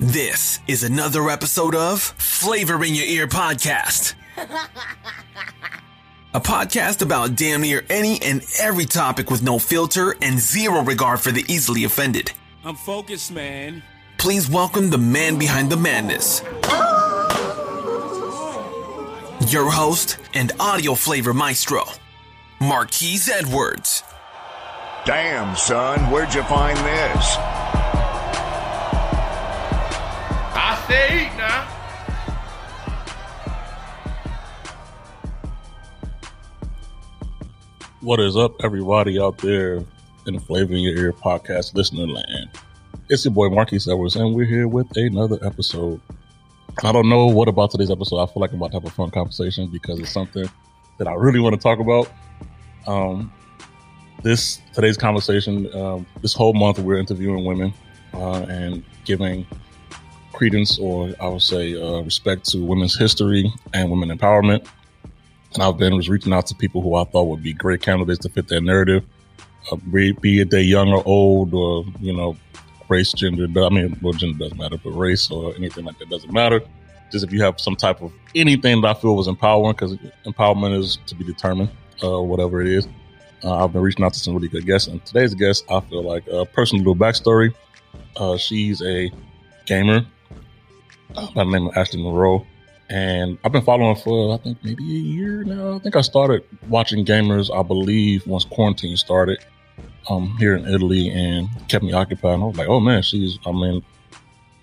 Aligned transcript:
This 0.00 0.58
is 0.66 0.82
another 0.82 1.30
episode 1.30 1.74
of 1.74 2.00
Flavor 2.00 2.82
in 2.84 2.94
Your 2.94 3.06
Ear 3.06 3.26
podcast. 3.28 4.14
A 6.34 6.40
podcast 6.40 7.00
about 7.00 7.36
damn 7.36 7.60
near 7.60 7.84
any 7.88 8.20
and 8.22 8.44
every 8.60 8.86
topic 8.86 9.30
with 9.30 9.42
no 9.42 9.60
filter 9.60 10.16
and 10.20 10.38
zero 10.40 10.82
regard 10.82 11.20
for 11.20 11.30
the 11.30 11.44
easily 11.48 11.84
offended. 11.84 12.32
I'm 12.64 12.74
focused, 12.74 13.30
man. 13.30 13.84
Please 14.18 14.50
welcome 14.50 14.90
the 14.90 14.98
man 14.98 15.38
behind 15.38 15.70
the 15.70 15.76
madness. 15.76 16.42
Your 19.52 19.70
host 19.70 20.18
and 20.34 20.50
audio 20.58 20.94
flavor 20.94 21.32
maestro, 21.32 21.84
Marquise 22.60 23.28
Edwards. 23.28 24.02
Damn, 25.04 25.54
son, 25.54 26.00
where'd 26.10 26.34
you 26.34 26.42
find 26.44 26.76
this? 26.78 27.63
Say 30.88 31.26
eat 31.26 31.36
now. 31.38 31.66
What 38.02 38.20
is 38.20 38.36
up, 38.36 38.52
everybody 38.62 39.18
out 39.18 39.38
there 39.38 39.82
in 40.26 40.34
the 40.34 40.40
Flavor 40.40 40.74
in 40.74 40.80
Your 40.80 40.94
Ear 40.94 41.12
podcast 41.14 41.74
listening 41.74 42.10
land? 42.10 42.50
It's 43.08 43.24
your 43.24 43.32
boy 43.32 43.48
Marquis 43.48 43.90
Edwards, 43.90 44.16
and 44.16 44.34
we're 44.34 44.44
here 44.44 44.68
with 44.68 44.94
another 44.94 45.38
episode. 45.40 46.02
I 46.82 46.92
don't 46.92 47.08
know 47.08 47.28
what 47.28 47.48
about 47.48 47.70
today's 47.70 47.90
episode. 47.90 48.18
I 48.18 48.26
feel 48.26 48.42
like 48.42 48.50
I'm 48.50 48.58
about 48.58 48.72
to 48.72 48.76
have 48.76 48.84
a 48.84 48.90
fun 48.90 49.10
conversation 49.10 49.68
because 49.68 49.98
it's 49.98 50.12
something 50.12 50.46
that 50.98 51.08
I 51.08 51.14
really 51.14 51.40
want 51.40 51.54
to 51.54 51.60
talk 51.60 51.78
about. 51.78 52.10
Um, 52.86 53.32
this 54.22 54.60
today's 54.74 54.98
conversation, 54.98 55.74
um, 55.74 56.06
this 56.20 56.34
whole 56.34 56.52
month, 56.52 56.78
we're 56.78 56.98
interviewing 56.98 57.46
women 57.46 57.72
uh, 58.12 58.42
and 58.50 58.84
giving 59.06 59.46
credence, 60.34 60.78
or 60.78 61.14
I 61.20 61.28
would 61.28 61.42
say, 61.42 61.80
uh, 61.80 62.00
respect 62.02 62.44
to 62.50 62.62
women's 62.62 62.98
history 62.98 63.52
and 63.72 63.90
women 63.90 64.16
empowerment. 64.16 64.66
And 65.54 65.62
I've 65.62 65.78
been 65.78 65.94
was 65.94 66.08
reaching 66.08 66.32
out 66.32 66.46
to 66.48 66.54
people 66.54 66.82
who 66.82 66.96
I 66.96 67.04
thought 67.04 67.24
would 67.24 67.42
be 67.42 67.52
great 67.52 67.80
candidates 67.80 68.20
to 68.20 68.28
fit 68.28 68.48
that 68.48 68.60
narrative, 68.60 69.04
uh, 69.70 69.76
be, 69.76 70.40
it 70.40 70.50
they 70.50 70.62
young 70.62 70.90
or 70.90 71.02
old, 71.06 71.54
or 71.54 71.84
you 72.00 72.12
know, 72.12 72.36
race, 72.88 73.12
gender. 73.12 73.44
I 73.44 73.68
mean, 73.68 73.96
well, 74.02 74.12
gender 74.12 74.38
doesn't 74.38 74.58
matter, 74.58 74.76
but 74.82 74.90
race 74.90 75.30
or 75.30 75.54
anything 75.54 75.84
like 75.84 75.98
that 76.00 76.10
doesn't 76.10 76.32
matter. 76.32 76.60
Just 77.12 77.24
if 77.24 77.32
you 77.32 77.40
have 77.42 77.60
some 77.60 77.76
type 77.76 78.02
of 78.02 78.12
anything 78.34 78.80
that 78.80 78.96
I 78.96 79.00
feel 79.00 79.14
was 79.14 79.28
empowering, 79.28 79.72
because 79.72 79.96
empowerment 80.26 80.76
is 80.78 80.98
to 81.06 81.14
be 81.14 81.24
determined, 81.24 81.70
uh, 82.02 82.20
whatever 82.20 82.60
it 82.60 82.66
is. 82.66 82.88
Uh, 83.44 83.62
I've 83.62 83.72
been 83.72 83.82
reaching 83.82 84.04
out 84.04 84.14
to 84.14 84.18
some 84.18 84.34
really 84.34 84.48
good 84.48 84.66
guests, 84.66 84.88
and 84.88 85.04
today's 85.04 85.34
guest, 85.34 85.64
I 85.70 85.80
feel 85.80 86.02
like 86.02 86.26
a 86.26 86.44
personal 86.46 86.80
little 86.82 86.96
backstory. 86.96 87.54
Uh, 88.16 88.36
she's 88.36 88.82
a 88.82 89.12
gamer 89.66 90.04
uh, 91.16 91.44
name 91.44 91.68
of 91.68 91.76
Ashley 91.76 92.02
Monroe. 92.02 92.46
And 92.90 93.38
I've 93.44 93.52
been 93.52 93.64
following 93.64 93.96
for 93.96 94.34
I 94.34 94.38
think 94.38 94.58
maybe 94.62 94.84
a 94.84 95.00
year 95.00 95.42
now. 95.44 95.76
I 95.76 95.78
think 95.78 95.96
I 95.96 96.02
started 96.02 96.44
watching 96.68 97.04
gamers, 97.04 97.54
I 97.54 97.62
believe, 97.62 98.26
once 98.26 98.44
quarantine 98.44 98.96
started 98.96 99.38
um, 100.08 100.36
here 100.38 100.54
in 100.54 100.66
Italy 100.66 101.10
and 101.10 101.48
kept 101.68 101.84
me 101.84 101.92
occupied. 101.92 102.34
And 102.34 102.42
I 102.42 102.46
was 102.46 102.56
like, 102.56 102.68
oh 102.68 102.80
man, 102.80 103.02
she's, 103.02 103.38
I 103.46 103.52
mean, 103.52 103.82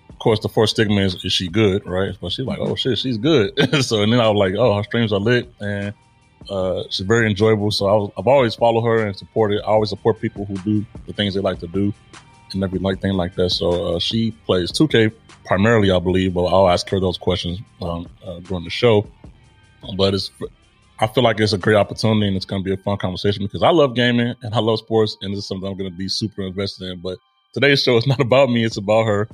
of 0.08 0.18
course, 0.20 0.38
the 0.38 0.48
first 0.48 0.74
stigma 0.74 1.00
is, 1.00 1.24
is 1.24 1.32
she 1.32 1.48
good, 1.48 1.84
right? 1.84 2.16
But 2.20 2.30
she's 2.30 2.46
like, 2.46 2.60
oh 2.60 2.76
shit, 2.76 2.98
she's 2.98 3.18
good. 3.18 3.52
so, 3.84 4.02
and 4.02 4.12
then 4.12 4.20
I 4.20 4.28
was 4.28 4.38
like, 4.38 4.54
oh, 4.54 4.76
her 4.76 4.84
streams 4.84 5.12
are 5.12 5.20
lit 5.20 5.52
and 5.60 5.92
uh, 6.48 6.84
she's 6.90 7.06
very 7.06 7.28
enjoyable. 7.28 7.72
So 7.72 7.86
I 7.86 7.92
was, 7.94 8.10
I've 8.16 8.28
always 8.28 8.54
followed 8.54 8.82
her 8.82 9.04
and 9.04 9.16
supported. 9.16 9.62
I 9.62 9.66
always 9.66 9.90
support 9.90 10.20
people 10.20 10.44
who 10.44 10.56
do 10.58 10.86
the 11.06 11.12
things 11.12 11.34
they 11.34 11.40
like 11.40 11.58
to 11.58 11.66
do 11.66 11.92
and 12.54 12.62
every 12.62 12.78
like 12.78 13.00
thing 13.00 13.14
like 13.14 13.34
that. 13.34 13.50
So 13.50 13.96
uh, 13.96 13.98
she 13.98 14.32
plays 14.46 14.70
2K 14.72 15.12
primarily, 15.44 15.90
I 15.90 15.98
believe, 15.98 16.34
but 16.34 16.44
I'll 16.44 16.68
ask 16.68 16.88
her 16.90 17.00
those 17.00 17.18
questions 17.18 17.60
um, 17.80 18.08
uh, 18.24 18.40
during 18.40 18.64
the 18.64 18.70
show. 18.70 19.06
But 19.96 20.14
it's, 20.14 20.30
I 21.00 21.06
feel 21.08 21.24
like 21.24 21.40
it's 21.40 21.52
a 21.52 21.58
great 21.58 21.76
opportunity 21.76 22.28
and 22.28 22.36
it's 22.36 22.44
going 22.44 22.62
to 22.62 22.64
be 22.64 22.72
a 22.72 22.82
fun 22.82 22.98
conversation 22.98 23.44
because 23.44 23.62
I 23.62 23.70
love 23.70 23.94
gaming 23.94 24.34
and 24.42 24.54
I 24.54 24.60
love 24.60 24.78
sports 24.78 25.16
and 25.20 25.32
this 25.32 25.38
is 25.40 25.48
something 25.48 25.68
I'm 25.68 25.76
going 25.76 25.90
to 25.90 25.96
be 25.96 26.08
super 26.08 26.42
invested 26.42 26.90
in. 26.90 27.00
But 27.00 27.18
today's 27.52 27.82
show 27.82 27.96
is 27.96 28.06
not 28.12 28.20
about 28.20 28.50
me; 28.50 28.64
it's 28.64 28.76
about 28.76 29.04
her. 29.06 29.28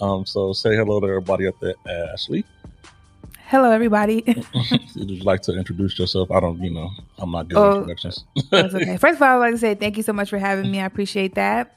Um, 0.00 0.24
so 0.24 0.52
say 0.54 0.74
hello 0.74 0.98
to 1.00 1.06
everybody 1.06 1.46
up 1.46 1.54
there, 1.60 1.74
Ashley. 2.12 2.44
Hello, 3.50 3.70
everybody. 3.70 4.22
Would 4.96 5.10
you 5.10 5.22
like 5.24 5.42
to 5.42 5.52
introduce 5.52 5.98
yourself? 5.98 6.30
I 6.30 6.38
don't, 6.40 6.62
you 6.62 6.70
know, 6.70 6.88
I'm 7.18 7.32
not 7.32 7.48
good 7.48 7.58
at 7.58 7.62
Oh, 7.62 7.74
introductions. 7.80 8.24
That's 8.50 8.74
okay. 8.74 8.96
First 8.96 9.16
of 9.16 9.22
all, 9.22 9.28
I 9.28 9.34
would 9.34 9.40
like 9.40 9.54
to 9.54 9.58
say 9.58 9.74
thank 9.74 9.96
you 9.96 10.04
so 10.04 10.12
much 10.12 10.30
for 10.30 10.38
having 10.38 10.70
me. 10.70 10.80
I 10.80 10.86
appreciate 10.86 11.34
that. 11.34 11.76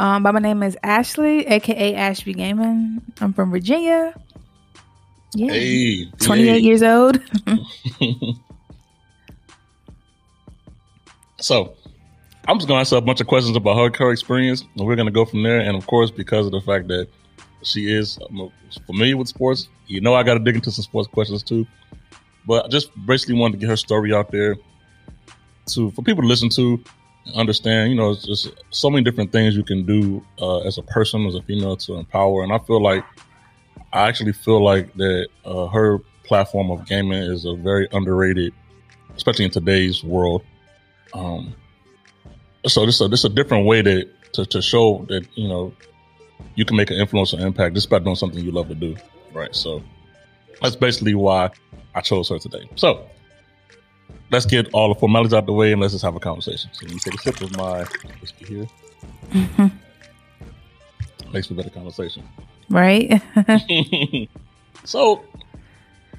Um, 0.00 0.22
but 0.22 0.32
my 0.32 0.40
name 0.40 0.62
is 0.62 0.78
Ashley, 0.82 1.46
aka 1.46 1.94
Ashby 1.94 2.32
Gaming. 2.32 3.02
I'm 3.20 3.34
from 3.34 3.50
Virginia. 3.50 4.14
Yeah. 5.34 5.52
hey, 5.52 6.06
28 6.22 6.48
hey. 6.48 6.58
years 6.58 6.82
old. 6.82 7.20
So 11.40 11.74
I'm 12.46 12.58
just 12.58 12.68
gonna 12.68 12.80
ask 12.80 12.90
her 12.90 12.98
a 12.98 13.00
bunch 13.00 13.20
of 13.20 13.26
questions 13.26 13.56
about 13.56 13.76
her, 13.76 14.04
her 14.04 14.12
experience, 14.12 14.62
and 14.76 14.86
we're 14.86 14.96
gonna 14.96 15.10
go 15.10 15.24
from 15.24 15.42
there. 15.42 15.60
And 15.60 15.76
of 15.76 15.86
course, 15.86 16.10
because 16.10 16.44
of 16.44 16.52
the 16.52 16.60
fact 16.60 16.88
that 16.88 17.08
she 17.62 17.90
is 17.90 18.18
familiar 18.86 19.16
with 19.16 19.28
sports, 19.28 19.68
you 19.86 20.00
know, 20.00 20.14
I 20.14 20.22
got 20.22 20.34
to 20.34 20.40
dig 20.40 20.54
into 20.54 20.70
some 20.70 20.82
sports 20.82 21.08
questions 21.08 21.42
too. 21.42 21.66
But 22.46 22.66
I 22.66 22.68
just 22.68 22.90
basically 23.06 23.36
wanted 23.36 23.52
to 23.52 23.58
get 23.58 23.70
her 23.70 23.76
story 23.76 24.12
out 24.12 24.30
there 24.30 24.56
to 25.68 25.90
for 25.92 26.02
people 26.02 26.22
to 26.22 26.28
listen 26.28 26.50
to, 26.50 26.82
understand. 27.34 27.90
You 27.90 27.96
know, 27.96 28.10
it's 28.10 28.26
just 28.26 28.50
so 28.70 28.90
many 28.90 29.04
different 29.04 29.32
things 29.32 29.56
you 29.56 29.64
can 29.64 29.86
do 29.86 30.24
uh, 30.40 30.60
as 30.60 30.78
a 30.78 30.82
person, 30.82 31.26
as 31.26 31.34
a 31.34 31.42
female, 31.42 31.76
to 31.78 31.94
empower. 31.94 32.42
And 32.42 32.52
I 32.52 32.58
feel 32.58 32.82
like 32.82 33.04
I 33.92 34.08
actually 34.08 34.32
feel 34.32 34.62
like 34.62 34.94
that 34.94 35.28
uh, 35.44 35.66
her 35.68 35.98
platform 36.24 36.70
of 36.70 36.86
gaming 36.86 37.22
is 37.22 37.44
a 37.44 37.54
very 37.54 37.88
underrated, 37.92 38.52
especially 39.16 39.44
in 39.44 39.50
today's 39.50 40.04
world. 40.04 40.42
Um, 41.12 41.54
so 42.66 42.86
this 42.86 42.96
is 42.96 43.00
a, 43.00 43.08
this 43.08 43.20
is 43.20 43.24
a 43.24 43.34
different 43.34 43.66
way 43.66 43.82
to, 43.82 44.04
to 44.34 44.46
to 44.46 44.62
show 44.62 45.04
that 45.08 45.26
you 45.34 45.48
know 45.48 45.74
you 46.54 46.64
can 46.64 46.76
make 46.76 46.90
an 46.90 46.96
influence 46.96 47.34
or 47.34 47.40
impact 47.40 47.74
just 47.74 47.90
by 47.90 47.98
doing 47.98 48.16
something 48.16 48.42
you 48.42 48.52
love 48.52 48.68
to 48.68 48.74
do, 48.74 48.96
right? 49.32 49.54
So 49.54 49.82
that's 50.60 50.76
basically 50.76 51.14
why 51.14 51.50
I 51.94 52.00
chose 52.00 52.28
her 52.28 52.38
today. 52.38 52.68
So 52.76 53.08
let's 54.30 54.46
get 54.46 54.68
all 54.72 54.92
the 54.92 54.98
formalities 54.98 55.32
out 55.34 55.46
the 55.46 55.52
way 55.52 55.72
and 55.72 55.80
let's 55.80 55.92
just 55.92 56.04
have 56.04 56.16
a 56.16 56.20
conversation. 56.20 56.70
So 56.72 56.86
let 56.86 56.94
me 56.94 57.00
take 57.00 57.14
a 57.14 57.18
sip 57.18 57.40
of 57.40 57.56
my 57.56 57.84
whiskey 58.20 58.44
here. 58.46 59.70
Makes 61.32 61.46
for 61.46 61.54
better 61.54 61.70
conversation. 61.70 62.24
right? 62.68 63.22
so 64.84 65.22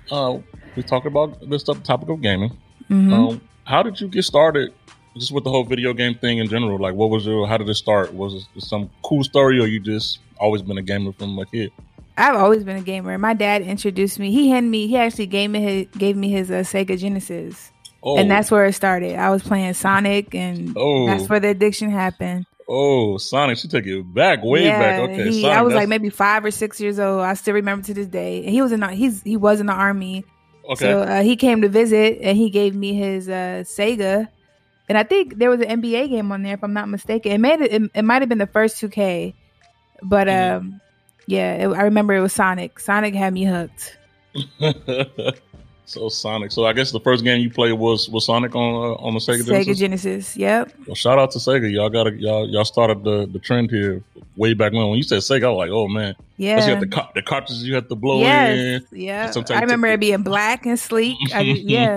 uh, 0.09 0.38
we 0.75 0.83
talked 0.83 1.05
about 1.05 1.49
this 1.49 1.63
topic 1.63 2.09
of 2.09 2.22
gaming. 2.22 2.55
Mhm. 2.89 3.13
Um, 3.13 3.41
how 3.66 3.83
did 3.83 3.99
you 3.99 4.07
get 4.07 4.23
started? 4.23 4.73
Just 5.17 5.33
with 5.33 5.43
the 5.43 5.49
whole 5.49 5.66
video 5.66 5.93
game 5.93 6.16
thing 6.16 6.38
in 6.38 6.47
general, 6.47 6.79
like 6.79 6.95
what 6.95 7.09
was 7.09 7.25
your? 7.25 7.45
How 7.45 7.57
did 7.57 7.67
it 7.67 7.75
start? 7.75 8.13
Was 8.13 8.33
it 8.55 8.61
some 8.61 8.89
cool 9.03 9.25
story, 9.25 9.59
or 9.59 9.67
you 9.67 9.81
just 9.81 10.19
always 10.39 10.61
been 10.61 10.78
a 10.78 10.81
gamer 10.81 11.11
from 11.11 11.38
a 11.38 11.45
kid? 11.45 11.72
I've 12.17 12.38
always 12.38 12.63
been 12.63 12.78
a 12.78 12.81
gamer. 12.81 13.17
My 13.17 13.33
dad 13.33 13.61
introduced 13.61 14.19
me. 14.19 14.31
He 14.31 14.49
handed 14.49 14.69
me. 14.69 14.88
He 14.88 14.95
actually 14.95 15.25
gave 15.25 15.49
me 15.49 15.59
his, 15.61 15.88
gave 15.97 16.16
me 16.16 16.29
his 16.29 16.49
uh, 16.49 16.55
Sega 16.63 16.97
Genesis, 16.97 17.71
Oh, 18.03 18.17
and 18.17 18.29
that's 18.31 18.50
where 18.50 18.66
it 18.66 18.73
started. 18.73 19.16
I 19.16 19.29
was 19.29 19.44
playing 19.44 19.73
Sonic, 19.75 20.34
and 20.34 20.73
Oh. 20.75 21.06
that's 21.06 21.29
where 21.29 21.39
the 21.39 21.50
addiction 21.50 21.89
happened. 21.91 22.45
oh 22.67 23.17
Sonic. 23.17 23.57
She 23.59 23.67
took 23.67 23.85
it 23.85 24.13
back, 24.13 24.44
way 24.44 24.69
back. 24.69 25.00
Okay, 25.01 25.29
he, 25.29 25.41
Sonic, 25.41 25.57
I 25.57 25.62
was 25.62 25.72
that's- 25.73 25.81
like 25.84 25.89
maybe 25.89 26.09
five 26.09 26.44
or 26.45 26.51
six 26.51 26.79
years 26.81 26.97
old. 27.00 27.22
I 27.22 27.34
still 27.35 27.53
remember 27.53 27.85
to 27.85 27.94
this 27.94 28.07
day. 28.07 28.40
And 28.44 28.50
he 28.50 28.61
was 28.61 28.72
in 28.72 28.79
the, 28.79 28.88
he's 28.90 29.22
he 29.23 29.38
was 29.38 29.59
in 29.59 29.66
the 29.67 29.73
army, 29.73 30.25
okay. 30.69 30.85
so 30.85 31.01
uh, 31.01 31.22
he 31.22 31.35
came 31.35 31.61
to 31.61 31.69
visit 31.69 32.19
and 32.22 32.38
he 32.38 32.50
gave 32.50 32.73
me 32.75 32.94
his 32.94 33.28
uh, 33.29 33.63
Sega, 33.67 34.28
and 34.90 34.97
I 34.97 35.03
think 35.03 35.38
there 35.38 35.50
was 35.50 35.59
an 35.61 35.81
NBA 35.81 36.09
game 36.09 36.31
on 36.31 36.41
there 36.44 36.53
if 36.56 36.63
I'm 36.63 36.73
not 36.73 36.90
mistaken. 36.90 37.31
It 37.34 37.38
made 37.40 37.61
it. 37.61 37.72
It, 37.72 37.91
it 37.94 38.01
might 38.03 38.22
have 38.22 38.29
been 38.29 38.38
the 38.40 38.47
first 38.47 38.78
2K, 38.81 39.34
but 40.01 40.28
Mhm. 40.28 40.58
um, 40.58 40.81
yeah, 41.28 41.53
it, 41.53 41.67
I 41.67 41.84
remember 41.84 42.14
it 42.16 42.22
was 42.22 42.34
Sonic. 42.34 42.79
Sonic 42.79 43.14
had 43.14 43.31
me 43.34 43.43
hooked. 43.46 43.97
so 45.91 46.09
Sonic. 46.09 46.52
So 46.52 46.66
I 46.66 46.73
guess 46.73 46.91
the 46.91 46.99
first 46.99 47.23
game 47.23 47.41
you 47.41 47.49
played 47.49 47.73
was 47.73 48.09
was 48.09 48.26
Sonic 48.26 48.55
on 48.55 48.73
uh, 48.76 48.93
on 48.96 49.14
the 49.14 49.20
Sega 49.20 49.41
Sega 49.43 49.47
Genesis. 49.76 49.79
Genesis. 49.79 50.38
Yep. 50.38 50.73
Well, 50.88 50.96
shout 50.96 51.20
out 51.20 51.32
to 51.32 51.40
Sega. 51.40 51.72
Y'all 51.72 51.90
got 51.90 52.14
y'all 52.20 52.47
y'all 52.49 52.66
started 52.66 53.03
the 53.03 53.26
the 53.26 53.40
trend 53.40 53.70
here 53.72 54.02
way 54.35 54.53
back 54.53 54.72
when. 54.73 54.88
When 54.88 54.97
you 54.97 55.03
said 55.03 55.20
Sega, 55.20 55.46
I 55.46 55.49
was 55.49 55.58
like, 55.58 55.72
oh 55.72 55.88
man. 55.88 56.16
Yeah. 56.38 56.58
You 56.66 56.73
had 56.73 56.79
the 56.82 56.88
car- 56.88 57.11
the 57.14 57.22
cartridges 57.22 57.64
you 57.64 57.76
had 57.76 57.88
to 57.90 57.96
blow 57.96 58.22
in. 58.23 58.84
Yeah. 58.91 59.29
Sometimes 59.32 59.59
I 59.59 59.61
remember 59.61 59.88
take 59.90 59.93
it 59.96 59.99
being 59.99 60.23
black 60.23 60.66
and 60.66 60.79
sleek. 60.79 61.17
I, 61.34 61.41
yeah. 61.41 61.96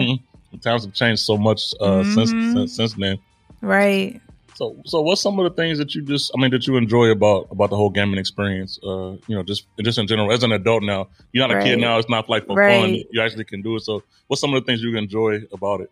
Times 0.61 0.85
have 0.85 0.93
changed 0.95 1.23
so 1.23 1.37
much 1.37 1.75
uh, 1.81 2.05
since, 2.05 2.33
Mhm. 2.33 2.53
since 2.53 2.77
since 2.77 2.93
then. 2.95 3.19
Right. 3.61 4.21
So, 4.55 4.77
so 4.87 5.03
what's 5.03 5.21
some 5.21 5.39
of 5.39 5.45
the 5.45 5.51
things 5.51 5.79
that 5.79 5.95
you 5.95 6.03
just, 6.03 6.31
I 6.37 6.41
mean, 6.41 6.51
that 6.53 6.67
you 6.67 6.77
enjoy 6.77 7.11
about 7.11 7.49
about 7.51 7.71
the 7.71 7.77
whole 7.77 7.91
gaming 7.91 8.19
experience? 8.19 8.79
Uh, 8.83 9.13
you 9.27 9.35
know, 9.37 9.43
just 9.43 9.67
just 9.83 9.99
in 9.99 10.07
general, 10.07 10.31
as 10.33 10.43
an 10.43 10.53
adult 10.53 10.83
now, 10.83 11.09
you're 11.33 11.47
not 11.47 11.57
a 11.57 11.63
kid 11.63 11.79
now. 11.79 11.99
It's 11.99 12.09
not 12.09 12.29
like 12.29 12.47
for 12.47 12.57
fun. 12.57 12.95
You 13.11 13.21
actually 13.21 13.45
can 13.45 13.63
do 13.63 13.77
it. 13.77 13.81
So, 13.81 14.03
what's 14.29 14.41
some 14.41 14.55
of 14.55 14.63
the 14.63 14.67
things 14.67 14.83
you 14.83 14.97
enjoy 14.97 15.43
about 15.53 15.81
it? 15.81 15.91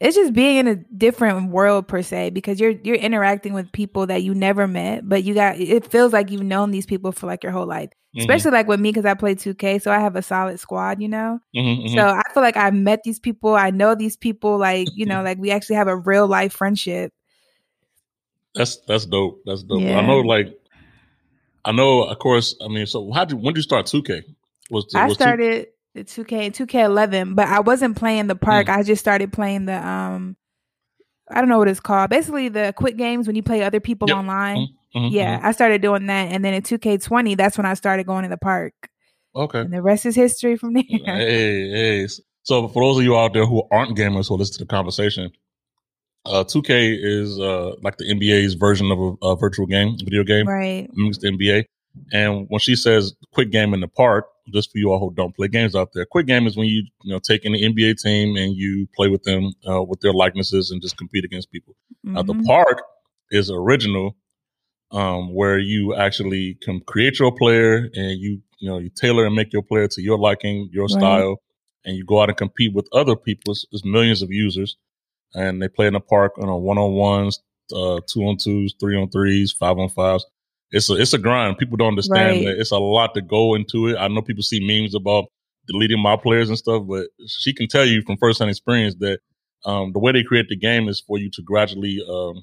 it's 0.00 0.14
just 0.14 0.32
being 0.32 0.58
in 0.58 0.68
a 0.68 0.76
different 0.76 1.50
world 1.50 1.88
per 1.88 2.02
se 2.02 2.30
because 2.30 2.60
you're 2.60 2.70
you're 2.84 2.96
interacting 2.96 3.52
with 3.52 3.70
people 3.72 4.06
that 4.06 4.22
you 4.22 4.32
never 4.34 4.66
met, 4.68 5.08
but 5.08 5.24
you 5.24 5.34
got 5.34 5.58
it 5.58 5.90
feels 5.90 6.12
like 6.12 6.30
you've 6.30 6.42
known 6.42 6.70
these 6.70 6.86
people 6.86 7.12
for 7.12 7.26
like 7.26 7.42
your 7.42 7.52
whole 7.52 7.66
life. 7.66 7.90
Mhm. 8.16 8.20
Especially 8.20 8.52
like 8.52 8.68
with 8.68 8.80
me 8.80 8.90
because 8.90 9.04
I 9.04 9.14
play 9.14 9.34
2K, 9.34 9.80
so 9.80 9.90
I 9.90 9.98
have 9.98 10.16
a 10.16 10.22
solid 10.22 10.60
squad, 10.60 11.02
you 11.02 11.08
know. 11.08 11.40
Mhm, 11.54 11.84
mhm. 11.86 11.94
So 11.94 12.06
I 12.06 12.22
feel 12.32 12.42
like 12.42 12.56
I've 12.56 12.74
met 12.74 13.02
these 13.02 13.18
people. 13.18 13.54
I 13.54 13.70
know 13.70 13.94
these 13.94 14.16
people. 14.16 14.56
Like 14.58 14.88
you 14.94 15.04
know, 15.04 15.22
like 15.22 15.38
we 15.38 15.50
actually 15.50 15.76
have 15.76 15.88
a 15.88 15.96
real 15.96 16.26
life 16.28 16.52
friendship. 16.52 17.12
That's 18.54 18.76
that's 18.86 19.06
dope. 19.06 19.42
That's 19.44 19.62
dope. 19.62 19.82
Yeah. 19.82 19.98
I 19.98 20.06
know, 20.06 20.20
like, 20.20 20.58
I 21.64 21.72
know. 21.72 22.02
Of 22.02 22.18
course, 22.18 22.54
I 22.64 22.68
mean, 22.68 22.86
so 22.86 23.10
how 23.12 23.24
did 23.24 23.34
when 23.36 23.54
did 23.54 23.58
you 23.58 23.62
start 23.62 23.86
two 23.86 24.02
K? 24.02 24.22
Was 24.70 24.86
I 24.94 25.06
was 25.06 25.14
started 25.14 25.68
the 25.94 26.04
2K 26.04 26.50
2K11, 26.54 27.34
but 27.34 27.48
I 27.48 27.60
wasn't 27.60 27.96
playing 27.96 28.26
the 28.26 28.36
park. 28.36 28.66
Mm. 28.66 28.76
I 28.76 28.82
just 28.82 29.00
started 29.00 29.32
playing 29.32 29.66
the 29.66 29.86
um 29.86 30.36
I 31.30 31.40
don't 31.40 31.48
know 31.48 31.58
what 31.58 31.68
it's 31.68 31.80
called. 31.80 32.10
Basically 32.10 32.48
the 32.48 32.72
quick 32.76 32.96
games 32.96 33.26
when 33.26 33.36
you 33.36 33.42
play 33.42 33.62
other 33.62 33.80
people 33.80 34.08
Yep. 34.08 34.16
online. 34.16 34.68
Mhm, 34.94 35.10
Yeah, 35.12 35.40
I 35.42 35.52
started 35.52 35.82
doing 35.82 36.06
that 36.06 36.32
and 36.32 36.42
then 36.44 36.54
in 36.54 36.62
2K20 36.62 37.36
that's 37.36 37.56
when 37.58 37.66
I 37.66 37.74
started 37.74 38.06
going 38.06 38.22
to 38.24 38.28
the 38.30 38.38
park. 38.38 38.72
Okay. 39.36 39.60
And 39.60 39.72
the 39.72 39.82
rest 39.82 40.06
is 40.06 40.14
history 40.16 40.56
from 40.56 40.72
there. 40.74 40.82
Hey, 40.88 41.70
hey. 41.70 42.08
So 42.42 42.68
for 42.68 42.82
those 42.82 42.98
of 42.98 43.04
you 43.04 43.16
out 43.16 43.34
there 43.34 43.44
who 43.46 43.62
aren't 43.70 43.96
gamers 43.96 44.28
who 44.28 44.36
listen 44.36 44.54
to 44.54 44.64
the 44.64 44.66
conversation, 44.66 45.30
uh, 46.28 46.44
2K 46.44 46.96
is 47.00 47.38
uh 47.40 47.74
like 47.82 47.96
the 47.98 48.04
NBA's 48.12 48.54
version 48.54 48.90
of 48.90 48.98
a, 49.00 49.26
a 49.26 49.36
virtual 49.36 49.66
game, 49.66 49.96
video 50.04 50.22
game. 50.24 50.46
right. 50.46 50.88
mimics 50.94 51.18
the 51.18 51.28
NBA. 51.28 51.64
And 52.12 52.46
when 52.48 52.60
she 52.60 52.76
says 52.76 53.14
quick 53.32 53.50
game 53.50 53.74
in 53.74 53.80
the 53.80 53.88
park, 53.88 54.26
just 54.52 54.70
for 54.70 54.78
you 54.78 54.90
all 54.92 55.00
who 55.00 55.12
don't 55.14 55.34
play 55.34 55.48
games 55.48 55.74
out 55.74 55.90
there, 55.94 56.04
quick 56.06 56.26
game 56.26 56.46
is 56.46 56.56
when 56.56 56.66
you 56.68 56.84
you 57.02 57.12
know 57.12 57.18
take 57.18 57.44
an 57.44 57.54
NBA 57.54 58.00
team 58.00 58.36
and 58.36 58.54
you 58.54 58.86
play 58.94 59.08
with 59.08 59.22
them 59.24 59.52
uh, 59.68 59.82
with 59.82 60.00
their 60.00 60.12
likenesses 60.12 60.70
and 60.70 60.80
just 60.80 60.96
compete 60.96 61.24
against 61.24 61.50
people. 61.50 61.74
Now 62.04 62.22
the 62.22 62.34
Mhm. 62.34 62.44
park 62.46 62.82
is 63.30 63.50
original, 63.50 64.16
um, 64.90 65.34
where 65.34 65.58
you 65.58 65.94
actually 65.94 66.54
can 66.62 66.80
create 66.80 67.18
your 67.18 67.32
player 67.34 67.90
and 67.94 68.18
you 68.20 68.40
you 68.58 68.68
know 68.68 68.78
you 68.78 68.90
tailor 68.90 69.26
and 69.26 69.34
make 69.34 69.52
your 69.52 69.62
player 69.62 69.88
to 69.88 70.02
your 70.02 70.18
liking, 70.18 70.68
your 70.72 70.84
Right. 70.84 70.92
style, 70.92 71.36
and 71.84 71.96
you 71.96 72.04
go 72.04 72.20
out 72.20 72.28
and 72.28 72.38
compete 72.38 72.72
with 72.74 72.88
other 72.92 73.16
people. 73.16 73.52
It's 73.52 73.84
millions 73.84 74.22
of 74.22 74.30
users, 74.32 74.76
and 75.34 75.60
they 75.62 75.68
play 75.68 75.86
in 75.86 75.92
the 75.94 76.00
park 76.00 76.32
on 76.38 76.42
you 76.44 76.46
know, 76.48 76.56
one 76.56 76.78
on 76.78 76.92
ones, 76.92 77.40
uh, 77.74 78.00
two 78.06 78.22
on 78.22 78.36
twos, 78.38 78.74
three 78.80 78.96
on 78.96 79.08
threes, 79.10 79.52
five 79.52 79.78
on 79.78 79.88
fives. 79.88 80.24
It's 80.70 80.90
a 80.90 80.94
it's 80.94 81.14
a 81.14 81.18
grind. 81.18 81.56
People 81.58 81.76
don't 81.76 81.88
understand 81.88 82.36
Right. 82.36 82.44
that 82.46 82.60
it's 82.60 82.70
a 82.72 82.78
lot 82.78 83.14
to 83.14 83.22
go 83.22 83.54
into 83.54 83.88
it. 83.88 83.96
I 83.98 84.08
know 84.08 84.20
people 84.22 84.42
see 84.42 84.60
memes 84.60 84.94
about 84.94 85.26
deleting 85.66 86.00
my 86.00 86.16
players 86.16 86.48
and 86.48 86.58
stuff, 86.58 86.84
but 86.88 87.06
she 87.26 87.52
can 87.54 87.68
tell 87.68 87.84
you 87.86 88.02
from 88.02 88.16
firsthand 88.18 88.50
experience 88.50 88.94
that 89.00 89.20
um, 89.64 89.92
the 89.92 89.98
way 89.98 90.12
they 90.12 90.22
create 90.22 90.46
the 90.48 90.56
game 90.56 90.88
is 90.88 91.00
for 91.06 91.18
you 91.18 91.30
to 91.32 91.42
gradually 91.42 92.02
um, 92.08 92.42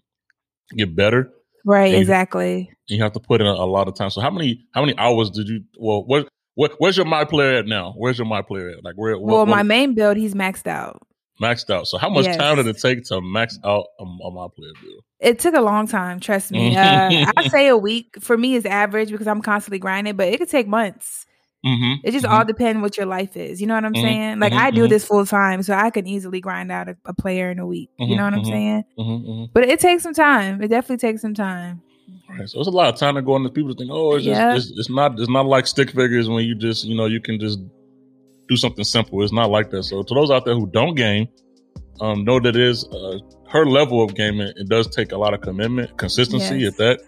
get 0.75 0.95
better. 0.95 1.31
Right, 1.65 1.93
and- 1.93 2.01
exactly. 2.01 2.69
You 2.87 3.01
have 3.01 3.13
to 3.13 3.19
put 3.19 3.41
in 3.41 3.47
a, 3.47 3.51
a 3.53 3.65
lot 3.65 3.87
of 3.87 3.95
time. 3.95 4.09
So 4.11 4.21
how 4.21 4.29
many 4.29 4.65
how 4.73 4.81
many 4.81 4.95
hours 4.97 5.29
did 5.31 5.47
you? 5.47 5.61
Well, 5.79 6.03
what 6.05 6.27
what 6.55 6.73
where's 6.79 6.97
your 6.97 7.05
my 7.07 7.25
player 7.25 7.55
at 7.57 7.65
now? 7.67 7.93
Where's 7.97 8.17
your 8.19 8.27
my 8.27 8.41
player 8.43 8.69
at? 8.69 8.83
Like 8.83 8.95
where? 8.95 9.17
well, 9.19 9.37
what, 9.39 9.47
my 9.47 9.57
what- 9.57 9.65
main 9.65 9.93
build 9.95 10.17
he's 10.17 10.33
maxed 10.35 10.67
out. 10.67 11.01
Maxed 11.41 11.69
out. 11.69 11.87
So 11.87 11.97
how 11.97 12.09
much 12.09 12.25
Yes. 12.25 12.37
time 12.37 12.57
did 12.57 12.67
it 12.67 12.77
take 12.79 13.03
to 13.05 13.21
max 13.21 13.59
out 13.63 13.85
a, 13.99 14.03
a 14.03 14.31
my 14.31 14.47
player 14.55 14.71
build? 14.81 15.03
It 15.19 15.39
took 15.39 15.55
a 15.55 15.61
long 15.61 15.87
time, 15.87 16.19
trust 16.19 16.51
me. 16.51 16.75
Uh, 16.75 17.25
I 17.37 17.47
say 17.47 17.67
a 17.67 17.77
week 17.77 18.17
for 18.19 18.37
me 18.37 18.55
is 18.55 18.65
average 18.65 19.11
because 19.11 19.27
I'm 19.27 19.41
constantly 19.41 19.79
grinding, 19.79 20.15
but 20.15 20.27
it 20.27 20.37
could 20.39 20.49
take 20.49 20.67
months. 20.67 21.25
Mm-hmm. 21.65 22.05
It 22.05 22.11
just 22.11 22.25
all 22.25 22.45
depends 22.45 22.79
what 22.81 22.95
your 22.95 23.07
life 23.07 23.35
is. 23.35 23.59
You 23.59 23.65
know 23.65 23.73
what 23.73 23.85
I'm 23.85 23.93
Mhm, 23.95 24.01
saying? 24.01 24.39
Like 24.39 24.53
I 24.53 24.69
do 24.69 24.85
mhm. 24.85 24.89
this 24.89 25.03
full 25.05 25.25
time, 25.25 25.63
so 25.63 25.73
I 25.73 25.89
can 25.89 26.05
easily 26.05 26.39
grind 26.39 26.71
out 26.71 26.89
a, 26.89 26.95
a 27.05 27.13
player 27.13 27.49
in 27.49 27.57
a 27.57 27.65
week. 27.65 27.89
you 27.97 28.15
know 28.15 28.23
what 28.23 28.35
I'm 28.35 28.45
saying? 28.45 28.83
Mm-hmm, 28.99 29.29
mm-hmm. 29.31 29.45
But 29.51 29.63
it 29.67 29.79
takes 29.79 30.03
some 30.03 30.13
time. 30.13 30.61
It 30.61 30.67
definitely 30.67 30.97
takes 30.97 31.21
some 31.21 31.33
time. 31.33 31.81
Right. 32.29 32.47
So 32.47 32.59
it's 32.59 32.67
a 32.67 32.71
lot 32.71 32.93
of 32.93 32.99
time 32.99 33.15
to 33.15 33.23
go 33.23 33.35
into 33.35 33.49
people 33.49 33.73
to 33.73 33.77
think, 33.77 33.89
oh, 33.91 34.15
it's 34.15 34.25
just 34.25 34.39
it's, 34.69 34.79
it's 34.79 34.89
not 34.91 35.19
it's 35.19 35.29
not 35.29 35.47
like 35.47 35.65
stick 35.65 35.89
figures 35.89 36.29
when 36.29 36.45
you 36.45 36.53
just 36.53 36.85
you 36.85 36.95
know 36.95 37.05
you 37.07 37.19
can 37.19 37.39
just 37.39 37.57
do 38.47 38.55
something 38.55 38.83
simple. 38.83 39.23
It's 39.23 39.33
not 39.33 39.49
like 39.49 39.69
that. 39.71 39.83
So 39.83 40.03
to 40.03 40.13
those 40.13 40.31
out 40.31 40.45
there 40.45 40.55
who 40.55 40.67
don't 40.67 40.95
game, 40.95 41.27
um, 42.01 42.25
know 42.25 42.39
that 42.39 42.55
it 42.55 42.61
is 42.61 42.85
uh, 42.87 43.19
her 43.49 43.65
level 43.65 44.03
of 44.03 44.15
gaming. 44.15 44.51
It 44.55 44.67
does 44.69 44.87
take 44.87 45.11
a 45.11 45.17
lot 45.17 45.33
of 45.33 45.41
commitment, 45.41 45.97
consistency 45.97 46.59
Yes. 46.59 46.73
at 46.73 46.77
that. 46.77 47.01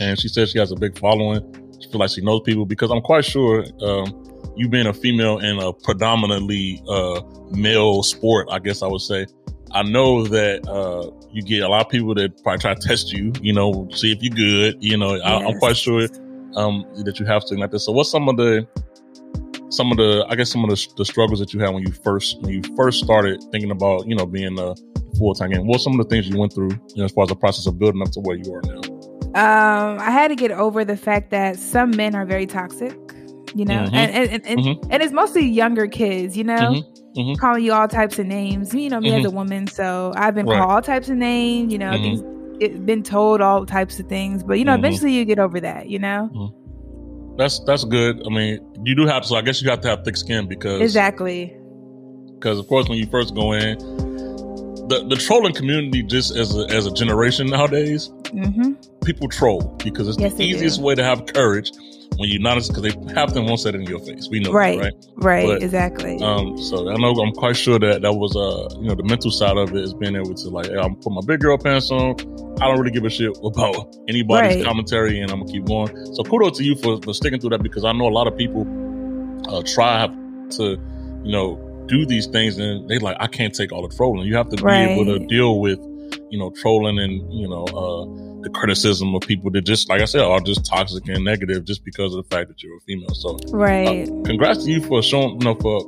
And 0.00 0.18
she 0.18 0.28
says 0.28 0.50
she 0.50 0.58
has 0.58 0.72
a 0.72 0.76
big 0.76 0.98
following. 0.98 1.40
She 1.80 1.88
feels 1.88 1.94
like 1.94 2.10
she 2.10 2.20
knows 2.22 2.42
people 2.44 2.66
because 2.66 2.90
I'm 2.90 3.00
quite 3.00 3.24
sure 3.24 3.64
um, 3.80 4.24
you 4.56 4.68
being 4.68 4.86
a 4.86 4.94
female 4.94 5.38
in 5.38 5.58
a 5.58 5.72
predominantly 5.72 6.82
uh, 6.88 7.20
male 7.50 8.02
sport, 8.02 8.48
I 8.50 8.58
guess 8.58 8.82
I 8.82 8.86
would 8.88 9.00
say. 9.00 9.26
I 9.72 9.82
know 9.82 10.24
that 10.26 10.66
uh, 10.68 11.10
you 11.30 11.42
get 11.42 11.62
a 11.62 11.68
lot 11.68 11.84
of 11.84 11.90
people 11.90 12.14
that 12.14 12.42
probably 12.42 12.58
try 12.58 12.74
to 12.74 12.80
test 12.88 13.12
you, 13.12 13.32
you 13.42 13.52
know, 13.52 13.88
see 13.92 14.12
if 14.12 14.22
you're 14.22 14.34
good. 14.34 14.82
You 14.82 14.96
know, 14.96 15.16
I, 15.20 15.44
I'm 15.44 15.58
quite 15.58 15.76
sure 15.76 16.08
um, 16.54 16.84
that 17.04 17.20
you 17.20 17.26
have 17.26 17.42
something 17.42 17.58
like 17.58 17.70
this. 17.70 17.84
So, 17.84 17.92
what's 17.92 18.10
some 18.10 18.28
of 18.28 18.36
the, 18.38 18.66
some 19.70 19.90
of 19.90 19.96
the, 19.98 20.24
I 20.28 20.34
guess, 20.36 20.50
some 20.50 20.64
of 20.64 20.70
the, 20.70 20.86
the 20.96 21.04
struggles 21.04 21.38
that 21.40 21.52
you 21.52 21.60
had 21.60 21.70
when 21.74 21.82
you 21.86 21.92
first, 21.92 22.40
when 22.42 22.52
you 22.52 22.62
first 22.76 23.02
started 23.04 23.42
thinking 23.52 23.70
about, 23.70 24.06
you 24.06 24.14
know, 24.14 24.26
being 24.26 24.58
a 24.58 24.74
full 25.18 25.34
time 25.34 25.50
game? 25.50 25.66
What's 25.66 25.84
some 25.84 25.98
of 25.98 26.08
the 26.08 26.14
things 26.14 26.28
you 26.28 26.38
went 26.38 26.52
through, 26.52 26.70
you 26.70 26.96
know, 26.96 27.04
as 27.04 27.12
far 27.12 27.24
as 27.24 27.28
the 27.28 27.36
process 27.36 27.66
of 27.66 27.78
building 27.78 28.00
up 28.02 28.10
to 28.12 28.20
where 28.20 28.36
you 28.36 28.52
are 28.54 28.62
now? 28.62 28.80
Um, 29.34 29.98
I 30.00 30.10
had 30.10 30.28
to 30.28 30.34
get 30.36 30.50
over 30.50 30.84
the 30.84 30.96
fact 30.96 31.30
that 31.30 31.58
some 31.58 31.90
men 31.90 32.14
are 32.14 32.24
very 32.24 32.46
toxic. 32.46 32.96
You 33.54 33.64
know, 33.64 33.74
Mhm. 33.84 33.94
and 33.94 34.12
and, 34.12 34.30
and, 34.30 34.46
and, 34.46 34.60
Mhm. 34.60 34.86
and 34.90 35.02
it's 35.02 35.12
mostly 35.12 35.46
younger 35.46 35.86
kids. 35.86 36.36
You 36.36 36.44
know, 36.44 36.54
Mhm. 36.54 36.84
Mhm. 37.16 37.38
calling 37.38 37.64
you 37.64 37.72
all 37.72 37.88
types 37.88 38.18
of 38.18 38.26
names. 38.26 38.74
You 38.74 38.90
know, 38.90 39.00
me 39.00 39.14
as 39.14 39.24
a 39.24 39.30
woman, 39.30 39.66
so 39.66 40.12
I've 40.16 40.34
been 40.34 40.44
Right. 40.46 40.58
called 40.58 40.70
all 40.70 40.82
types 40.82 41.08
of 41.08 41.16
names. 41.16 41.72
You 41.72 41.78
know, 41.78 41.92
things 41.92 42.22
it, 42.60 42.84
been 42.84 43.02
told 43.02 43.40
all 43.40 43.64
types 43.64 43.98
of 44.00 44.06
things. 44.06 44.42
But 44.42 44.58
you 44.58 44.64
know, 44.66 44.74
eventually 44.74 45.12
you 45.12 45.24
get 45.24 45.38
over 45.38 45.60
that. 45.60 45.88
You 45.88 45.98
know, 45.98 46.52
That's 47.38 47.60
that's 47.60 47.84
good. 47.84 48.20
I 48.26 48.30
mean, 48.30 48.58
you 48.84 48.94
do 48.94 49.06
have 49.06 49.22
to. 49.22 49.28
So 49.28 49.36
I 49.36 49.42
guess 49.42 49.62
you 49.62 49.70
have 49.70 49.80
to 49.82 49.88
have 49.88 50.04
thick 50.04 50.16
skin 50.16 50.46
because 50.46 50.80
exactly. 50.80 51.56
because 52.34 52.58
of 52.58 52.66
course 52.68 52.88
when 52.88 52.98
you 52.98 53.06
first 53.06 53.34
go 53.34 53.52
in, 53.52 53.78
the 54.88 55.06
the 55.08 55.16
trolling 55.16 55.54
community 55.54 56.02
just 56.02 56.36
as 56.36 56.56
a, 56.56 56.66
as 56.70 56.86
a 56.86 56.92
generation 56.92 57.48
nowadays, 57.48 58.10
hmm 58.30 58.72
people 59.04 59.28
troll 59.28 59.74
because 59.82 60.08
it's 60.08 60.18
Yes, 60.18 60.34
the 60.34 60.44
easiest 60.44 60.78
do. 60.78 60.84
way 60.84 60.94
to 60.94 61.02
have 61.02 61.24
courage 61.26 61.70
when 62.16 62.28
you're 62.28 62.40
not 62.42 62.56
because 62.56 62.82
they 62.82 62.92
half 63.14 63.32
them 63.32 63.46
won't 63.46 63.60
say 63.60 63.70
it 63.70 63.74
in 63.76 63.82
your 63.82 64.00
face. 64.00 64.28
We 64.30 64.40
know 64.40 64.52
Right. 64.52 64.78
that, 64.78 64.84
right? 64.84 64.92
Right. 65.16 65.46
But, 65.46 65.62
exactly. 65.62 66.18
Um, 66.20 66.58
so 66.58 66.90
I 66.90 66.96
know 66.98 67.12
I'm 67.14 67.32
quite 67.32 67.56
sure 67.56 67.78
that 67.78 68.02
that 68.02 68.12
was 68.12 68.36
uh 68.36 68.68
you 68.80 68.88
know 68.88 68.94
the 68.94 69.04
mental 69.04 69.30
side 69.30 69.56
of 69.56 69.70
it 69.74 69.82
is 69.82 69.94
being 69.94 70.16
able 70.16 70.34
to 70.34 70.48
like 70.50 70.66
hey, 70.66 70.76
I'm 70.76 70.96
put 70.96 71.12
my 71.12 71.22
big 71.24 71.40
girl 71.40 71.56
pants 71.56 71.90
on. 71.90 72.16
I 72.60 72.66
don't 72.66 72.78
really 72.78 72.90
give 72.90 73.04
a 73.04 73.10
shit 73.10 73.30
about 73.44 73.94
anybody's 74.08 74.56
Right. 74.56 74.64
commentary, 74.64 75.20
and 75.20 75.30
I'm 75.30 75.40
gonna 75.40 75.52
keep 75.52 75.64
going. 75.66 75.88
So 76.14 76.24
kudos 76.24 76.58
to 76.58 76.64
you 76.64 76.74
for, 76.76 77.00
for 77.00 77.14
sticking 77.14 77.40
through 77.40 77.50
that 77.50 77.62
because 77.62 77.84
I 77.84 77.92
know 77.92 78.08
a 78.08 78.10
lot 78.10 78.26
of 78.26 78.36
people 78.36 78.66
uh, 79.48 79.62
try 79.62 80.08
to 80.50 80.62
you 81.24 81.32
know 81.32 81.64
do 81.86 82.04
these 82.04 82.26
things 82.26 82.58
and 82.58 82.88
they 82.88 82.98
like 82.98 83.16
I 83.20 83.28
can't 83.28 83.54
take 83.54 83.70
all 83.72 83.86
the 83.88 83.94
trolling. 83.94 84.26
You 84.26 84.36
have 84.36 84.48
to 84.50 84.56
be 84.56 84.62
able 84.92 85.04
to 85.06 85.18
deal 85.26 85.60
with 85.60 85.78
you 86.30 86.38
know 86.38 86.50
trolling 86.60 86.98
and 86.98 87.32
you 87.32 87.48
know 87.48 87.64
uh 87.64 88.04
the 88.42 88.50
criticism 88.50 89.14
of 89.14 89.22
people 89.22 89.50
that 89.50 89.62
just 89.62 89.88
like 89.88 90.00
I 90.00 90.04
said 90.04 90.20
are 90.22 90.40
just 90.40 90.64
toxic 90.64 91.08
and 91.08 91.24
negative 91.24 91.64
just 91.64 91.84
because 91.84 92.14
of 92.14 92.22
the 92.28 92.34
fact 92.36 92.48
that 92.48 92.62
you're 92.62 92.76
a 92.76 92.80
female. 92.80 93.14
So 93.14 93.36
right. 93.50 94.06
congrats 94.24 94.64
to 94.64 94.70
you 94.70 94.80
for 94.82 95.02
showing, 95.02 95.40
you 95.40 95.44
know, 95.44 95.56
for 95.56 95.80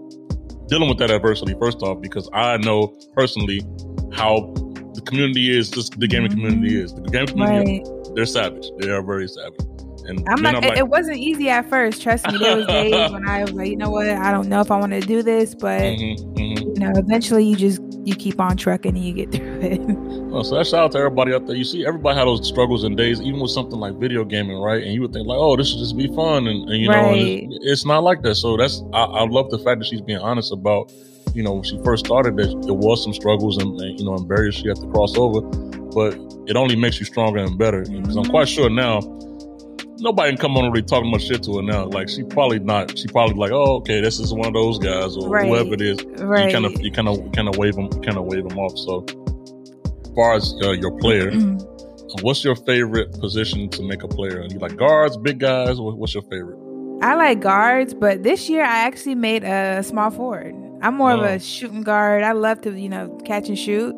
dealing 0.69 0.89
with 0.89 0.99
that 0.99 1.11
adversity 1.11 1.55
first 1.61 1.81
off, 1.83 2.01
because 2.01 2.29
I 2.33 2.57
know 2.57 2.89
personally 3.15 3.61
how 4.13 4.53
the 4.95 5.01
community 5.07 5.57
is, 5.57 5.71
just 5.71 5.99
the 6.01 6.09
gaming 6.09 6.31
Mhm. 6.33 6.35
community 6.43 6.81
is. 6.81 6.93
The 6.93 7.03
gaming 7.03 7.29
community, 7.29 7.83
right. 7.87 8.15
they're 8.17 8.27
savage. 8.27 8.67
They 8.81 8.91
are 8.91 9.03
very 9.03 9.29
savage. 9.29 9.61
And 10.07 10.29
I'm 10.29 10.43
then 10.43 10.55
not. 10.55 10.65
it, 10.65 10.79
it 10.79 10.89
wasn't 10.89 11.19
easy 11.19 11.49
at 11.51 11.69
first. 11.69 12.03
Trust 12.03 12.27
me. 12.27 12.39
There 12.39 12.57
was 12.57 12.67
days 12.67 12.93
when 13.13 13.29
I 13.29 13.43
was 13.43 13.53
like, 13.53 13.69
you 13.69 13.77
know 13.77 13.91
what? 13.91 14.09
I 14.09 14.33
don't 14.33 14.49
know 14.49 14.61
if 14.61 14.71
I 14.73 14.79
want 14.79 14.91
to 14.93 15.01
do 15.01 15.23
this, 15.23 15.55
but 15.55 15.81
Mhm, 15.83 16.19
mhm. 16.35 16.59
you 16.61 16.81
know, 16.81 16.93
eventually 16.97 17.45
you 17.45 17.55
just 17.55 17.81
you 18.05 18.15
keep 18.15 18.41
on 18.41 18.57
trucking 18.57 18.97
and 18.97 19.05
you 19.05 19.13
get 19.13 19.33
through 19.33 19.61
it. 19.61 19.81
Oh, 20.33 20.45
so 20.45 20.55
that 20.55 20.65
shout 20.69 20.85
out 20.85 20.93
to 20.93 20.99
everybody 20.99 21.35
out 21.35 21.49
there. 21.49 21.57
You 21.57 21.65
see, 21.65 21.85
everybody 21.85 22.17
had 22.17 22.25
those 22.29 22.47
struggles 22.47 22.85
and 22.85 22.97
days, 22.97 23.21
even 23.21 23.41
with 23.41 23.51
something 23.51 23.81
like 23.81 23.95
video 23.95 24.25
gaming, 24.25 24.59
right? 24.59 24.81
And 24.81 24.93
you 24.93 25.01
would 25.03 25.13
think 25.13 25.27
like, 25.27 25.39
oh, 25.39 25.57
this 25.57 25.71
should 25.71 25.81
just 25.81 25.97
be 25.97 26.07
fun, 26.15 26.47
and, 26.47 26.71
and 26.71 26.81
you 26.81 26.89
know, 26.89 26.95
and 26.95 27.53
it's, 27.53 27.67
it's 27.67 27.85
not 27.85 28.05
like 28.05 28.23
that. 28.23 28.37
So 28.37 28.57
that's 28.57 28.81
I, 28.93 29.03
I 29.03 29.27
love 29.27 29.51
the 29.51 29.59
fact 29.59 29.81
that 29.81 29.87
she's 29.87 30.01
being 30.01 30.21
honest 30.21 30.53
about, 30.53 30.93
you 31.35 31.43
know, 31.43 31.55
when 31.55 31.65
she 31.65 31.81
first 31.83 32.07
started, 32.07 32.37
that 32.37 32.63
there 32.63 32.75
was 32.75 33.03
some 33.03 33.13
struggles 33.13 33.59
and, 33.59 33.77
and 33.81 33.99
you 33.99 34.07
know, 34.07 34.15
and 34.15 34.29
barriers 34.29 34.55
she 34.55 34.69
had 34.69 34.77
to 34.77 34.87
cross 34.93 35.17
over, 35.17 35.41
but 35.41 36.15
it 36.47 36.55
only 36.55 36.77
makes 36.77 37.01
you 37.01 37.07
stronger 37.07 37.41
and 37.41 37.59
better. 37.59 37.85
Because 37.85 38.15
I'm 38.15 38.27
quite 38.27 38.49
sure 38.49 38.71
now, 38.71 39.01
nobody 40.01 40.31
can 40.33 40.39
come 40.39 40.57
on 40.57 40.65
and 40.65 40.73
really 40.73 40.87
talk 40.87 41.05
much 41.05 41.23
shit 41.27 41.43
to 41.45 41.57
her 41.57 41.63
now. 41.63 41.85
Like 41.87 42.09
she 42.09 42.23
probably 42.25 42.59
not. 42.59 42.99
She 42.99 43.07
probably 43.09 43.35
like, 43.37 43.53
oh, 43.53 43.77
okay, 43.77 44.01
this 44.01 44.19
is 44.19 44.33
one 44.33 44.47
of 44.47 44.55
those 44.55 44.79
guys 44.79 45.17
or 45.17 45.29
Right. 45.29 45.47
whoever 45.47 45.75
it 45.75 45.81
is 45.81 46.03
right. 46.19 46.47
you 46.47 46.53
kind 46.53 46.67
of 46.67 46.81
you 46.81 46.91
kind 46.91 47.09
of 47.09 47.33
kind 47.33 47.49
of 47.49 47.57
wave 47.57 47.75
them 47.77 47.89
kind 48.03 48.17
of 48.19 48.25
wave 48.25 48.49
them 48.49 48.59
off. 48.59 48.77
So, 48.79 49.05
as 50.05 50.15
far 50.15 50.35
as 50.35 50.55
uh, 50.63 50.73
your 50.73 50.97
player, 50.99 51.31
what's 52.23 52.43
your 52.45 52.57
favorite 52.57 53.13
position 53.21 53.69
to 53.71 53.83
make 53.83 54.03
a 54.03 54.09
player? 54.09 54.45
You 54.51 54.59
like 54.59 54.77
guards, 54.77 55.17
big 55.17 55.39
guys? 55.39 55.77
What's 55.79 56.15
your 56.15 56.25
favorite? 56.25 56.59
I 57.03 57.15
like 57.15 57.41
guards, 57.41 57.95
but 57.95 58.23
this 58.23 58.49
year 58.51 58.63
I 58.63 58.81
actually 58.81 59.15
made 59.15 59.43
a 59.45 59.83
small 59.83 60.11
forward. 60.11 60.55
I'm 60.83 60.95
more 60.97 61.13
of 61.13 61.21
Oh. 61.21 61.25
a 61.25 61.39
shooting 61.39 61.83
guard. 61.83 62.23
I 62.23 62.33
love 62.33 62.61
to, 62.63 62.79
you 62.79 62.89
know, 62.89 63.09
catch 63.25 63.49
and 63.49 63.59
shoot. 63.59 63.95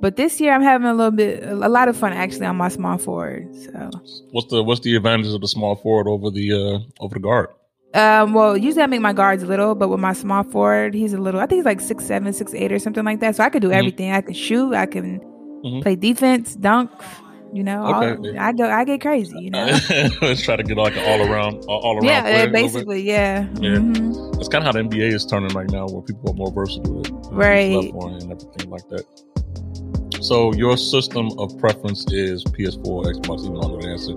But 0.00 0.16
this 0.16 0.40
year 0.40 0.52
I'm 0.54 0.62
having 0.62 0.86
a 0.86 0.94
little 0.94 1.10
bit, 1.10 1.42
a 1.44 1.68
lot 1.68 1.88
of 1.88 1.96
fun 1.96 2.12
actually 2.12 2.46
on 2.46 2.56
my 2.56 2.68
small 2.68 2.96
forward. 2.98 3.54
So, 3.54 3.90
What's 4.30 4.48
the 4.50 4.62
what's 4.62 4.80
the 4.80 4.96
advantages 4.96 5.34
of 5.34 5.40
the 5.42 5.48
small 5.48 5.76
forward 5.76 6.08
over 6.08 6.30
the 6.30 6.52
uh 6.52 7.04
over 7.04 7.14
the 7.14 7.20
guard? 7.20 7.48
um, 7.92 8.34
well, 8.34 8.56
usually 8.56 8.82
I 8.82 8.86
make 8.86 9.00
my 9.00 9.12
guards 9.12 9.42
little, 9.44 9.74
but 9.74 9.88
with 9.88 9.98
my 10.00 10.12
small 10.12 10.44
forward, 10.44 10.94
he's 10.94 11.12
a 11.12 11.18
little. 11.18 11.40
I 11.40 11.46
think 11.46 11.58
he's 11.58 11.64
like 11.66 11.80
six 11.80 12.04
seven, 12.06 12.32
six 12.32 12.54
eight, 12.54 12.72
or 12.72 12.78
something 12.78 13.04
like 13.04 13.20
that. 13.20 13.36
So 13.36 13.44
I 13.44 13.50
could 13.50 13.62
do 13.62 13.68
Mhm. 13.70 13.74
everything. 13.78 14.12
I 14.12 14.20
can 14.22 14.32
shoot. 14.34 14.74
I 14.74 14.86
can 14.86 15.20
Mhm. 15.64 15.82
play 15.82 15.96
defense, 15.96 16.54
dunk. 16.54 16.90
You 17.52 17.64
know, 17.64 17.82
all- 17.82 18.38
I 18.38 18.52
go, 18.52 18.70
I 18.70 18.84
get 18.84 19.00
crazy. 19.00 19.34
You 19.36 19.50
know, 19.50 19.66
Let's 20.22 20.40
try 20.40 20.54
to 20.54 20.62
get 20.62 20.76
like 20.76 20.96
an 20.96 21.02
all 21.04 21.28
around 21.28 21.64
all, 21.66 21.94
around. 21.96 22.04
yeah, 22.04 22.20
player 22.22 22.32
yeah, 22.32 22.42
a 22.44 22.46
little 22.46 22.52
bit. 22.52 22.62
basically, 22.62 23.02
yeah. 23.02 23.40
Yeah. 23.60 23.70
Mhm. 23.78 24.34
That's 24.36 24.48
kind 24.48 24.62
of 24.64 24.66
how 24.72 24.80
the 24.80 24.88
NBA 24.88 25.08
is 25.12 25.26
turning 25.26 25.50
right 25.52 25.68
now, 25.68 25.86
where 25.88 26.00
people 26.02 26.30
are 26.30 26.34
more 26.34 26.52
versatile, 26.52 27.02
Right. 27.32 27.92
and 27.92 28.22
everything 28.30 28.70
like 28.70 28.88
that. 28.90 29.04
So 30.20 30.52
your 30.54 30.76
system 30.76 31.30
of 31.38 31.58
preference 31.58 32.10
is 32.12 32.44
PS4, 32.44 33.14
Xbox, 33.14 33.40
even 33.40 33.54
know 33.54 33.80
answer. 33.88 34.12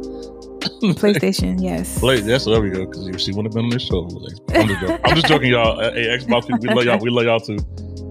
PlayStation, 0.93 1.61
yes. 1.61 1.97
Play, 1.99 2.19
yes, 2.19 2.45
there 2.45 2.61
we 2.61 2.69
go. 2.69 2.85
Because 2.85 3.21
she 3.21 3.31
wouldn't 3.31 3.53
have 3.53 3.55
been 3.55 3.65
on 3.65 3.69
this 3.69 3.83
show, 3.83 3.99
it 3.99 4.13
was 4.13 4.33
Xbox. 4.33 4.59
I'm 4.59 4.67
just 4.67 4.81
joking, 4.81 4.99
I'm 5.05 5.15
just 5.15 5.27
joking 5.27 5.51
y'all. 5.51 5.79
Hey, 5.93 6.17
Xbox 6.17 6.47
people, 6.47 6.59
we 6.61 6.69
love 6.73 6.85
y'all. 6.85 6.99
We 6.99 7.09
love 7.09 7.25
y'all 7.25 7.39
too. 7.39 7.57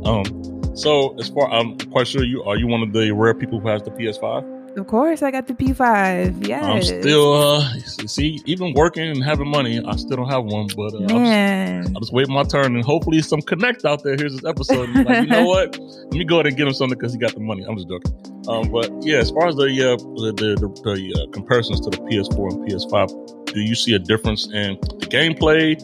Um, 0.04 0.76
so 0.76 1.14
as 1.18 1.28
far 1.28 1.50
I'm 1.52 1.78
quite 1.90 2.08
sure 2.08 2.24
you 2.24 2.42
are 2.44 2.56
you 2.56 2.66
one 2.66 2.82
of 2.82 2.92
the 2.92 3.10
rare 3.12 3.34
people 3.34 3.60
who 3.60 3.68
has 3.68 3.82
the 3.82 3.90
PS5. 3.90 4.61
Of 4.76 4.86
course, 4.86 5.22
I 5.22 5.30
got 5.30 5.46
the 5.46 5.54
P5. 5.54 6.46
Yes. 6.48 6.64
I'm 6.64 6.82
still 6.82 7.34
uh 7.34 7.78
see 8.06 8.40
even 8.46 8.72
working 8.74 9.08
and 9.08 9.22
having 9.22 9.48
money, 9.48 9.82
I 9.84 9.96
still 9.96 10.16
don't 10.16 10.30
have 10.30 10.44
one. 10.44 10.68
But 10.74 10.94
uh, 10.94 10.98
I'm 10.98 11.08
just, 11.08 11.14
man. 11.14 11.94
Just 12.00 12.12
wait 12.12 12.28
my 12.28 12.42
turn 12.42 12.74
and 12.74 12.84
hopefully 12.84 13.20
some 13.20 13.42
connect 13.42 13.84
out 13.84 14.02
there 14.02 14.16
here's 14.16 14.32
this 14.32 14.44
episode. 14.44 14.88
Like, 14.90 15.24
you 15.24 15.26
know 15.26 15.44
what? 15.52 15.78
Let 15.78 16.12
me 16.12 16.24
go 16.24 16.36
ahead 16.36 16.46
and 16.46 16.56
get 16.56 16.66
him 16.66 16.74
something 16.74 16.98
because 16.98 17.12
he 17.12 17.18
got 17.18 17.34
the 17.34 17.40
money. 17.40 17.64
I'm 17.64 17.76
just 17.76 17.88
joking. 17.88 18.12
Um, 18.48 18.70
but 18.72 18.90
yeah, 19.02 19.18
as 19.18 19.30
far 19.30 19.46
as 19.48 19.56
the 19.56 19.64
uh, 19.64 19.96
the 19.96 20.32
the, 20.36 20.54
the, 20.56 20.68
the 20.82 21.22
uh, 21.22 21.30
comparisons 21.32 21.80
to 21.80 21.90
the 21.90 21.98
PS4 21.98 22.52
and 22.52 22.68
PS5, 22.68 23.52
do 23.52 23.60
you 23.60 23.74
see 23.74 23.94
a 23.94 23.98
difference 23.98 24.46
in 24.46 24.78
the 24.98 25.06
gameplay, 25.06 25.76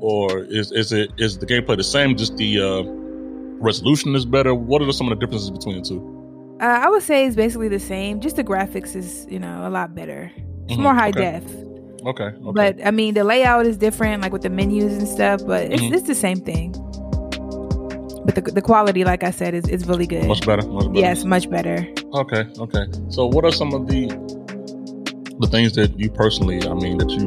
or 0.00 0.44
is 0.44 0.70
is 0.72 0.92
it 0.92 1.10
is 1.18 1.38
the 1.38 1.46
gameplay 1.46 1.76
the 1.76 1.84
same? 1.84 2.16
Just 2.16 2.36
the 2.36 2.60
uh, 2.60 2.82
resolution 3.58 4.14
is 4.14 4.26
better. 4.26 4.54
What 4.54 4.82
are 4.82 4.92
some 4.92 5.10
of 5.10 5.18
the 5.18 5.24
differences 5.24 5.50
between 5.50 5.82
the 5.82 5.88
two? 5.88 6.13
Uh, 6.64 6.80
I 6.82 6.88
would 6.88 7.02
say 7.02 7.26
it's 7.26 7.36
basically 7.36 7.68
the 7.68 7.78
same. 7.78 8.20
Just 8.20 8.36
the 8.36 8.44
graphics 8.44 8.96
is, 8.96 9.26
you 9.28 9.38
know, 9.38 9.68
a 9.68 9.70
lot 9.70 9.94
better. 9.94 10.32
It's 10.64 10.78
Mhm, 10.78 10.82
more 10.82 10.94
high 10.94 11.10
okay. 11.10 11.20
def. 11.32 11.44
Okay, 12.06 12.24
okay. 12.24 12.52
But 12.52 12.86
I 12.86 12.90
mean, 12.90 13.12
the 13.12 13.22
layout 13.22 13.66
is 13.66 13.76
different, 13.76 14.22
like 14.22 14.32
with 14.32 14.40
the 14.40 14.48
menus 14.48 14.96
and 14.96 15.06
stuff. 15.06 15.42
But 15.46 15.64
it's, 15.72 15.82
Mhm. 15.82 15.92
it's 15.92 16.06
the 16.06 16.14
same 16.14 16.38
thing. 16.40 16.72
But 18.24 18.34
the, 18.36 18.40
the 18.40 18.62
quality, 18.62 19.04
like 19.04 19.22
I 19.22 19.30
said, 19.30 19.52
is, 19.52 19.68
is 19.68 19.86
really 19.86 20.06
good. 20.06 20.24
much 20.26 20.46
better. 20.46 20.66
Much 20.66 20.86
better. 20.86 20.98
Yes, 21.00 21.26
much 21.26 21.50
better. 21.50 21.86
Okay, 22.14 22.46
okay. 22.58 22.84
So, 23.10 23.26
what 23.26 23.44
are 23.44 23.52
some 23.52 23.74
of 23.74 23.86
the 23.86 24.08
the 25.40 25.48
things 25.48 25.72
that 25.74 25.98
you 26.00 26.08
personally, 26.08 26.66
I 26.66 26.72
mean, 26.72 26.96
that 26.96 27.10
you 27.10 27.26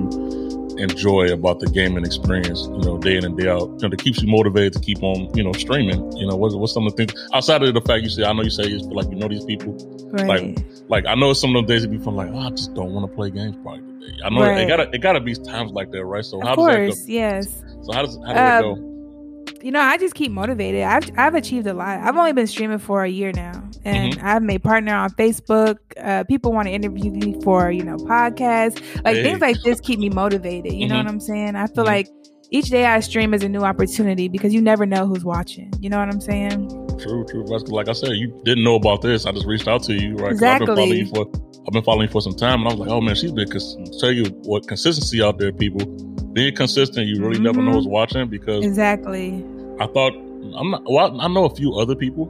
enjoy 0.79 1.31
about 1.31 1.59
the 1.59 1.67
gaming 1.67 2.05
experience? 2.05 2.63
You 2.65 2.79
know, 2.79 2.97
day 2.97 3.17
in 3.17 3.25
and 3.25 3.37
day 3.37 3.47
out, 3.49 3.61
you 3.69 3.77
know, 3.83 3.89
that 3.89 3.99
keeps 3.99 4.21
you 4.21 4.27
motivated 4.27 4.73
to 4.73 4.79
keep 4.79 5.01
on, 5.03 5.29
you 5.35 5.43
know, 5.43 5.53
streaming. 5.53 6.11
You 6.17 6.27
know, 6.27 6.35
what's 6.35 6.55
what's 6.55 6.73
some 6.73 6.85
of 6.87 6.95
the 6.95 7.05
things 7.05 7.27
outside 7.33 7.63
of 7.63 7.73
the 7.73 7.81
fact 7.81 8.03
you 8.03 8.09
say? 8.09 8.23
I 8.23 8.33
know 8.33 8.43
you 8.43 8.49
say 8.49 8.63
feel 8.63 8.93
like 8.95 9.09
you 9.09 9.15
know 9.15 9.27
these 9.27 9.45
people. 9.45 9.73
Right. 10.11 10.57
Like, 10.89 11.05
I 11.05 11.15
know 11.15 11.33
some 11.33 11.55
of 11.55 11.67
those 11.67 11.69
days 11.69 11.83
you 11.83 11.89
be 11.89 11.97
feeling 11.97 12.15
like, 12.15 12.29
oh, 12.31 12.47
I 12.47 12.49
just 12.51 12.73
don't 12.73 12.93
want 12.93 13.09
to 13.09 13.15
play 13.15 13.29
games 13.29 13.57
probably 13.61 13.81
today. 13.99 14.17
I 14.23 14.29
know 14.29 14.41
Right. 14.41 14.59
it 14.59 14.67
gotta 14.67 14.89
it 14.93 14.99
gotta 14.99 15.19
be 15.19 15.33
times 15.35 15.71
like 15.71 15.91
that, 15.91 16.05
right? 16.05 16.23
So, 16.23 16.39
how 16.41 16.53
of 16.53 16.57
does 16.57 16.65
that 16.65 17.07
go? 17.07 17.11
yes. 17.13 17.63
So, 17.83 17.93
how 17.93 18.01
does 18.03 18.15
how 18.25 18.33
does 18.33 18.35
that 18.35 18.63
Um, 18.63 18.75
go? 18.75 19.53
you 19.63 19.71
know, 19.71 19.81
I 19.81 19.97
just 19.97 20.13
keep 20.15 20.31
motivated. 20.31 20.83
I've 20.83 21.09
I've 21.17 21.35
achieved 21.35 21.67
a 21.67 21.73
lot. 21.73 21.99
I've 21.99 22.15
only 22.15 22.31
been 22.33 22.47
streaming 22.47 22.77
for 22.77 23.03
a 23.03 23.09
year 23.09 23.31
now, 23.33 23.61
and 23.87 24.13
Mm-hmm. 24.13 24.25
I've 24.27 24.43
made 24.43 24.63
partner 24.63 24.93
on 24.95 25.09
Facebook. 25.11 25.77
Uh, 26.01 26.23
people 26.25 26.51
want 26.53 26.67
to 26.67 26.73
interview 26.73 27.11
me 27.11 27.35
for 27.43 27.71
you 27.71 27.83
know 27.83 27.95
podcasts, 27.97 28.79
like 29.03 29.15
Hey. 29.17 29.23
things 29.23 29.39
like 29.41 29.61
this 29.63 29.79
keep 29.79 29.99
me 29.99 30.09
motivated. 30.09 30.73
You 30.73 30.87
know 30.87 30.95
Mhm. 30.95 31.05
what 31.05 31.07
I'm 31.13 31.19
saying? 31.19 31.55
I 31.55 31.67
feel 31.67 31.83
Mhm. 31.83 31.87
like 31.87 32.07
each 32.51 32.69
day 32.69 32.85
I 32.85 32.99
stream 33.01 33.33
is 33.33 33.43
a 33.43 33.49
new 33.49 33.61
opportunity 33.63 34.27
because 34.29 34.53
you 34.53 34.61
never 34.61 34.85
know 34.85 35.05
who's 35.05 35.25
watching. 35.25 35.71
You 35.81 35.89
know 35.89 35.99
what 35.99 36.07
I'm 36.09 36.21
saying? 36.21 36.69
True, 36.97 37.25
true. 37.29 37.43
Like 37.45 37.89
I 37.89 37.93
said, 37.93 38.11
you 38.11 38.33
didn't 38.45 38.63
know 38.63 38.75
about 38.75 39.01
this. 39.01 39.25
I 39.25 39.31
just 39.31 39.45
reached 39.45 39.67
out 39.67 39.83
to 39.83 39.93
you, 39.93 40.15
right? 40.15 40.31
'Cause 40.31 40.43
I've 40.43 40.59
been 40.59 40.67
following 40.67 40.93
you 40.97 41.05
for 41.07 41.25
I've 41.67 41.73
been 41.73 41.83
following 41.83 42.07
you 42.07 42.11
for 42.11 42.21
some 42.21 42.33
time, 42.33 42.59
and 42.61 42.69
I 42.69 42.71
was 42.71 42.79
like, 42.79 42.89
oh 42.89 43.01
man, 43.01 43.13
she's 43.15 43.33
been. 43.33 43.49
Cons- 43.49 43.75
tell 43.99 44.11
you 44.11 44.23
what 44.45 44.65
consistency 44.67 45.21
out 45.21 45.37
there, 45.37 45.51
people. 45.51 45.85
Being 46.31 46.55
consistent, 46.55 47.07
you 47.07 47.21
really 47.21 47.39
never 47.41 47.61
know 47.61 47.71
Mhm. 47.71 47.75
who's 47.75 47.87
watching 47.87 48.27
because 48.29 48.63
Exactly. 48.63 49.43
I 49.79 49.87
thought 49.87 50.13
I'm 50.57 50.71
not. 50.71 50.83
Well, 50.89 51.19
I 51.19 51.27
know 51.27 51.43
a 51.43 51.53
few 51.53 51.73
other 51.75 51.93
people 51.95 52.29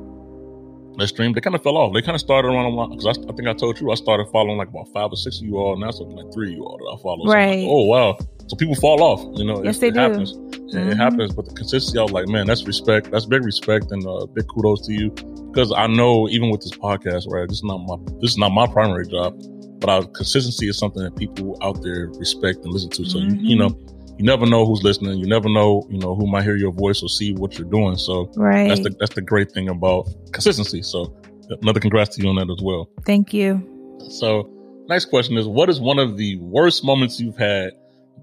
that 0.98 1.08
stream. 1.08 1.34
They 1.34 1.42
kind 1.42 1.56
of 1.56 1.64
fell 1.64 1.78
off. 1.78 1.94
They 1.94 2.02
kind 2.02 2.16
of 2.16 2.22
started 2.22 2.48
around 2.50 2.90
because 2.98 3.06
I, 3.18 3.22
I 3.30 3.36
think 3.36 3.48
I 3.48 3.54
told 3.54 3.80
you 3.80 3.92
I 3.92 3.96
started 3.96 4.28
following 4.32 4.58
like 4.58 4.70
about 4.70 4.88
five 4.94 5.12
or 5.12 5.16
six 5.16 5.40
of 5.40 5.46
you 5.46 5.58
all. 5.58 5.78
Now 5.78 5.92
something 5.92 6.16
like 6.16 6.34
three 6.34 6.52
of 6.52 6.58
you 6.58 6.64
all 6.64 6.78
that 6.78 7.00
I 7.00 7.02
follow. 7.02 7.26
So 7.26 7.32
I'm 7.32 7.38
like, 7.40 7.48
Right. 7.58 7.68
oh 7.70 7.84
wow. 7.86 8.18
So 8.48 8.56
people 8.56 8.76
fall 8.76 9.04
off. 9.04 9.22
You 9.38 9.46
know, 9.46 9.64
Yes, 9.64 9.78
it's- 9.78 9.80
they 9.80 9.88
it 9.90 9.94
do. 9.94 10.00
happens. 10.00 10.34
Mhm. 10.34 10.92
It 10.92 10.98
happens, 10.98 11.34
but 11.34 11.46
the 11.46 11.54
consistency, 11.54 11.98
I 12.00 12.04
was 12.04 12.12
like, 12.12 12.28
man, 12.28 12.46
that's 12.48 12.66
respect. 12.66 13.12
That's 13.12 13.26
big 13.26 13.44
respect 13.44 13.92
and 13.92 14.06
uh, 14.08 14.26
big 14.26 14.48
kudos 14.48 14.86
to 14.88 14.94
you 14.94 15.12
because 15.52 15.72
I 15.72 15.88
know 15.88 16.28
even 16.30 16.50
with 16.50 16.62
this 16.62 16.72
podcast, 16.72 17.30
right? 17.32 17.48
This 17.48 17.58
is 17.60 17.64
not 17.64 17.80
my 17.80 17.96
this 18.20 18.32
is 18.32 18.38
not 18.38 18.50
my 18.50 18.66
primary 18.68 19.06
job, 19.08 19.36
but 19.80 19.90
our 19.90 20.04
consistency 20.06 20.68
is 20.70 20.78
something 20.78 21.04
that 21.04 21.16
people 21.16 21.58
out 21.62 21.82
there 21.84 22.10
respect 22.18 22.64
and 22.64 22.74
listen 22.74 22.90
to. 22.92 23.06
So 23.06 23.20
you, 23.20 23.36
you 23.40 23.56
Mhm. 23.56 23.60
know, 23.60 23.97
you 24.18 24.26
never 24.26 24.46
know 24.46 24.66
who's 24.66 24.84
listening. 24.84 25.20
You 25.20 25.28
never 25.28 25.50
know, 25.50 25.86
you 25.90 26.00
know, 26.00 26.16
who 26.16 26.28
might 26.28 26.44
hear 26.44 26.56
your 26.56 26.72
voice 26.72 27.02
or 27.04 27.10
see 27.10 27.34
what 27.34 27.58
you're 27.58 27.70
doing. 27.70 27.98
So 27.98 28.32
Right. 28.36 28.68
that's 28.68 28.82
the 28.82 28.96
that's 29.00 29.14
the 29.16 29.22
great 29.22 29.52
thing 29.52 29.70
about 29.70 30.08
consistency. 30.32 30.82
So 30.82 31.16
another 31.62 31.80
congrats 31.80 32.16
to 32.16 32.24
you 32.24 32.30
on 32.30 32.36
that 32.36 32.50
as 32.52 32.62
well. 32.62 32.90
Thank 33.06 33.34
you. 33.34 33.62
So 34.10 34.50
next 34.88 35.06
question 35.06 35.38
is, 35.38 35.48
what 35.48 35.70
is 35.70 35.80
one 35.80 36.00
of 36.00 36.18
the 36.18 36.38
worst 36.40 36.84
moments 36.84 37.20
you've 37.20 37.38
had 37.38 37.74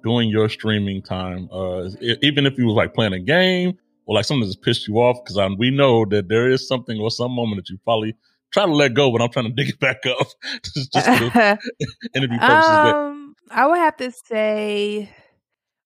during 0.02 0.28
your 0.28 0.48
streaming 0.48 1.02
time? 1.02 1.48
Uh, 1.52 1.88
even 2.22 2.46
if 2.46 2.58
you 2.58 2.66
was 2.66 2.74
like 2.74 2.94
playing 2.94 3.12
a 3.12 3.20
game 3.20 3.78
or 4.06 4.16
like 4.16 4.24
something 4.24 4.42
that's 4.46 4.56
pissed 4.56 4.86
you 4.88 4.96
off, 4.96 5.18
because 5.24 5.38
we 5.58 5.70
know 5.70 6.04
that 6.06 6.28
there 6.28 6.48
is 6.50 6.66
something 6.68 6.98
or 7.00 7.10
some 7.10 7.32
moment 7.32 7.58
that 7.62 7.70
you 7.70 7.78
probably 7.84 8.14
try 8.52 8.64
to 8.66 8.72
let 8.72 8.94
go, 8.94 9.10
but 9.10 9.20
I'm 9.22 9.30
trying 9.30 9.46
to 9.46 9.52
dig 9.52 9.68
it 9.70 9.80
back 9.80 10.04
up 10.06 10.26
just, 10.74 10.92
just 10.92 11.08
interview 12.14 12.38
purposes. 12.38 12.78
but 12.82 12.94
um, 12.94 13.34
I 13.50 13.66
would 13.66 13.78
have 13.78 13.96
to 13.98 14.10
say 14.12 15.10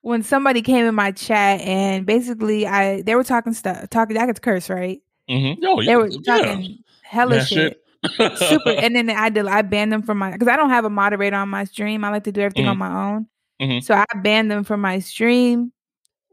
when 0.09 0.23
somebody 0.23 0.62
came 0.62 0.87
in 0.87 0.95
my 0.95 1.12
chat 1.12 1.61
and 1.61 2.07
basically 2.07 2.67
I 2.67 3.03
they 3.03 3.15
were 3.15 3.25
talking 3.25 3.53
stuff 3.53 3.88
talking 3.91 4.17
I 4.17 4.27
could 4.27 4.41
curse 4.43 4.69
right 4.71 5.00
Mhm. 5.29 5.59
Oh, 5.65 5.83
they 5.85 5.97
were 5.97 6.09
yeah. 6.09 6.19
talking 6.25 6.79
hella 7.03 7.37
Yeah, 7.37 7.45
shit, 7.45 7.83
shit. 8.17 8.38
super 8.38 8.71
and 8.83 8.97
then 8.97 9.11
I 9.11 9.29
did 9.29 9.47
I 9.47 9.62
banned 9.62 9.93
them 9.93 10.03
from 10.03 10.19
my 10.19 10.33
because 10.33 10.49
I 10.49 10.57
don't 10.57 10.71
have 10.71 10.85
a 10.85 10.91
moderator 10.91 11.37
on 11.37 11.49
my 11.50 11.65
stream 11.65 12.05
I 12.05 12.11
like 12.11 12.25
to 12.25 12.33
do 12.33 12.41
everything 12.41 12.65
Mhm. 12.67 12.71
on 12.71 12.79
my 12.79 12.93
own 13.12 13.27
Mhm. 13.61 13.83
so 13.83 13.95
I 13.95 14.05
banned 14.23 14.50
them 14.50 14.65
from 14.65 14.81
my 14.81 14.99
stream 15.00 15.73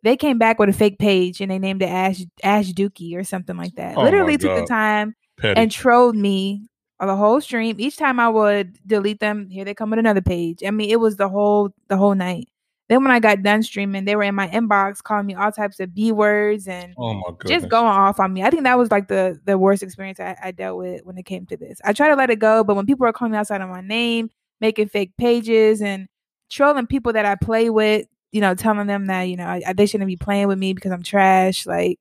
they 0.04 0.16
came 0.16 0.38
back 0.38 0.60
with 0.60 0.70
a 0.70 0.74
fake 0.74 1.00
page 1.00 1.42
and 1.42 1.50
they 1.52 1.60
named 1.60 1.82
it 1.82 1.90
Ash 1.90 2.22
Ash 2.44 2.72
Dookie 2.72 3.16
or 3.18 3.24
something 3.24 3.58
like 3.58 3.76
that 3.76 3.98
Oh 3.98 4.04
literally 4.04 4.38
took 4.38 4.56
the 4.56 4.66
time 4.68 5.16
Petty. 5.38 5.60
and 5.60 5.72
trolled 5.72 6.16
me 6.16 6.68
on 7.00 7.08
the 7.10 7.16
whole 7.18 7.42
stream. 7.42 7.76
Each 7.78 7.98
time 7.98 8.22
I 8.22 8.30
would 8.30 8.78
delete 8.88 9.20
them, 9.20 9.50
here 9.50 9.66
they 9.66 9.74
come 9.74 9.90
with 9.90 10.00
another 10.00 10.22
page. 10.22 10.64
I 10.66 10.72
mean, 10.72 10.90
it 10.90 11.00
was 11.02 11.18
the 11.18 11.28
whole 11.28 11.74
the 11.90 11.98
whole 11.98 12.16
night. 12.16 12.48
Then 12.88 13.04
when 13.04 13.12
I 13.12 13.20
got 13.20 13.42
done 13.42 13.64
streaming, 13.64 14.06
they 14.06 14.16
were 14.16 14.24
in 14.24 14.36
my 14.36 14.48
inbox 14.50 15.02
calling 15.02 15.26
me 15.26 15.34
all 15.34 15.52
types 15.52 15.80
of 15.80 15.94
b 15.96 16.12
words 16.12 16.68
and 16.68 16.94
oh 16.98 17.14
my 17.16 17.22
just 17.48 17.64
going 17.70 17.86
off 17.88 18.20
on 18.20 18.32
me. 18.34 18.44
I 18.44 18.50
think 18.52 18.64
that 18.64 18.78
was 18.78 18.92
like 18.92 19.08
the 19.08 19.40
the 19.46 19.58
worst 19.58 19.82
experience 19.84 20.20
I, 20.20 20.36
I 20.44 20.52
dealt 20.52 20.78
with 20.78 21.04
when 21.04 21.18
it 21.18 21.24
came 21.26 21.46
to 21.48 21.58
this. 21.58 21.80
I 21.84 21.94
try 21.94 22.10
to 22.10 22.16
let 22.16 22.30
it 22.30 22.40
go, 22.40 22.64
but 22.64 22.76
when 22.76 22.86
people 22.86 23.08
are 23.08 23.14
calling 23.14 23.32
me 23.32 23.38
outside 23.38 23.62
of 23.62 23.70
my 23.70 23.82
name, 23.82 24.30
making 24.62 24.90
fake 24.90 25.14
pages 25.18 25.82
and 25.82 26.08
trolling 26.50 26.86
people 26.88 27.14
that 27.14 27.26
I 27.26 27.36
play 27.36 27.70
with, 27.72 28.06
you 28.32 28.40
know, 28.42 28.54
telling 28.54 28.86
them 28.88 29.08
that 29.08 29.24
you 29.24 29.36
know 29.38 29.48
I, 29.48 29.74
they 29.74 29.88
shouldn't 29.88 30.08
be 30.08 30.16
playing 30.18 30.48
with 30.48 30.60
me 30.60 30.74
because 30.74 30.92
I'm 30.92 31.04
trash, 31.04 31.66
like. 31.66 32.00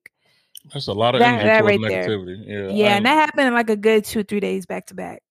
That's 0.73 0.87
a 0.87 0.93
lot 0.95 1.14
of 1.14 1.21
that- 1.21 1.45
that 1.45 1.64
right 1.64 1.81
there. 1.91 2.19
Yeah, 2.71 2.75
Yeah, 2.75 2.97
and 2.97 3.07
that 3.07 3.14
happened 3.14 3.49
in 3.49 3.55
like 3.55 3.69
a 3.69 3.76
good 3.76 4.05
two, 4.05 4.23
three 4.25 4.41
days 4.41 4.64
back 4.64 4.87
to 4.87 4.95
back. 4.95 5.23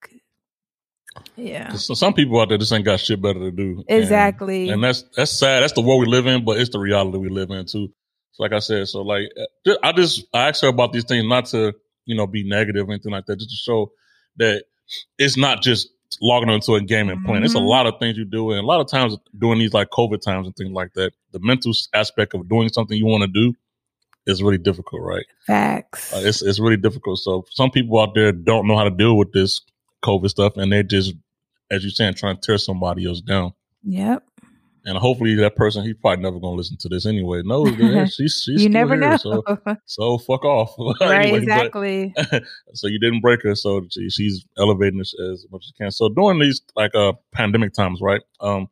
Yeah, 1.35 1.73
So 1.73 1.93
some 1.93 2.13
people 2.13 2.39
out 2.39 2.49
there 2.49 2.57
just 2.57 2.71
ain't 2.73 2.85
got 2.85 2.99
shit 2.99 3.21
better 3.21 3.39
to 3.39 3.51
do. 3.51 3.83
Exactly. 3.87 4.69
and 4.69 4.83
that's 4.83 5.03
that's 5.15 5.31
sad. 5.31 5.61
That's 5.63 5.73
the 5.73 5.81
world 5.81 6.01
we 6.01 6.07
live 6.07 6.27
in, 6.27 6.43
but 6.45 6.59
it's 6.59 6.69
the 6.71 6.79
reality 6.79 7.17
we 7.17 7.29
live 7.29 7.49
in 7.51 7.65
too. 7.65 7.91
So 8.33 8.43
like 8.43 8.53
I 8.53 8.59
said, 8.59 8.87
so 8.87 9.01
like 9.01 9.29
uh, 9.67 9.73
I 9.83 9.91
just 9.91 10.25
I 10.33 10.47
asked 10.49 10.61
her 10.61 10.67
about 10.69 10.93
these 10.93 11.03
things 11.05 11.25
not 11.27 11.45
to 11.47 11.73
you 12.05 12.15
know 12.15 12.27
be 12.27 12.47
negative 12.47 12.87
or 12.87 12.91
anything 12.91 13.11
like 13.11 13.25
that, 13.27 13.37
just 13.37 13.49
to 13.51 13.55
show 13.55 13.91
that 14.37 14.63
it's 15.17 15.37
not 15.37 15.61
just 15.61 15.89
logging 16.21 16.49
onto 16.49 16.75
a 16.75 16.81
game 16.81 17.09
and 17.09 17.23
playing. 17.25 17.43
It's 17.43 17.55
a 17.55 17.57
Mhm. 17.57 17.67
lot 17.67 17.87
of 17.87 17.99
things 17.99 18.17
you 18.17 18.25
do, 18.25 18.51
and 18.51 18.59
a 18.59 18.65
lot 18.65 18.79
of 18.81 18.87
times 18.87 19.17
during 19.37 19.59
these 19.59 19.73
like 19.73 19.89
COVID 19.89 20.21
times 20.21 20.45
and 20.47 20.55
things 20.55 20.71
like 20.71 20.93
that, 20.93 21.13
the 21.31 21.39
mental 21.41 21.73
aspect 21.93 22.33
of 22.35 22.47
doing 22.47 22.69
something 22.69 22.97
you 22.97 23.05
want 23.05 23.21
to 23.23 23.27
do 23.27 23.53
is 24.25 24.41
really 24.41 24.57
difficult, 24.59 25.01
right? 25.01 25.25
Facts. 25.45 26.13
Uh, 26.13 26.21
it's 26.23 26.41
it's 26.41 26.59
really 26.59 26.77
difficult. 26.77 27.19
So 27.19 27.45
some 27.51 27.71
people 27.71 27.99
out 27.99 28.13
there 28.15 28.31
don't 28.31 28.67
know 28.67 28.77
how 28.77 28.83
to 28.83 28.89
deal 28.91 29.17
with 29.17 29.31
this 29.33 29.61
COVID 30.03 30.29
stuff, 30.29 30.57
and 30.57 30.71
they're 30.71 30.83
just, 30.83 31.13
as 31.71 31.83
you're 31.83 31.91
saying, 31.91 32.13
trying 32.15 32.35
to 32.35 32.41
tear 32.41 32.57
somebody 32.57 33.07
else 33.07 33.21
down. 33.21 33.53
yep. 33.83 34.23
and 34.85 34.97
hopefully 34.97 35.33
that 35.35 35.55
person 35.55 35.81
he's 35.83 35.95
probably 36.01 36.21
never 36.21 36.39
gonna 36.39 36.55
listen 36.57 36.75
to 36.77 36.89
this 36.89 37.05
anyway. 37.05 37.41
That 37.41 38.11
she's 38.15 38.41
she's 38.45 38.63
you 38.63 38.69
never 38.69 38.95
here, 38.95 39.11
know. 39.11 39.17
So 39.17 39.43
so 39.85 40.17
fuck 40.17 40.43
off. 40.43 40.75
right, 41.01 41.25
Anyway, 41.25 41.39
but- 41.39 41.43
exactly. 41.43 42.13
so 42.73 42.87
you 42.87 42.99
didn't 42.99 43.21
break 43.21 43.41
her, 43.43 43.55
so 43.55 43.81
she, 43.89 44.09
she's 44.09 44.45
elevating 44.57 44.99
this 44.99 45.13
as 45.31 45.45
much 45.51 45.61
as 45.63 45.67
she 45.67 45.73
can. 45.81 45.91
So 45.91 46.09
during 46.09 46.39
these 46.39 46.61
like 46.75 46.93
uh 46.95 47.13
pandemic 47.31 47.73
times, 47.73 47.99
right? 48.01 48.21
Um, 48.41 48.67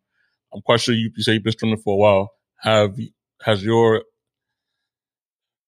I'm 0.53 0.61
quite 0.61 0.81
sure 0.81 0.93
you, 0.93 1.09
you 1.15 1.23
say 1.23 1.33
you've 1.33 1.43
been 1.43 1.53
streaming 1.53 1.77
for 1.79 1.93
a 1.93 1.97
while. 1.97 2.31
Have 2.59 2.97
has 3.43 3.63
your 3.63 4.03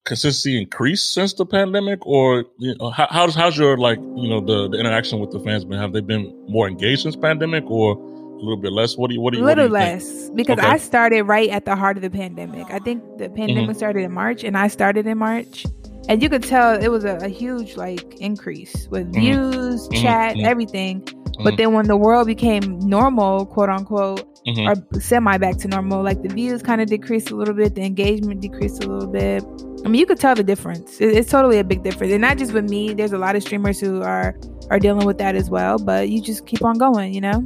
consistency 0.05 0.60
increased 0.62 1.13
since 1.13 1.33
the 1.33 1.45
pandemic, 1.45 2.05
or 2.05 2.45
you 2.57 2.75
know, 2.79 2.89
how, 2.89 3.07
how's 3.10 3.36
how's 3.36 3.57
your 3.57 3.77
like 3.77 3.98
you 4.00 4.29
know 4.29 4.41
the, 4.41 4.67
the 4.69 4.77
interaction 4.79 5.19
with 5.19 5.31
the 5.31 5.39
fans 5.39 5.63
been? 5.65 5.79
Have 5.79 5.93
they 5.93 6.01
been 6.01 6.33
more 6.48 6.67
engaged 6.67 7.03
since 7.03 7.15
pandemic, 7.15 7.63
or 7.67 7.93
a 7.98 8.36
little 8.38 8.57
bit 8.57 8.72
less? 8.74 8.98
What 8.98 9.10
do 9.10 9.15
you 9.15 9.22
what 9.22 9.33
do 9.33 9.39
you 9.39 9.43
do 9.43 9.48
little 9.48 9.65
you 9.65 9.69
think? 9.77 10.03
less 10.03 10.29
because 10.36 10.60
Okay. 10.60 10.67
I 10.67 10.77
started 10.77 11.24
right 11.24 11.50
at 11.50 11.65
the 11.65 11.75
heart 11.75 11.98
of 11.98 12.03
the 12.03 12.10
pandemic. 12.10 12.69
I 12.69 12.79
think 12.79 13.01
the 13.17 13.29
pandemic 13.29 13.63
Mm-hmm. 13.69 13.74
started 13.77 14.03
in 14.03 14.12
March, 14.12 14.43
and 14.43 14.57
I 14.57 14.67
started 14.67 15.07
in 15.07 15.17
March, 15.17 15.65
and 16.10 16.22
you 16.22 16.29
could 16.29 16.43
tell 16.43 16.81
it 16.81 16.89
was 16.89 17.05
a, 17.05 17.15
a 17.17 17.29
huge 17.29 17.77
like 17.77 18.15
increase 18.19 18.88
with 18.89 19.07
Mhm. 19.13 19.19
views, 19.19 19.88
Mhm. 19.89 20.01
chat, 20.01 20.36
Mhm. 20.36 20.45
everything. 20.45 21.01
But 21.43 21.53
Mhm. 21.53 21.57
then 21.57 21.74
when 21.74 21.88
the 21.88 21.98
world 21.98 22.27
became 22.27 22.77
normal, 22.79 23.45
quote 23.48 23.69
unquote, 23.69 24.27
Mhm. 24.47 24.67
or 24.93 25.00
semi 25.00 25.38
back 25.38 25.57
to 25.57 25.67
normal, 25.67 26.03
like 26.03 26.21
the 26.21 26.29
views 26.29 26.62
kind 26.62 26.81
of 26.81 26.88
decreased 26.88 27.31
a 27.31 27.35
little 27.35 27.53
bit, 27.53 27.75
the 27.75 27.81
engagement 27.81 28.41
decreased 28.41 28.83
a 28.83 28.88
little 28.89 29.07
bit. 29.07 29.43
I 29.85 29.89
mean, 29.89 30.00
you 30.00 30.05
could 30.05 30.19
tell 30.19 30.35
the 30.35 30.43
difference. 30.43 31.00
It- 31.01 31.15
It's 31.15 31.29
totally 31.29 31.59
a 31.59 31.63
big 31.63 31.83
difference, 31.83 32.12
and 32.13 32.21
not 32.21 32.38
just 32.38 32.53
with 32.53 32.69
me. 32.69 32.93
There's 32.93 33.13
a 33.13 33.17
lot 33.17 33.35
of 33.35 33.41
streamers 33.43 33.79
who 33.79 34.01
are 34.01 34.35
are 34.69 34.79
dealing 34.79 35.05
with 35.05 35.17
that 35.17 35.35
as 35.35 35.50
well. 35.50 35.77
But 35.77 36.09
you 36.09 36.21
just 36.21 36.45
keep 36.45 36.63
on 36.63 36.77
going, 36.77 37.13
you 37.13 37.21
know. 37.21 37.43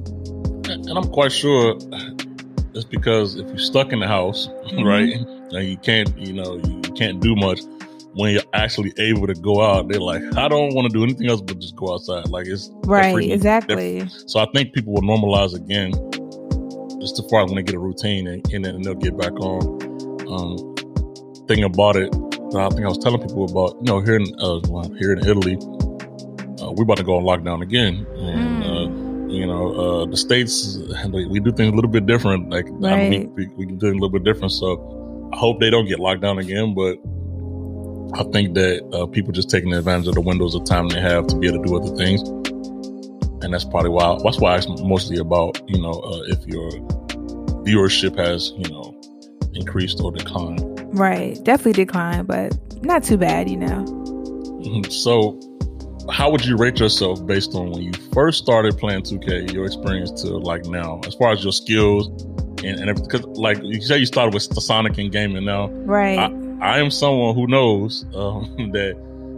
And 0.70 0.88
I'm 0.98 1.06
quite 1.10 1.32
sure 1.32 1.76
it's 2.76 2.86
because 2.86 3.36
if 3.38 3.48
you're 3.48 3.58
stuck 3.58 3.92
in 3.92 4.00
the 4.00 4.08
house, 4.08 4.50
Mhm. 4.72 4.86
right, 4.86 5.14
and 5.52 5.68
you 5.68 5.78
can't, 5.78 6.10
you 6.18 6.34
know, 6.34 6.60
you 6.64 6.80
can't 6.94 7.20
do 7.20 7.36
much. 7.36 7.60
When 8.14 8.32
you're 8.34 8.42
actually 8.54 8.94
able 9.00 9.28
to 9.28 9.34
go 9.36 9.62
out, 9.62 9.90
they're 9.90 10.00
like, 10.02 10.22
I 10.38 10.48
don't 10.48 10.74
want 10.76 10.92
to 10.92 10.94
do 10.98 11.04
anything 11.04 11.28
else 11.30 11.42
but 11.42 11.60
just 11.60 11.76
go 11.76 11.94
outside. 11.94 12.30
Like 12.30 12.48
it's 12.48 12.72
Right, 12.86 13.30
exactly. 13.32 14.04
So 14.28 14.40
I 14.40 14.48
think 14.56 14.74
people 14.74 14.94
will 14.94 15.02
normalize 15.04 15.54
again, 15.56 15.92
just 17.08 17.24
as 17.24 17.30
far 17.30 17.46
when 17.46 17.56
they 17.56 17.64
get 17.64 17.76
a 17.76 17.80
routine 17.80 18.28
and, 18.28 18.54
and 18.54 18.84
they'll 18.84 18.96
get 18.96 19.18
back 19.18 19.34
on. 19.40 19.62
Um, 20.28 20.76
thing 21.48 21.64
about 21.64 21.96
it 21.96 22.12
that 22.12 22.60
I 22.60 22.70
think 22.70 22.86
I 22.86 22.90
was 22.90 22.98
telling 22.98 23.22
people 23.22 23.46
about, 23.50 23.78
you 23.82 23.88
know, 23.88 24.02
here 24.02 24.16
in 24.16 24.26
uh, 24.40 24.60
well, 24.68 24.90
here 25.00 25.14
in 25.14 25.20
Italy, 25.20 25.56
uh, 26.62 26.72
we're 26.72 26.84
about 26.84 26.98
to 26.98 27.04
go 27.04 27.18
on 27.18 27.24
lockdown 27.24 27.62
again, 27.62 28.06
and 28.18 28.64
uh, 28.64 29.32
you 29.32 29.46
know, 29.46 29.74
uh, 29.74 30.06
the 30.06 30.18
states 30.18 30.78
we, 31.10 31.26
we 31.28 31.40
do 31.40 31.52
things 31.52 31.72
a 31.72 31.76
little 31.76 31.90
bit 31.90 32.06
different. 32.06 32.50
Like 32.50 32.68
I 32.84 33.10
mean, 33.10 33.34
we, 33.34 33.48
we, 33.48 33.54
we 33.56 33.66
can 33.66 33.78
do 33.78 33.88
it 33.88 33.92
a 33.92 33.94
little 33.94 34.10
bit 34.10 34.24
different. 34.24 34.52
So 34.52 35.30
I 35.34 35.38
hope 35.38 35.60
they 35.60 35.70
don't 35.70 35.88
get 35.88 36.00
locked 36.00 36.22
down 36.22 36.38
again, 36.38 36.74
but. 36.74 36.98
I 38.14 38.24
think 38.32 38.54
that 38.54 38.90
uh, 38.94 39.06
people 39.06 39.34
just 39.34 39.50
taking 39.50 39.74
advantage 39.74 40.08
of 40.08 40.16
the 40.16 40.22
windows 40.22 40.56
of 40.56 40.64
time 40.64 40.88
they 40.88 41.02
have 41.02 41.28
to 41.28 41.36
be 41.36 41.50
able 41.50 41.62
to 41.62 41.68
do 41.68 41.76
other 41.76 41.94
things, 41.98 42.22
and 43.44 43.54
that's 43.54 43.66
probably 43.66 43.90
why. 43.90 44.18
That's 44.24 44.40
why 44.40 44.56
it's 44.56 44.66
mostly 44.82 45.18
about 45.18 45.62
you 45.70 45.82
know 45.82 45.92
uh, 45.92 46.22
if 46.28 46.48
your 46.48 46.72
viewership 47.68 48.18
has 48.18 48.52
you 48.58 48.70
know 48.70 49.00
increased 49.54 50.00
or 50.02 50.12
declined. 50.12 50.62
Right. 50.98 51.42
Definitely 51.44 51.74
decline, 51.86 52.26
but 52.26 52.56
not 52.84 53.04
too 53.04 53.18
bad, 53.18 53.50
you 53.50 53.58
know. 53.58 53.84
Mhm. 54.64 54.92
So, 54.92 55.40
how 56.10 56.30
would 56.32 56.46
you 56.46 56.56
rate 56.56 56.80
yourself 56.80 57.26
based 57.26 57.54
on 57.56 57.72
when 57.72 57.82
you 57.82 57.94
first 58.14 58.42
started 58.42 58.78
playing 58.78 59.04
2K, 59.04 59.54
your 59.54 59.66
experience 59.66 60.22
to 60.24 60.38
like 60.38 60.66
now, 60.66 61.02
as 61.06 61.16
far 61.16 61.32
as 61.34 61.44
your 61.44 61.54
skills 61.54 62.08
and, 62.64 62.90
and 62.90 63.04
because 63.04 63.26
like 63.38 63.60
you 63.62 63.82
say 63.82 63.98
you 63.98 64.06
started 64.06 64.34
with 64.34 64.44
Sonic 64.44 64.98
and 64.98 65.12
gaming 65.12 65.46
now. 65.46 65.68
Right. 65.70 66.32
I 66.62 66.80
am 66.80 66.90
someone 66.90 67.36
who 67.36 67.48
knows 67.48 68.06
um, 68.16 68.72
that 68.74 68.96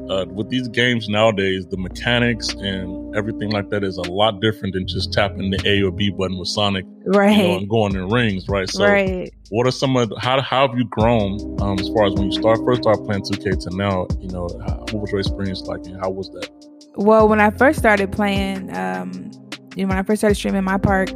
uh, 0.09 0.25
with 0.27 0.49
these 0.49 0.67
games 0.67 1.07
nowadays, 1.07 1.67
the 1.67 1.77
mechanics 1.77 2.49
and 2.49 3.15
everything 3.15 3.51
like 3.51 3.69
that 3.69 3.83
is 3.83 3.97
a 3.97 4.11
lot 4.11 4.41
different 4.41 4.73
than 4.73 4.87
just 4.87 5.13
tapping 5.13 5.51
the 5.51 5.61
A 5.65 5.83
or 5.83 5.91
B 5.91 6.09
button 6.09 6.37
with 6.39 6.47
Sonic, 6.47 6.85
right. 7.05 7.37
you 7.37 7.43
know, 7.43 7.57
and 7.57 7.69
going 7.69 7.95
in 7.95 8.09
rings, 8.09 8.47
right? 8.49 8.67
So, 8.69 8.85
right. 8.85 9.31
what 9.49 9.67
are 9.67 9.71
some 9.71 9.95
of 9.95 10.11
how 10.19 10.41
how 10.41 10.67
have 10.67 10.77
you 10.77 10.85
grown 10.85 11.61
um, 11.61 11.77
as 11.79 11.87
far 11.89 12.07
as 12.07 12.13
when 12.13 12.31
you 12.31 12.31
start 12.31 12.59
first 12.65 12.81
started 12.81 13.05
playing 13.05 13.21
2K 13.21 13.63
to 13.69 13.77
now? 13.77 14.07
You 14.19 14.29
know, 14.29 14.47
how, 14.65 14.77
what 14.77 14.95
was 14.95 15.11
your 15.11 15.19
experience 15.19 15.61
like, 15.61 15.85
and 15.85 15.99
how 15.99 16.09
was 16.09 16.29
that? 16.31 16.49
Well, 16.95 17.27
when 17.27 17.39
I 17.39 17.51
first 17.51 17.77
started 17.77 18.11
playing, 18.11 18.75
um, 18.75 19.31
you 19.75 19.85
know, 19.85 19.89
when 19.89 19.97
I 19.97 20.03
first 20.03 20.21
started 20.21 20.35
streaming 20.35 20.63
my 20.63 20.79
park, 20.79 21.09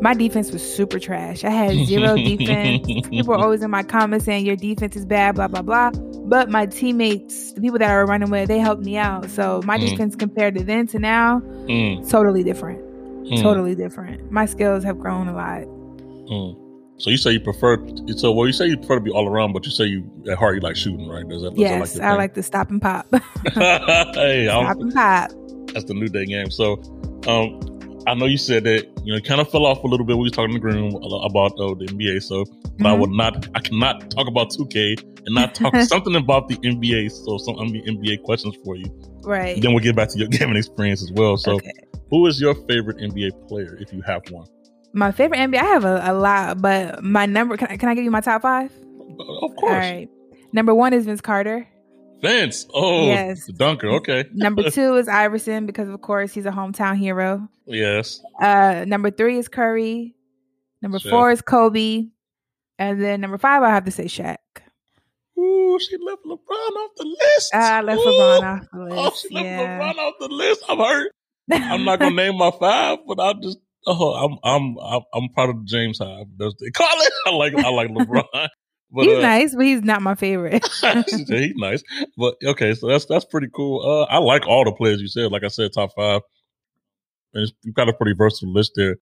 my 0.00 0.14
defense 0.14 0.50
was 0.52 0.62
super 0.76 0.98
trash. 0.98 1.44
I 1.44 1.50
had 1.50 1.76
zero 1.86 2.16
defense. 2.22 2.86
People 3.08 3.24
were 3.34 3.36
always 3.38 3.62
in 3.62 3.70
my 3.70 3.82
comments 3.82 4.24
saying 4.24 4.44
your 4.46 4.56
defense 4.56 4.96
is 4.96 5.04
bad, 5.04 5.34
blah 5.34 5.48
blah 5.48 5.62
blah. 5.62 5.90
But 6.26 6.50
my 6.50 6.66
teammates, 6.66 7.52
the 7.52 7.60
people 7.60 7.78
that 7.78 7.90
I 7.90 7.94
were 7.96 8.06
running 8.06 8.30
with, 8.30 8.48
they 8.48 8.58
helped 8.58 8.82
me 8.84 8.96
out. 8.96 9.30
So 9.30 9.62
my 9.64 9.78
Mm. 9.78 9.90
defense 9.90 10.14
compared 10.16 10.54
to 10.56 10.64
then 10.64 10.86
to 10.88 10.98
now, 10.98 11.40
Mm, 11.68 12.08
totally 12.10 12.42
different. 12.44 12.80
mm, 13.24 13.40
Totally 13.42 13.74
different. 13.74 14.30
My 14.30 14.44
skills 14.46 14.84
have 14.84 14.98
grown 14.98 15.28
a 15.28 15.34
lot. 15.34 15.62
mm. 16.30 16.56
So 17.00 17.10
you 17.10 17.16
say 17.16 17.30
you 17.30 17.40
prefer 17.40 17.78
so 18.16 18.32
well 18.32 18.46
you 18.48 18.52
say 18.52 18.66
you 18.66 18.76
prefer 18.76 18.96
to 18.96 19.00
be 19.00 19.10
all 19.12 19.28
around, 19.28 19.52
but 19.52 19.64
you 19.64 19.70
say 19.70 19.84
you 19.84 20.04
at 20.28 20.36
heart 20.36 20.56
you 20.56 20.60
like 20.60 20.74
shooting, 20.76 21.08
right? 21.08 21.26
Does 21.28 21.42
that, 21.42 21.50
does 21.50 21.58
Yes, 21.60 21.92
that 21.94 22.02
I 22.02 22.10
like 22.10 22.18
like 22.18 22.34
to 22.34 22.42
stop 22.42 22.70
and 22.70 22.82
pop. 22.82 23.06
hey, 23.54 24.48
I'm- 24.48 24.64
stop 24.64 24.80
and 24.80 24.92
pop. 24.94 25.30
that's 25.72 25.84
the 25.84 25.94
new 25.94 26.08
day 26.08 26.26
game. 26.26 26.50
So, 26.50 26.72
um, 27.28 27.60
I 28.08 28.14
know 28.14 28.24
you 28.26 28.38
said 28.38 28.64
that 28.64 28.86
you 29.04 29.12
know 29.12 29.20
kind 29.20 29.40
of 29.40 29.50
fell 29.50 29.66
off 29.66 29.84
a 29.84 29.86
little 29.86 30.06
bit. 30.06 30.16
We 30.16 30.24
was 30.24 30.32
talking 30.32 30.50
in 30.50 30.54
the 30.54 30.60
green 30.60 30.76
room 30.76 30.94
about 31.02 31.52
uh, 31.52 31.74
the 31.74 31.86
NBA. 31.86 32.22
So, 32.22 32.44
but 32.78 32.86
I 32.86 32.92
will 32.94 33.08
not. 33.08 33.46
I 33.54 33.60
cannot 33.60 34.10
talk 34.10 34.26
about 34.26 34.50
2K 34.50 35.26
and 35.26 35.34
not 35.34 35.54
talk 35.54 35.76
something 35.82 36.16
about 36.16 36.48
the 36.48 36.56
NBA. 36.56 37.10
So, 37.10 37.38
some 37.38 37.56
NBA 37.56 38.22
questions 38.22 38.56
for 38.64 38.76
you. 38.76 38.86
Right. 39.22 39.60
Then 39.60 39.72
we'll 39.74 39.84
get 39.84 39.94
back 39.94 40.08
to 40.10 40.18
your 40.18 40.28
gaming 40.36 40.56
experience 40.56 41.02
as 41.02 41.12
well. 41.12 41.36
So, 41.36 41.56
okay. 41.56 41.72
who 42.10 42.26
is 42.26 42.40
your 42.40 42.54
favorite 42.66 42.96
NBA 42.96 43.48
player 43.48 43.76
if 43.80 43.92
you 43.92 44.00
have 44.02 44.22
one? 44.30 44.46
My 44.94 45.12
favorite 45.12 45.38
NBA, 45.38 45.58
I 45.58 45.66
have 45.66 45.84
a, 45.84 46.00
a 46.06 46.14
lot, 46.14 46.62
but 46.62 47.04
my 47.04 47.26
number, 47.26 47.58
can 47.58 47.68
I, 47.68 47.76
can 47.76 47.90
I 47.90 47.94
give 47.94 48.04
you 48.04 48.10
my 48.10 48.22
top 48.22 48.40
five? 48.40 48.72
Of 48.72 49.54
course, 49.56 49.62
All 49.62 49.68
right. 49.68 50.08
Number 50.52 50.74
one 50.74 50.94
is 50.94 51.04
Vince 51.04 51.20
Carter. 51.20 51.68
Vince. 52.20 52.66
Oh, 52.72 53.06
Yes. 53.06 53.46
the 53.46 53.52
dunker. 53.52 53.88
Okay. 53.88 54.24
Number 54.32 54.70
two 54.70 54.96
is 54.96 55.08
Iverson 55.08 55.66
because, 55.66 55.88
of 55.88 56.00
course, 56.00 56.32
he's 56.32 56.46
a 56.46 56.50
hometown 56.50 56.96
hero. 56.96 57.48
yes. 57.66 58.20
Uh, 58.40 58.84
number 58.86 59.10
three 59.10 59.38
is 59.38 59.48
Curry. 59.48 60.14
Number 60.82 60.98
four 60.98 61.30
is 61.30 61.42
Kobe. 61.42 62.06
And 62.78 63.02
then 63.02 63.20
number 63.20 63.38
five, 63.38 63.62
I 63.62 63.70
have 63.70 63.84
to 63.86 63.90
say 63.90 64.04
Shaq. 64.04 64.36
Ooh, 65.38 65.78
she 65.80 65.96
left 66.04 66.22
LeBron 66.24 66.36
off 66.76 66.90
the 66.96 67.04
list. 67.04 67.54
I 67.54 67.80
left 67.82 68.00
Ooh. 68.00 68.04
LeBron 68.04 68.42
off 68.42 68.66
the 68.72 68.78
Oh, 68.94 69.02
list. 69.04 69.22
she 69.28 69.34
left 69.34 69.46
yeah. 69.46 69.78
LeBron 69.80 69.94
off 69.98 70.14
the 70.20 70.28
list. 70.28 70.64
I'm 70.68 70.78
hurt. 70.78 71.12
I'm 71.50 71.84
not 71.84 71.98
gonna 72.00 72.14
name 72.14 72.36
my 72.36 72.50
five, 72.58 72.98
but 73.06 73.18
I'll 73.20 73.34
just 73.40 73.58
oh 73.86 74.12
I'm 74.14 74.38
I'm 74.44 74.76
I'm, 74.78 75.00
I'm 75.14 75.28
proud 75.34 75.50
of 75.50 75.64
James 75.64 75.98
Hive. 75.98 76.26
That's 76.36 76.54
they 76.60 76.70
call 76.70 76.86
it. 77.00 77.12
I 77.26 77.30
like 77.30 77.54
I 77.54 77.70
like 77.70 77.88
LeBron. 77.90 78.48
But 78.90 79.04
he's 79.04 79.18
uh, 79.18 79.20
nice, 79.20 79.54
but 79.54 79.64
he's 79.66 79.82
not 79.82 80.00
my 80.02 80.14
favorite. 80.14 80.66
he's 81.06 81.52
nice. 81.56 81.82
But 82.16 82.36
okay, 82.44 82.74
so 82.74 82.88
that's 82.88 83.04
that's 83.04 83.24
pretty 83.26 83.48
cool. 83.54 83.80
Uh 83.86 84.04
I 84.12 84.18
like 84.18 84.46
all 84.46 84.64
the 84.64 84.72
players 84.72 85.00
you 85.00 85.08
said. 85.08 85.30
Like 85.30 85.44
I 85.44 85.48
said, 85.48 85.72
top 85.72 85.90
five. 85.94 86.22
And 87.34 87.42
it's, 87.42 87.52
you've 87.62 87.74
got 87.74 87.88
a 87.88 87.92
pretty 87.92 88.14
versatile 88.14 88.52
list 88.52 88.72
there. 88.76 88.96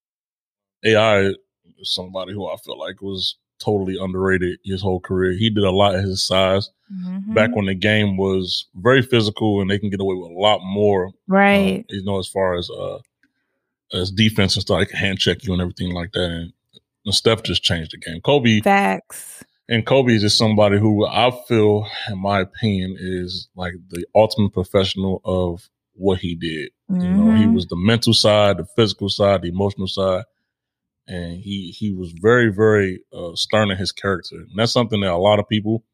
AI 0.85 1.21
is 1.29 1.37
somebody 1.85 2.33
who 2.33 2.47
I 2.47 2.57
feel 2.65 2.79
like 2.79 3.01
was 3.01 3.37
totally 3.59 3.97
underrated 3.99 4.59
his 4.65 4.83
whole 4.83 5.01
career. 5.01 5.33
He 5.33 5.49
did 5.51 5.65
a 5.65 5.71
lot 5.71 5.95
at 5.95 6.03
his 6.05 6.27
size 6.27 6.69
Mhm. 6.93 7.35
back 7.35 7.55
when 7.57 7.67
the 7.67 7.75
game 7.75 8.17
was 8.17 8.67
very 8.77 9.03
physical 9.03 9.61
and 9.61 9.69
they 9.69 9.79
can 9.79 9.91
get 9.91 10.01
away 10.01 10.15
with 10.15 10.31
a 10.31 10.35
lot 10.41 10.61
more 10.63 11.11
right. 11.27 11.79
um, 11.79 11.85
you 11.89 12.05
know, 12.05 12.19
as 12.21 12.29
far 12.29 12.55
as 12.57 12.71
uh 12.71 12.99
as 13.93 14.11
defense 14.11 14.55
and 14.57 14.63
stuff, 14.63 14.79
like 14.79 14.91
hand 14.91 15.19
check 15.19 15.45
you 15.45 15.53
and 15.53 15.63
everything 15.63 15.93
like 15.93 16.13
that. 16.13 16.25
And, 16.31 16.53
and 17.05 17.15
Steph 17.15 17.43
just 17.45 17.63
changed 17.63 17.93
the 17.93 17.99
game. 17.99 18.21
Kobe 18.21 18.61
Facts. 18.61 19.45
And 19.69 19.85
Kobe 19.87 20.15
is 20.15 20.23
just 20.23 20.39
somebody 20.39 20.79
who 20.79 21.07
I 21.07 21.31
feel, 21.49 21.87
in 22.09 22.19
my 22.21 22.41
opinion, 22.41 22.97
is 22.99 23.49
like 23.57 23.75
the 23.89 24.07
ultimate 24.15 24.53
professional 24.53 25.21
of 25.25 25.69
what 25.95 26.19
he 26.21 26.35
did. 26.35 26.71
You 27.01 27.15
know, 27.15 27.33
he 27.33 27.47
Mhm. 27.47 27.55
was 27.55 27.67
the 27.67 27.77
mental 27.77 28.15
side, 28.15 28.59
the 28.59 28.67
physical 28.77 29.09
side, 29.09 29.43
the 29.43 29.49
emotional 29.49 29.89
side. 29.89 30.25
And 31.09 31.41
he 31.41 31.71
he 31.71 31.93
was 31.93 32.13
very, 32.13 32.53
very 32.53 33.01
uh, 33.13 33.35
stern 33.35 33.71
in 33.71 33.77
his 33.77 33.93
character. 33.93 34.37
And 34.37 34.51
that's 34.57 34.73
something 34.73 35.01
that 35.03 35.13
a 35.13 35.17
lot 35.17 35.39
of 35.39 35.49
people 35.49 35.85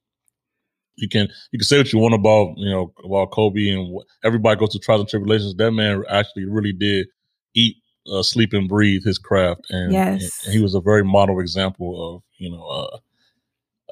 you 0.96 1.08
can 1.08 1.28
you 1.50 1.58
can 1.58 1.64
say 1.64 1.78
what 1.78 1.92
you 1.92 1.98
want 1.98 2.14
about 2.14 2.54
you 2.58 2.70
know 2.70 2.92
about 3.04 3.30
Kobe 3.30 3.68
and 3.70 3.98
everybody 4.24 4.58
goes 4.58 4.72
through 4.72 4.80
trials 4.80 5.00
and 5.02 5.08
tribulations. 5.08 5.54
That 5.54 5.72
man 5.72 6.02
actually 6.08 6.44
really 6.46 6.72
did 6.72 7.08
eat, 7.54 7.76
uh, 8.12 8.22
sleep, 8.22 8.52
and 8.52 8.68
breathe 8.68 9.04
his 9.04 9.18
craft, 9.18 9.62
and, 9.70 9.92
Yes. 9.92 10.42
and 10.44 10.52
he 10.54 10.60
was 10.62 10.74
a 10.74 10.80
very 10.80 11.04
model 11.04 11.40
example 11.40 12.16
of 12.16 12.22
you 12.38 12.50
know 12.50 12.64
uh, 12.64 12.98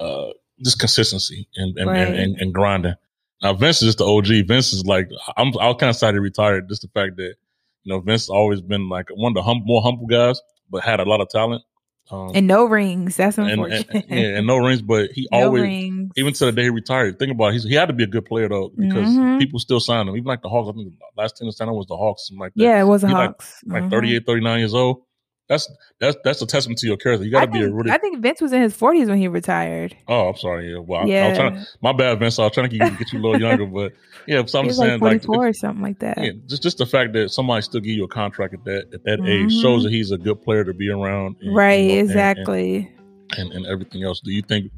uh, 0.01 0.31
just 0.63 0.79
consistency 0.79 1.47
and 1.55 1.77
and, 1.77 1.89
Right. 1.89 2.07
and, 2.07 2.15
and 2.17 2.35
and 2.41 2.53
grinding. 2.53 2.93
Now 3.41 3.53
Vince 3.53 3.81
is 3.81 3.87
just 3.87 3.97
the 3.99 4.05
OG. 4.05 4.47
Vince 4.47 4.73
is 4.73 4.85
like 4.85 5.09
I'm 5.37 5.47
I 5.59 5.67
was 5.67 5.77
kind 5.79 5.89
of 5.89 5.95
sad 5.95 6.13
he 6.13 6.19
retired. 6.19 6.67
Just 6.69 6.81
the 6.83 6.87
fact 6.89 7.15
that 7.17 7.35
you 7.83 7.93
know 7.93 7.99
Vince 7.99 8.29
always 8.29 8.61
been 8.61 8.89
like 8.89 9.09
one 9.13 9.31
of 9.31 9.35
the 9.35 9.41
hum, 9.43 9.61
more 9.65 9.81
humble 9.81 10.05
guys, 10.07 10.41
but 10.69 10.83
had 10.83 10.99
a 10.99 11.03
lot 11.05 11.21
of 11.21 11.29
talent. 11.29 11.63
Um, 12.11 12.31
And 12.35 12.45
no 12.45 12.65
rings. 12.65 13.15
That's 13.15 13.37
and, 13.37 13.49
unfortunate. 13.49 13.87
and- 13.89 14.19
yeah, 14.19 14.37
and 14.37 14.45
no 14.45 14.57
rings, 14.57 14.81
but 14.81 15.11
he 15.11 15.27
no 15.31 15.43
always 15.45 15.61
rings. 15.61 16.11
even 16.17 16.33
to 16.33 16.45
the 16.45 16.51
day 16.51 16.63
he 16.63 16.69
retired. 16.69 17.17
Think 17.17 17.31
about 17.31 17.49
it, 17.49 17.53
he's, 17.53 17.63
he 17.63 17.73
had 17.75 17.85
to 17.87 17.93
be 17.93 18.03
a 18.03 18.07
good 18.07 18.25
player 18.25 18.49
though 18.49 18.69
because 18.75 19.07
Mhm. 19.07 19.39
people 19.39 19.59
still 19.59 19.79
signed 19.79 20.09
him. 20.09 20.15
Even 20.17 20.25
like 20.27 20.41
the 20.41 20.49
Hawks, 20.49 20.69
I 20.69 20.73
think 20.73 20.91
the 20.99 21.21
last 21.21 21.37
team 21.37 21.47
to 21.47 21.53
sign 21.55 21.69
him 21.69 21.75
was 21.75 21.87
the 21.87 21.95
Hawks, 21.95 22.29
like 22.37 22.53
that. 22.55 22.61
yeah, 22.63 22.81
it 22.81 22.85
was 22.85 23.01
the 23.01 23.07
He's 23.07 23.13
like- 23.13 23.29
Hawks. 23.29 23.63
like 23.65 23.83
Mhm. 23.83 23.89
38, 23.91 24.25
39 24.25 24.59
years 24.59 24.73
old. 24.73 25.03
That's 25.51 25.69
that's 25.99 26.15
that's 26.23 26.41
a 26.41 26.45
testament 26.45 26.79
to 26.79 26.87
your 26.87 26.95
character. 26.95 27.25
You 27.25 27.31
got 27.31 27.41
to 27.41 27.51
be 27.51 27.61
a 27.61 27.69
really. 27.69 27.91
I 27.91 27.97
think 27.97 28.19
Vince 28.21 28.39
was 28.39 28.53
in 28.53 28.61
his 28.61 28.73
40s 28.73 29.09
when 29.09 29.17
he 29.17 29.27
retired. 29.27 29.93
oh, 30.07 30.29
I'm 30.29 30.37
sorry. 30.37 30.71
Yeah, 30.71 30.79
well, 30.79 31.01
I- 31.01 31.03
I, 31.03 31.05
Yeah. 31.07 31.27
was 31.27 31.37
trying 31.37 31.53
to, 31.55 31.67
my 31.81 31.91
bad, 31.91 32.19
Vince. 32.19 32.39
I 32.39 32.43
was 32.43 32.53
trying 32.53 32.69
to 32.69 32.77
get 32.77 32.89
you, 32.89 32.97
get 32.97 33.11
you 33.11 33.19
a 33.19 33.21
little 33.21 33.41
younger, 33.41 33.65
but 33.65 33.91
yeah. 34.27 34.45
So 34.45 34.59
I'm 34.59 34.65
just 34.65 34.79
was 34.79 34.87
saying, 34.87 35.01
like 35.01 35.11
like, 35.15 35.23
44 35.25 35.47
if- 35.47 35.49
or 35.49 35.53
something 35.53 35.83
like 35.83 35.99
that. 35.99 36.23
yeah, 36.23 36.31
just 36.47 36.63
just 36.63 36.77
the 36.77 36.85
fact 36.85 37.11
that 37.13 37.31
somebody 37.31 37.61
still 37.63 37.81
give 37.81 37.91
you 37.93 38.05
a 38.05 38.07
contract 38.07 38.53
at 38.53 38.63
that 38.63 38.93
at 38.93 39.03
that 39.03 39.19
age 39.27 39.51
Mhm. 39.51 39.61
shows 39.61 39.83
that 39.83 39.91
he's 39.91 40.11
a 40.11 40.17
good 40.17 40.41
player 40.41 40.63
to 40.63 40.73
be 40.73 40.89
around. 40.89 41.35
and, 41.41 41.53
right, 41.53 41.73
you 41.73 41.87
know, 41.87 41.91
and- 41.91 41.99
and- 41.99 42.09
exactly. 42.09 42.91
and, 43.37 43.51
and 43.51 43.65
everything 43.65 44.03
else. 44.03 44.21
Do 44.21 44.31
you 44.31 44.43
think 44.43 44.71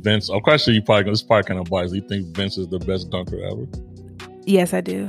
Vince? 0.00 0.28
I'm 0.28 0.40
quite 0.40 0.60
sure 0.60 0.74
you 0.74 0.82
probably 0.82 1.10
this 1.10 1.20
is 1.20 1.26
probably 1.26 1.44
kind 1.44 1.58
of 1.58 1.70
biased. 1.70 1.94
Do 1.94 2.00
you 2.00 2.06
think 2.06 2.36
Vince 2.36 2.58
is 2.58 2.68
the 2.68 2.78
best 2.80 3.08
dunker 3.08 3.42
ever? 3.50 3.66
yes, 4.44 4.74
I 4.74 4.82
do. 4.82 5.08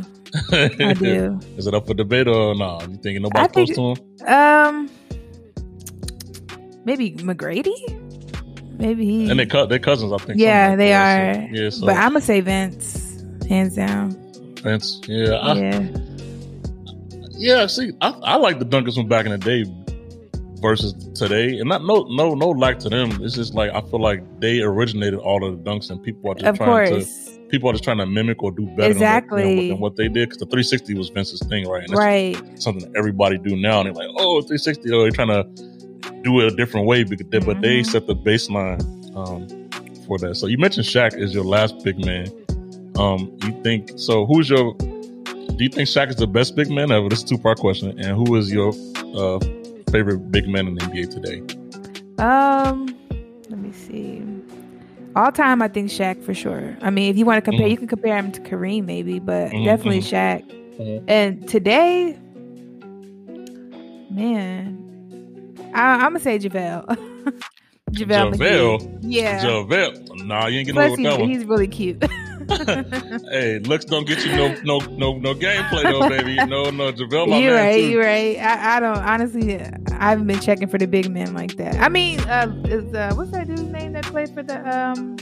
I 0.53 0.67
do. 0.99 1.39
is 1.57 1.65
it 1.67 1.73
up 1.73 1.87
for 1.87 1.93
debate 1.93 2.27
or 2.27 2.55
no? 2.55 2.79
You 2.81 2.97
thinking 3.03 3.21
nobody's 3.23 3.45
I 3.49 3.51
think- 3.51 3.73
close 3.75 3.97
to 3.97 4.03
him? 4.25 4.33
Um, 4.33 4.89
maybe 6.89 7.11
McGrady. 7.11 7.75
Maybe 8.79 9.05
he. 9.05 9.29
And 9.29 9.39
they 9.39 9.45
cut 9.45 9.69
their 9.69 9.79
cousins, 9.79 10.11
I 10.11 10.17
think. 10.17 10.39
yeah, 10.39 10.69
like 10.69 10.77
they 10.79 10.89
that. 10.89 11.29
are. 11.29 11.33
So, 11.33 11.47
yeah, 11.63 11.69
so 11.69 11.85
but 11.85 11.95
I'm 11.97 12.09
gonna 12.13 12.21
say 12.21 12.41
Vince, 12.41 13.23
hands 13.47 13.75
down. 13.75 14.11
Vince. 14.63 15.01
Yeah, 15.05 15.33
I, 15.33 15.53
yeah, 15.53 15.87
yeah. 17.31 17.67
See, 17.67 17.91
I, 18.01 18.09
I 18.23 18.35
like 18.37 18.59
the 18.59 18.65
dunkers 18.65 18.95
from 18.95 19.07
back 19.07 19.25
in 19.25 19.31
the 19.31 19.37
day 19.37 19.65
versus 20.61 20.93
today, 21.13 21.59
and 21.59 21.67
not 21.69 21.83
no 21.83 22.03
no 22.09 22.33
no 22.33 22.49
lack 22.49 22.79
to 22.79 22.89
them. 22.89 23.21
It's 23.23 23.35
just 23.35 23.53
like 23.53 23.71
I 23.71 23.81
feel 23.81 24.01
like 24.01 24.23
they 24.39 24.61
originated 24.61 25.19
all 25.19 25.43
of 25.45 25.61
the 25.63 25.69
dunks, 25.69 25.89
and 25.91 26.01
people 26.01 26.31
are 26.31 26.35
just 26.35 26.45
of 26.45 26.55
trying 26.57 27.01
to 27.01 27.05
people 27.49 27.69
are 27.69 27.73
just 27.73 27.83
trying 27.83 27.97
to 27.97 28.05
mimic 28.05 28.41
or 28.43 28.51
do 28.51 28.65
better 28.77 28.91
Exactly. 28.91 29.41
than, 29.43 29.55
what, 29.57 29.67
than 29.73 29.79
what 29.79 29.95
they 29.97 30.07
did 30.07 30.29
because 30.29 30.37
the 30.37 30.45
360 30.45 30.93
was 30.93 31.09
Vince's 31.09 31.41
thing, 31.49 31.67
right? 31.67 31.83
And 31.83 31.93
Right. 31.97 32.37
something 32.61 32.89
that 32.89 32.97
everybody 32.97 33.39
do 33.39 33.55
now, 33.57 33.79
and 33.81 33.87
they're 33.87 33.93
like, 33.93 34.09
oh, 34.19 34.39
360, 34.41 34.91
oh, 34.93 35.01
they're 35.01 35.09
trying 35.11 35.29
to 35.29 35.43
do 36.23 36.39
it 36.41 36.51
a 36.53 36.55
different 36.55 36.85
way, 36.87 37.03
because 37.03 37.27
they, 37.29 37.39
but 37.39 37.61
they 37.61 37.79
Mhm. 37.81 37.85
set 37.85 38.07
the 38.07 38.15
baseline 38.15 38.81
um, 39.15 39.47
for 40.05 40.17
that. 40.19 40.35
So 40.35 40.47
you 40.47 40.57
mentioned 40.57 40.85
Shaq 40.85 41.17
is 41.17 41.33
your 41.33 41.43
last 41.43 41.83
big 41.83 42.03
man. 42.05 42.27
Um, 42.97 43.31
you 43.43 43.51
think 43.63 43.91
so? 43.95 44.25
Who's 44.25 44.49
your? 44.49 44.73
Do 44.75 45.63
you 45.65 45.69
think 45.69 45.87
Shaq 45.89 46.09
is 46.09 46.15
the 46.17 46.27
best 46.27 46.55
big 46.55 46.69
man 46.69 46.91
ever? 46.91 47.09
This 47.09 47.19
is 47.19 47.25
a 47.25 47.27
two 47.27 47.37
part 47.37 47.59
question. 47.59 47.97
And 47.99 48.15
who 48.17 48.35
is 48.35 48.51
your 48.51 48.73
uh, 49.15 49.39
favorite 49.91 50.31
big 50.31 50.47
man 50.47 50.67
in 50.67 50.75
the 50.75 50.81
NBA 50.85 51.09
today? 51.09 51.41
Um, 52.23 52.95
let 53.49 53.59
me 53.59 53.71
see. 53.71 54.21
All 55.15 55.31
time, 55.31 55.61
I 55.61 55.67
think 55.67 55.89
Shaq 55.89 56.21
for 56.23 56.33
sure. 56.33 56.77
I 56.81 56.89
mean, 56.91 57.09
if 57.09 57.17
you 57.17 57.25
want 57.25 57.37
to 57.37 57.41
compare, 57.41 57.67
Mhm. 57.67 57.71
you 57.71 57.77
can 57.77 57.87
compare 57.87 58.15
him 58.17 58.31
to 58.31 58.41
Kareem, 58.41 58.85
maybe, 58.85 59.19
but 59.19 59.51
Mhm, 59.51 59.65
definitely 59.65 59.99
mhm. 60.01 60.11
Shaq. 60.11 60.43
Mhm. 60.79 61.03
And 61.07 61.47
today, 61.47 62.15
man, 64.09 64.78
I, 65.73 65.95
I'm 65.95 66.11
gonna 66.11 66.19
say 66.19 66.39
JaVale. 66.39 66.85
JaVale. 66.85 67.43
JaVale? 67.91 68.35
McGee. 68.35 68.99
Yeah. 69.01 69.43
JaVale. 69.43 70.25
Nah, 70.25 70.47
you 70.47 70.59
ain't 70.59 70.67
getting 70.67 70.77
away 70.81 70.87
Plus, 70.87 70.97
with 70.97 71.03
that 71.05 71.11
he's, 71.11 71.19
one. 71.19 71.29
he's 71.29 71.45
really 71.45 71.67
cute. 71.67 72.03
hey, 73.29 73.59
looks 73.59 73.85
don't 73.85 74.07
get 74.07 74.25
you 74.25 74.35
no 74.35 74.55
no 74.63 74.79
no 74.79 75.17
no 75.19 75.35
gameplay 75.35 75.83
though, 75.83 76.09
baby. 76.09 76.35
No 76.35 76.71
no 76.71 76.91
JaVale, 76.91 77.29
my 77.29 77.37
you're 77.37 77.53
right. 77.53 77.83
You're 77.83 78.03
right. 78.03 78.37
I, 78.39 78.77
I 78.77 78.79
don't 78.79 78.97
honestly. 78.97 79.61
I 79.61 80.09
haven't 80.09 80.25
been 80.25 80.39
checking 80.39 80.67
for 80.67 80.79
the 80.79 80.87
big 80.87 81.11
men 81.11 81.33
like 81.35 81.57
that. 81.57 81.75
I 81.75 81.89
mean, 81.89 82.19
uh, 82.21 82.51
is 82.65 82.91
uh, 82.93 83.13
what's 83.15 83.31
that 83.31 83.47
dude's 83.47 83.61
name 83.63 83.93
that 83.93 84.05
played 84.05 84.33
for 84.33 84.41
the 84.41 84.57
um, 84.67 85.17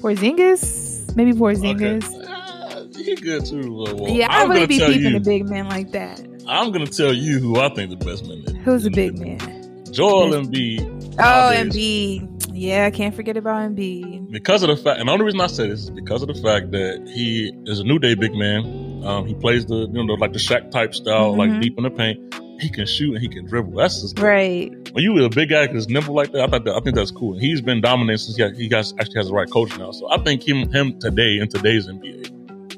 Porzingis? 0.00 1.16
Maybe 1.16 1.32
Porzingis. 1.32 2.04
Okay. 2.14 2.32
Uh, 2.32 2.86
he 2.96 3.16
good 3.16 3.44
too. 3.44 3.86
Uh, 3.88 3.94
well, 3.94 4.12
Yeah, 4.12 4.28
I 4.30 4.42
I'm 4.42 4.50
really 4.50 4.66
be 4.66 4.78
deep 4.78 5.00
you. 5.00 5.08
into 5.08 5.20
big 5.20 5.48
men 5.48 5.68
like 5.68 5.90
that. 5.92 6.20
I'm 6.46 6.70
gonna 6.70 6.86
tell 6.86 7.12
you 7.12 7.40
who 7.40 7.58
I 7.58 7.70
think 7.70 7.90
the 7.90 8.04
best 8.04 8.24
man 8.26 8.38
is. 8.46 8.52
Who's 8.64 8.84
the 8.84 8.90
big 8.90 9.18
man? 9.18 9.57
Joel 9.88 10.30
Embiid. 10.30 11.14
Oh. 11.18 11.52
Embiid. 11.54 12.34
Yeah, 12.52 12.86
I 12.86 12.90
can't 12.90 13.14
forget 13.14 13.36
about 13.36 13.70
Embiid. 13.70 14.30
Because 14.32 14.62
of 14.62 14.68
the 14.68 14.76
fact, 14.76 14.98
and 14.98 15.08
the 15.08 15.12
only 15.12 15.24
reason 15.24 15.40
I 15.40 15.46
say 15.46 15.68
this 15.68 15.84
is 15.84 15.90
because 15.90 16.22
of 16.22 16.28
the 16.28 16.34
fact 16.34 16.72
that 16.72 17.08
he 17.12 17.52
is 17.66 17.78
a 17.80 17.84
new 17.84 17.98
day 17.98 18.14
big 18.14 18.34
man. 18.34 19.04
Um, 19.04 19.26
he 19.26 19.34
plays 19.34 19.64
the 19.66 19.88
you 19.92 20.04
know 20.04 20.14
like 20.14 20.32
the 20.32 20.40
Shaq 20.40 20.70
type 20.72 20.92
style, 20.94 21.36
like 21.36 21.50
Mhm. 21.50 21.62
deep 21.62 21.78
in 21.78 21.84
the 21.84 21.90
paint. 21.90 22.34
He 22.60 22.68
can 22.68 22.86
shoot 22.86 23.12
and 23.14 23.22
he 23.22 23.28
can 23.28 23.46
dribble. 23.46 23.76
That's 23.76 24.02
just 24.02 24.18
Right. 24.18 24.72
when 24.92 25.04
you 25.04 25.16
a 25.24 25.28
big 25.28 25.50
guy 25.50 25.68
that's 25.68 25.86
nimble 25.88 26.14
like 26.14 26.32
that. 26.32 26.42
I 26.42 26.46
thought 26.48 26.64
that, 26.64 26.74
I 26.74 26.80
think 26.80 26.96
that's 26.96 27.12
cool. 27.12 27.34
And 27.34 27.40
he's 27.40 27.60
been 27.60 27.80
dominating 27.80 28.16
since 28.18 28.36
he, 28.36 28.42
got, 28.42 28.54
he 28.56 28.66
got, 28.66 28.92
actually 28.98 29.14
has 29.18 29.28
the 29.28 29.34
right 29.34 29.48
coach 29.48 29.78
now. 29.78 29.92
So 29.92 30.10
I 30.10 30.18
think 30.18 30.42
him 30.46 30.68
him 30.72 30.98
today 30.98 31.38
in 31.38 31.46
today's 31.48 31.86
NBA 31.86 32.26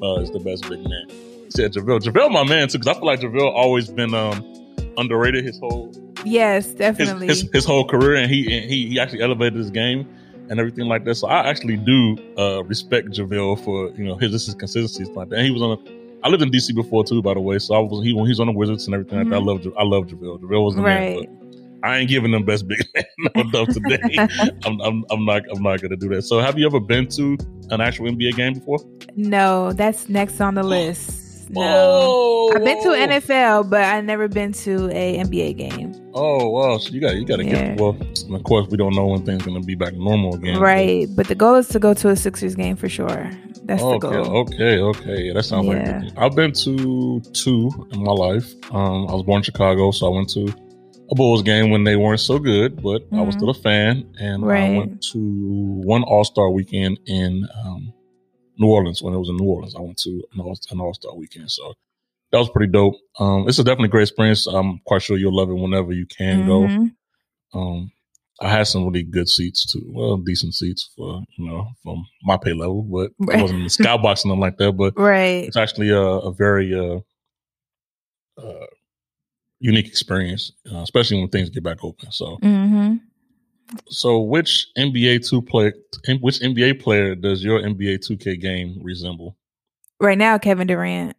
uh, 0.03 0.21
is 0.21 0.29
the 0.29 0.39
best 0.39 0.69
big 0.69 0.83
man. 0.83 1.07
He 1.09 1.49
said 1.49 1.73
JaVale. 1.73 2.01
JaVale, 2.01 2.31
my 2.31 2.43
man 2.43 2.67
too, 2.67 2.77
because 2.77 2.95
I 2.95 2.99
feel 2.99 3.05
like 3.07 3.19
JaVale 3.21 3.51
always 3.55 3.89
been 3.89 4.13
um, 4.13 4.45
underrated 4.97 5.43
his 5.43 5.57
whole 5.57 5.91
Yes, 6.25 6.67
definitely. 6.73 7.27
his, 7.27 7.49
his 7.53 7.65
whole 7.65 7.87
career, 7.87 8.15
and 8.15 8.29
he 8.31 8.41
and 8.57 8.69
he 8.69 8.87
he 8.87 8.99
actually 8.99 9.21
elevated 9.21 9.55
his 9.57 9.69
game 9.69 10.07
and 10.49 10.59
everything 10.59 10.85
like 10.87 11.05
that. 11.05 11.15
So 11.15 11.27
I 11.27 11.47
actually 11.47 11.77
do 11.77 12.17
uh, 12.37 12.63
respect 12.63 13.09
JaVale 13.09 13.63
for 13.63 13.89
you 13.91 14.05
know 14.05 14.15
his 14.15 14.31
this 14.31 14.47
is 14.47 14.55
consistency 14.55 15.11
like 15.13 15.29
that. 15.29 15.37
And 15.37 15.45
he 15.45 15.51
was 15.51 15.61
on. 15.61 15.71
A, 15.71 16.01
I 16.23 16.29
lived 16.29 16.43
in 16.43 16.51
DC 16.51 16.75
before 16.75 17.03
too, 17.03 17.21
by 17.21 17.33
the 17.33 17.39
way. 17.41 17.57
So 17.59 17.73
I 17.73 17.79
was 17.79 18.03
he 18.03 18.13
when 18.13 18.25
he 18.25 18.29
was 18.31 18.39
on 18.39 18.47
the 18.47 18.53
Wizards 18.53 18.85
and 18.85 18.93
everything 18.93 19.17
like 19.19 19.29
that. 19.29 19.35
I 19.35 19.39
Mhm. 19.39 19.45
love 19.65 19.73
I 19.77 19.83
love 19.83 20.05
JaVale. 20.07 20.39
JaVale 20.41 20.63
was 20.65 20.75
the 20.75 20.81
man. 20.81 21.15
right. 21.17 21.27
But 21.29 21.89
I 21.89 21.97
ain't 21.97 22.09
giving 22.09 22.31
them 22.31 22.45
best 22.45 22.67
big 22.67 22.77
man 22.95 23.05
no 23.35 23.43
dub 23.51 23.69
today. 23.71 23.99
I'm, 24.65 24.79
I'm 24.81 25.03
I'm 25.09 25.25
not 25.25 25.43
I'm 25.51 25.63
not 25.63 25.81
gonna 25.81 25.95
do 25.95 26.09
that. 26.09 26.21
So 26.23 26.39
have 26.39 26.59
you 26.59 26.65
ever 26.67 26.79
been 26.79 27.07
to 27.09 27.37
an 27.71 27.81
actual 27.81 28.05
NBA 28.07 28.35
game 28.35 28.53
before? 28.53 28.77
No, 29.15 29.73
that's 29.73 30.07
next 30.09 30.39
on 30.41 30.53
the 30.53 30.63
list. 30.63 31.20
No. 31.53 31.61
Oh, 31.63 32.53
I've 32.55 32.63
been 32.63 32.81
to 32.83 32.89
NFL, 32.89 33.69
but 33.69 33.83
I've 33.83 34.03
never 34.05 34.27
been 34.27 34.51
to 34.53 34.89
a 34.91 35.17
NBA 35.19 35.57
game. 35.57 35.93
Oh 36.13 36.49
wow, 36.49 36.77
so 36.77 36.89
you 36.91 36.99
got 37.01 37.15
you 37.15 37.25
got 37.25 37.37
to 37.37 37.45
Yeah. 37.45 37.69
get 37.75 37.79
well. 37.79 37.95
Of 38.33 38.43
course, 38.43 38.67
we 38.69 38.77
don't 38.77 38.95
know 38.95 39.07
when 39.07 39.23
things 39.25 39.43
are 39.43 39.45
gonna 39.49 39.61
be 39.61 39.75
back 39.75 39.93
normal 39.95 40.35
again. 40.35 40.59
Right. 40.59 41.07
But 41.15 41.27
the 41.27 41.35
goal 41.35 41.55
is 41.55 41.67
to 41.69 41.79
go 41.79 41.93
to 41.93 42.09
a 42.09 42.15
Sixers 42.15 42.55
game 42.55 42.75
for 42.75 42.89
sure. 42.89 43.29
That's 43.63 43.81
the 43.81 43.87
okay, 43.87 43.99
goal. 44.09 44.37
okay, 44.39 44.79
okay. 44.79 45.21
Yeah, 45.23 45.33
that 45.33 45.43
sounds 45.43 45.67
like 45.67 45.77
Yeah. 45.77 45.97
a 45.97 46.01
good. 46.01 46.13
I've 46.17 46.35
been 46.35 46.51
to 46.53 47.21
two 47.33 47.69
in 47.93 48.03
my 48.03 48.11
life. 48.11 48.51
Um, 48.73 49.07
I 49.07 49.13
was 49.13 49.23
born 49.23 49.37
in 49.39 49.43
Chicago, 49.43 49.91
so 49.91 50.07
I 50.11 50.15
went 50.15 50.29
to 50.29 50.47
a 51.11 51.15
Bulls 51.15 51.43
game 51.43 51.69
when 51.71 51.83
they 51.83 51.95
weren't 51.95 52.19
so 52.21 52.39
good, 52.39 52.81
but 52.81 53.03
I 53.11 53.21
was 53.21 53.35
Mhm. 53.35 53.39
still 53.39 53.49
a 53.49 53.53
fan. 53.53 54.05
And 54.19 54.43
I 54.45 54.77
went 54.77 55.01
to 55.13 55.19
one 55.19 56.03
All 56.03 56.23
Star 56.23 56.49
weekend 56.49 56.99
in 57.05 57.45
um, 57.65 57.93
New 58.57 58.67
Orleans 58.67 59.01
when 59.01 59.13
it 59.13 59.17
was 59.19 59.29
in 59.29 59.37
New 59.37 59.45
Orleans. 59.49 59.75
I 59.75 59.81
went 59.81 59.97
to 59.99 60.23
an 60.33 60.79
All- 60.79 60.93
Star 60.93 61.15
weekend, 61.15 61.51
so 61.51 61.73
that 62.31 62.37
was 62.37 62.49
pretty 62.49 62.71
dope. 62.71 62.95
Um, 63.19 63.47
it's 63.47 63.59
a 63.59 63.63
definitely 63.63 63.89
great 63.89 64.03
experience. 64.03 64.47
I'm 64.47 64.79
quite 64.85 65.01
sure 65.01 65.17
you'll 65.17 65.35
love 65.35 65.49
it 65.49 65.53
whenever 65.53 65.91
you 65.91 66.05
can 66.05 66.45
go. 66.45 66.61
Mhm. 66.61 66.95
Um, 67.53 67.91
I 68.39 68.49
had 68.49 68.63
some 68.67 68.85
really 68.85 69.03
good 69.03 69.29
seats 69.29 69.71
too. 69.71 69.83
Well, 69.93 70.17
decent 70.17 70.53
seats 70.55 70.89
for 70.95 71.21
you 71.37 71.45
know 71.47 71.67
from 71.83 72.05
my 72.23 72.37
pay 72.37 72.53
level, 72.53 72.81
but 72.83 73.11
Right. 73.19 73.37
it 73.37 73.41
wasn't 73.41 73.59
in 73.59 73.63
the 73.65 73.69
skybox 73.69 74.25
or 74.25 74.29
nothing 74.29 74.39
like 74.41 74.57
that. 74.57 74.71
But 74.73 74.97
Right. 74.97 75.45
it's 75.45 75.57
actually 75.57 75.89
a, 75.89 75.99
a 76.01 76.31
very 76.33 76.73
uh, 76.73 76.99
uh, 78.41 78.65
unique 79.59 79.87
experience, 79.87 80.51
uh, 80.71 80.77
especially 80.81 81.19
when 81.19 81.29
things 81.29 81.49
get 81.49 81.63
back 81.63 81.83
open. 81.83 82.11
So, 82.11 82.37
hmm 82.37 82.95
so 83.87 84.19
which 84.19 84.67
NBA 84.77 85.27
two 85.29 85.41
play, 85.41 85.73
which 86.21 86.39
NBA 86.39 86.81
player 86.81 87.15
does 87.15 87.43
your 87.43 87.59
NBA 87.61 88.05
two 88.05 88.17
K 88.17 88.35
game 88.37 88.79
resemble? 88.81 89.37
Right 89.99 90.17
now, 90.17 90.37
Kevin 90.37 90.67
Durant. 90.67 91.15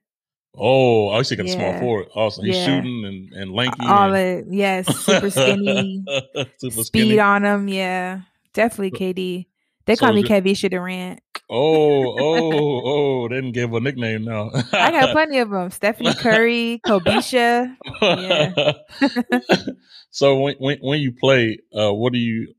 Oh, 0.55 1.09
I 1.11 1.23
see, 1.23 1.37
got 1.37 1.47
a 1.47 1.49
small 1.49 1.63
Yeah. 1.73 1.81
forward. 1.81 2.09
Awesome, 2.15 2.45
he's 2.45 2.57
Yeah. 2.57 2.67
shooting 2.67 3.05
and, 3.07 3.33
and 3.33 3.53
lanky. 3.53 3.87
All 3.87 4.13
and, 4.15 4.49
it. 4.49 4.53
Yes. 4.55 4.87
Super 4.99 5.31
skinny. 5.31 6.05
super 6.59 6.83
speed 6.85 6.85
skinny. 6.85 7.19
on 7.21 7.45
him. 7.45 7.69
Yeah. 7.69 8.21
Definitely 8.53 8.91
KD. 8.99 9.47
They 9.87 9.97
So 9.97 10.05
call 10.07 10.13
me 10.15 10.23
is 10.23 10.29
Kevisha 10.29 10.71
Durant. 10.71 11.21
Oh, 11.51 12.05
oh, 12.21 12.83
oh! 12.85 13.29
They 13.29 13.37
didn't 13.37 13.53
give 13.53 13.73
a 13.75 13.81
nickname 13.81 14.25
now. 14.25 14.51
I 14.73 14.91
got 14.93 15.11
plenty 15.13 15.39
of 15.39 15.51
them. 15.51 15.71
Stephanie 15.71 16.15
Curry, 16.15 16.81
Kobisha. 16.87 17.77
So 20.13 20.39
when, 20.39 20.55
when 20.59 20.79
when 20.81 21.01
you 21.01 21.11
play, 21.13 21.59
uh, 21.77 21.93
what 21.93 22.13
do 22.13 22.19
you? 22.19 22.55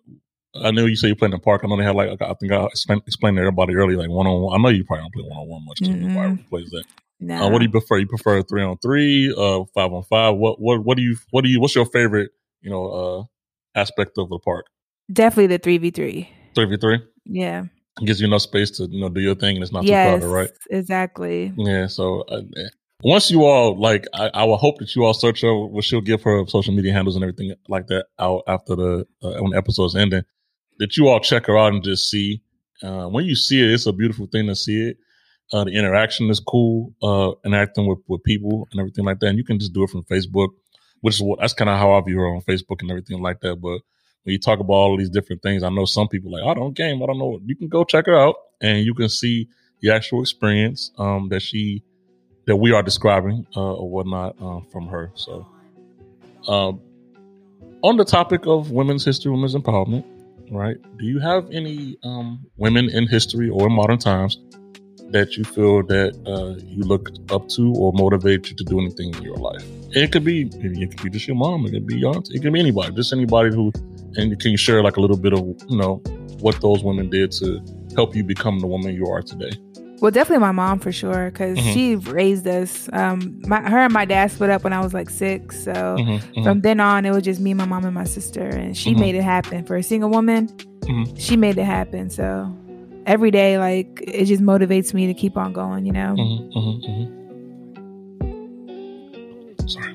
I 0.56 0.72
know 0.72 0.86
you 0.86 0.96
say 0.96 1.08
you 1.08 1.16
play 1.16 1.28
in 1.28 1.32
the 1.32 1.40
park. 1.40 1.62
I 1.64 1.68
know 1.68 1.78
they 1.78 1.84
have 1.84 1.96
like 1.96 2.22
I 2.22 2.34
think 2.34 2.52
I 2.52 2.66
explained, 2.66 3.04
explained 3.08 3.38
to 3.38 3.42
everybody 3.42 3.76
early, 3.76 3.96
like 3.96 4.10
one 4.10 4.28
on 4.28 4.42
one. 4.42 4.60
I 4.60 4.62
know 4.62 4.70
you 4.70 4.84
probably 4.84 5.04
don't 5.04 5.14
play 5.14 5.24
one 5.24 5.38
on 5.38 5.48
one 5.48 5.66
much. 5.66 5.80
Mm-mm. 5.82 6.14
Nobody 6.14 6.44
plays 6.50 6.70
that. 6.72 6.84
No. 7.20 7.46
Uh, 7.46 7.50
what 7.50 7.60
do 7.60 7.66
you 7.66 7.72
prefer? 7.72 7.98
You 8.00 8.08
prefer 8.08 8.42
three 8.42 8.64
on 8.64 8.78
three, 8.80 9.34
uh, 9.38 9.64
five 9.74 9.94
on 9.94 10.04
five? 10.04 10.36
What 10.36 10.60
what 10.60 10.84
what 10.84 10.98
do 10.98 11.04
you 11.04 11.16
what 11.32 11.44
do 11.44 11.50
you? 11.50 11.62
What's 11.62 11.76
your 11.76 11.86
favorite? 11.86 12.32
You 12.62 12.70
know, 12.70 12.86
uh, 12.90 13.80
aspect 13.80 14.18
of 14.18 14.30
the 14.30 14.40
park? 14.40 14.66
Definitely 15.12 15.48
the 15.48 15.60
3v3. 15.60 16.28
Three 16.56 16.66
v 16.66 16.78
three 16.78 17.00
Yeah. 17.26 17.66
gives 18.06 18.22
you 18.22 18.28
enough 18.28 18.42
space 18.42 18.72
to 18.72 18.86
you 18.86 19.02
know 19.02 19.10
do 19.10 19.22
your 19.22 19.36
thing, 19.36 19.56
and 19.58 19.64
it's 19.64 19.72
not 19.72 19.84
too 19.84 19.90
crowded, 19.92 20.28
right? 20.28 20.50
Exactly. 20.70 21.54
Yeah. 21.58 21.88
So 21.88 22.22
uh, 22.22 22.42
once 23.04 23.30
you 23.30 23.44
all 23.44 23.80
like, 23.80 24.06
I, 24.14 24.30
I 24.34 24.44
will 24.46 24.58
hope 24.58 24.80
that 24.80 24.96
you 24.96 25.04
all 25.04 25.14
search 25.14 25.42
her. 25.42 25.54
Well, 25.54 25.82
she'll 25.82 26.02
give 26.02 26.24
her 26.24 26.46
social 26.48 26.74
media 26.74 26.94
handles 26.94 27.16
and 27.16 27.24
everything 27.24 27.54
like 27.68 27.88
that 27.88 28.06
out 28.18 28.44
after 28.48 28.76
the 28.76 29.08
uh, 29.22 29.42
when 29.42 29.52
the 29.52 29.58
episode's 29.58 29.96
ending. 29.96 30.24
That 30.80 30.98
you 30.98 31.08
all 31.08 31.20
check 31.20 31.46
her 31.48 31.58
out 31.58 31.74
and 31.74 31.84
just 31.84 32.10
see. 32.10 32.42
Uh, 32.82 33.08
when 33.08 33.26
you 33.26 33.36
see 33.36 33.62
it, 33.62 33.72
it's 33.72 33.86
a 33.86 33.94
beautiful 33.94 34.28
thing 34.28 34.48
to 34.48 34.56
see 34.56 34.90
it. 34.90 34.98
Uh, 35.52 35.64
the 35.64 35.72
interaction 35.72 36.30
is 36.30 36.40
cool, 36.40 36.94
uh, 37.04 37.32
interacting 37.46 37.88
with, 37.88 38.00
with 38.08 38.24
people 38.24 38.68
and 38.72 38.80
everything 38.80 39.06
like 39.06 39.20
that. 39.20 39.28
And 39.28 39.38
you 39.38 39.44
can 39.44 39.60
just 39.60 39.74
do 39.74 39.84
it 39.84 39.90
from 39.90 40.04
Facebook, 40.04 40.50
which 41.02 41.16
is 41.16 41.22
what 41.22 41.40
that's 41.40 41.54
kind 41.54 41.70
of 41.70 41.78
how 41.78 41.94
I 41.94 42.02
view 42.02 42.20
her 42.20 42.28
on 42.28 42.42
Facebook 42.42 42.82
and 42.82 42.90
everything 42.90 43.22
like 43.22 43.42
that. 43.42 43.58
But 43.58 43.82
when 44.24 44.34
you 44.34 44.40
talk 44.40 44.60
about 44.60 44.74
all 44.74 44.98
these 44.98 45.10
different 45.10 45.42
things, 45.42 45.64
I 45.64 45.70
know 45.70 45.86
some 45.86 46.08
people 46.08 46.32
like, 46.32 46.44
I 46.44 46.54
don't 46.54 46.76
game, 46.76 47.04
I 47.04 47.06
don't 47.06 47.20
know. 47.20 47.40
You 47.46 47.56
can 47.56 47.68
go 47.68 47.84
check 47.84 48.06
her 48.08 48.18
out 48.18 48.36
and 48.62 48.86
you 48.86 48.94
can 48.94 49.10
see 49.10 49.48
the 49.82 49.92
actual 49.92 50.22
experience 50.22 50.92
um, 50.98 51.30
that 51.30 51.42
she 51.42 51.84
that 52.46 52.56
we 52.56 52.72
are 52.72 52.84
describing 52.84 53.48
uh, 53.56 53.74
or 53.74 53.90
whatnot 53.90 54.36
uh, 54.42 54.60
from 54.72 54.88
her. 54.88 55.12
So, 55.16 55.48
um, 56.48 56.82
on 57.82 57.98
the 57.98 58.06
topic 58.06 58.46
of 58.46 58.72
women's 58.72 59.06
history, 59.06 59.32
women's 59.32 59.56
empowerment, 59.56 60.06
right? 60.52 60.78
Do 60.98 61.06
you 61.06 61.20
have 61.20 61.50
any 61.52 61.98
um, 62.04 62.46
women 62.58 62.90
in 62.90 63.08
history 63.08 63.50
or 63.50 63.68
in 63.68 63.74
modern 63.74 63.98
times 63.98 64.38
that 65.10 65.38
you 65.38 65.44
feel 65.44 65.84
that 65.84 66.16
uh, 66.26 66.60
you 66.66 66.84
look 66.84 67.10
up 67.30 67.48
to 67.50 67.74
or 67.76 67.94
motivate 67.94 68.50
you 68.50 68.56
to 68.56 68.64
do 68.64 68.80
anything 68.80 69.14
in 69.14 69.22
your 69.22 69.36
life? 69.36 69.64
It 69.92 70.12
could 70.12 70.24
be 70.24 70.50
it 70.54 70.92
could 70.92 71.04
be 71.04 71.10
just 71.10 71.28
your 71.28 71.38
mom, 71.38 71.66
it 71.66 71.72
could 71.72 71.88
be 71.88 71.98
your 71.98 72.16
auntie, 72.16 72.36
it 72.36 72.42
could 72.42 72.54
be 72.54 72.60
anybody, 72.60 72.94
just 72.94 73.14
anybody 73.14 73.54
who, 73.54 73.72
and 74.16 74.38
can 74.40 74.52
you 74.52 74.58
share 74.58 74.82
like 74.82 74.98
a 74.98 75.02
little 75.02 75.18
bit 75.18 75.34
of 75.34 75.40
you 75.70 75.78
know 75.78 75.96
what 76.40 76.60
those 76.62 76.84
women 76.84 77.10
did 77.10 77.32
to 77.34 77.62
help 77.96 78.16
you 78.16 78.24
become 78.24 78.60
the 78.60 78.68
woman 78.68 78.94
you 78.96 79.08
are 79.08 79.22
today? 79.22 79.52
Well, 80.04 80.12
definitely 80.12 80.42
my 80.42 80.52
mom 80.52 80.80
for 80.80 80.92
sure, 80.92 81.32
because 81.32 81.58
Mhm. 81.58 81.74
she 81.74 81.96
raised 81.96 82.46
us. 82.46 82.90
Um, 82.92 83.40
my 83.48 83.62
her 83.62 83.80
and 83.80 83.94
my 83.94 84.04
dad 84.04 84.32
split 84.32 84.50
up 84.50 84.66
when 84.66 84.74
I 84.74 84.82
was 84.82 84.94
like 84.94 85.10
six, 85.10 85.64
so 85.64 85.72
Mhm, 85.72 86.20
mhm. 86.36 86.44
from 86.44 86.60
then 86.60 86.82
on, 86.82 87.06
it 87.06 87.12
was 87.12 87.24
just 87.24 87.40
me, 87.40 87.54
my 87.54 87.64
mom, 87.64 87.86
and 87.86 87.94
my 87.94 88.04
sister, 88.04 88.42
and 88.42 88.76
she 88.76 88.94
Mhm. 88.94 89.00
made 89.00 89.16
it 89.16 89.22
happen. 89.24 89.64
For 89.64 89.78
a 89.78 89.82
single 89.82 90.10
woman, 90.10 90.50
Mhm. 90.82 91.14
she 91.18 91.38
made 91.38 91.58
it 91.58 91.64
happen. 91.64 92.10
So 92.10 92.52
every 93.06 93.32
day, 93.32 93.58
like 93.58 94.04
it 94.06 94.26
just 94.26 94.44
motivates 94.44 94.94
me 94.94 95.08
to 95.08 95.14
keep 95.14 95.38
on 95.38 95.54
going. 95.54 95.86
You 95.86 95.94
know? 95.94 96.16
Sorry. 99.68 99.94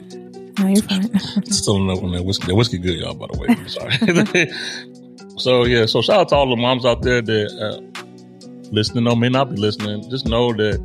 No, 0.59 0.69
you're 0.69 0.83
fine. 0.85 1.19
Still 1.51 1.87
that, 1.87 2.03
on 2.03 2.13
that 2.13 2.25
whiskey. 2.25 2.47
That 2.47 2.55
whiskey 2.55 2.79
good, 2.79 2.99
y'all, 2.99 3.13
by 3.13 3.27
the 3.31 3.39
way. 3.39 3.49
I'm 3.51 3.69
sorry. 3.69 4.49
so, 5.37 5.65
yeah. 5.65 5.85
So, 5.85 6.01
shout 6.01 6.21
out 6.21 6.29
to 6.31 6.35
all 6.37 6.49
the 6.49 6.57
moms 6.57 6.87
out 6.87 7.03
there 7.03 7.21
that 7.21 7.51
uh, 7.61 7.81
listening 8.71 9.07
or 9.09 9.17
may 9.17 9.29
not 9.29 9.51
be 9.55 9.57
listening. 9.61 10.09
Just 10.11 10.27
know 10.27 10.53
that 10.53 10.79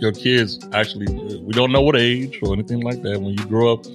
your 0.00 0.12
kids 0.12 0.58
actually, 0.72 1.06
we 1.40 1.52
don't 1.52 1.70
know 1.72 1.80
what 1.82 1.96
age 1.96 2.38
or 2.42 2.52
anything 2.52 2.80
like 2.80 3.02
that. 3.02 3.20
When 3.20 3.34
you 3.38 3.44
grow 3.46 3.74
up, 3.74 3.86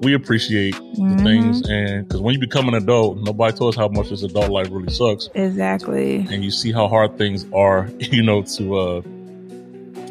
we 0.00 0.14
appreciate 0.14 0.74
the 0.74 0.80
Mhm. 1.00 1.22
things. 1.22 1.62
And 1.68 2.08
because 2.08 2.20
when 2.20 2.32
you 2.34 2.40
become 2.40 2.68
an 2.68 2.74
adult, 2.74 3.18
nobody 3.18 3.56
told 3.56 3.74
us 3.74 3.76
how 3.76 3.88
much 3.88 4.08
this 4.10 4.22
adult 4.22 4.50
life 4.50 4.68
really 4.70 4.92
sucks. 4.92 5.28
Exactly. 5.34 6.26
And 6.30 6.42
you 6.42 6.50
see 6.50 6.72
how 6.72 6.88
hard 6.88 7.18
things 7.18 7.46
are, 7.52 7.88
you 7.98 8.22
know, 8.22 8.42
to, 8.42 8.74
uh, 8.76 9.02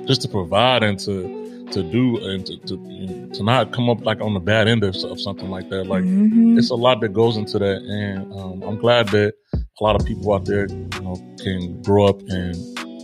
just 0.05 0.21
to 0.21 0.27
provide 0.27 0.83
and 0.83 0.99
to, 0.99 1.67
to 1.71 1.83
do 1.83 2.17
and 2.25 2.45
to, 2.45 2.57
to, 2.67 3.29
to 3.33 3.43
not 3.43 3.71
come 3.71 3.89
up 3.89 4.05
like 4.05 4.21
on 4.21 4.33
the 4.33 4.39
bad 4.39 4.67
end 4.67 4.83
of, 4.83 4.95
of 5.05 5.19
something 5.19 5.49
like 5.49 5.69
that. 5.69 5.85
Like, 5.87 6.03
Mhm. 6.03 6.57
it's 6.57 6.69
a 6.69 6.75
lot 6.75 7.01
that 7.01 7.09
goes 7.13 7.37
into 7.37 7.57
that, 7.59 7.77
and 7.81 8.31
um, 8.33 8.61
I'm 8.63 8.77
glad 8.77 9.07
that 9.09 9.33
a 9.81 9.83
lot 9.83 9.99
of 9.99 10.05
people 10.05 10.31
out 10.31 10.45
there, 10.45 10.67
you 10.69 11.01
know, 11.01 11.15
can 11.41 11.81
grow 11.81 12.05
up 12.05 12.19
and 12.29 12.55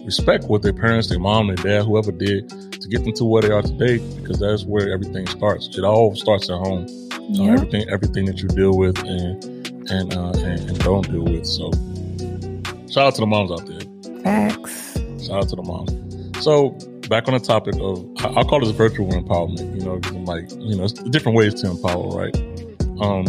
respect 0.05 0.43
what 0.45 0.61
their 0.61 0.73
parents, 0.73 1.09
their 1.09 1.17
mom, 1.19 1.47
their 1.47 1.55
dad, 1.55 1.83
whoever 1.85 2.11
did 2.11 2.47
to 2.49 2.87
get 2.87 3.03
them 3.03 3.13
to 3.13 3.25
where 3.25 3.41
they 3.41 3.49
are 3.49 3.63
today, 3.63 3.97
because 4.17 4.39
that's 4.39 4.63
where 4.63 4.93
everything 4.93 5.25
starts. 5.25 5.75
It 5.75 5.83
all 5.83 6.15
starts 6.15 6.49
at 6.51 6.57
home. 6.57 6.85
Uh, 7.39 7.45
everything, 7.51 7.89
everything 7.89 8.25
that 8.25 8.41
you 8.41 8.47
deal 8.49 8.77
with 8.77 8.97
and 8.99 9.43
and, 9.89 10.13
uh, 10.13 10.31
and 10.35 10.59
and 10.69 10.79
don't 10.79 11.09
deal 11.11 11.23
with. 11.23 11.45
So, 11.47 11.71
shout 12.91 13.07
out 13.07 13.15
to 13.15 13.21
the 13.21 13.25
moms 13.27 13.51
out 13.51 13.65
there. 13.65 14.21
Facts. 14.21 14.93
Shout 15.25 15.43
out 15.43 15.49
to 15.49 15.55
the 15.55 15.63
moms. 15.63 16.43
So 16.45 16.69
back 17.09 17.27
on 17.27 17.33
the 17.33 17.39
topic 17.39 17.73
of, 17.81 18.05
I- 18.19 18.37
I'll 18.39 18.45
call 18.45 18.59
this 18.59 18.69
virtual 18.69 19.09
empowerment. 19.11 19.75
You 19.79 19.83
know, 19.83 19.99
I'm 20.05 20.25
like 20.25 20.51
you 20.51 20.75
know, 20.77 20.83
it's 20.83 20.93
different 20.93 21.37
ways 21.37 21.55
to 21.61 21.71
empower, 21.71 22.07
right? 22.09 22.35
Um, 23.01 23.25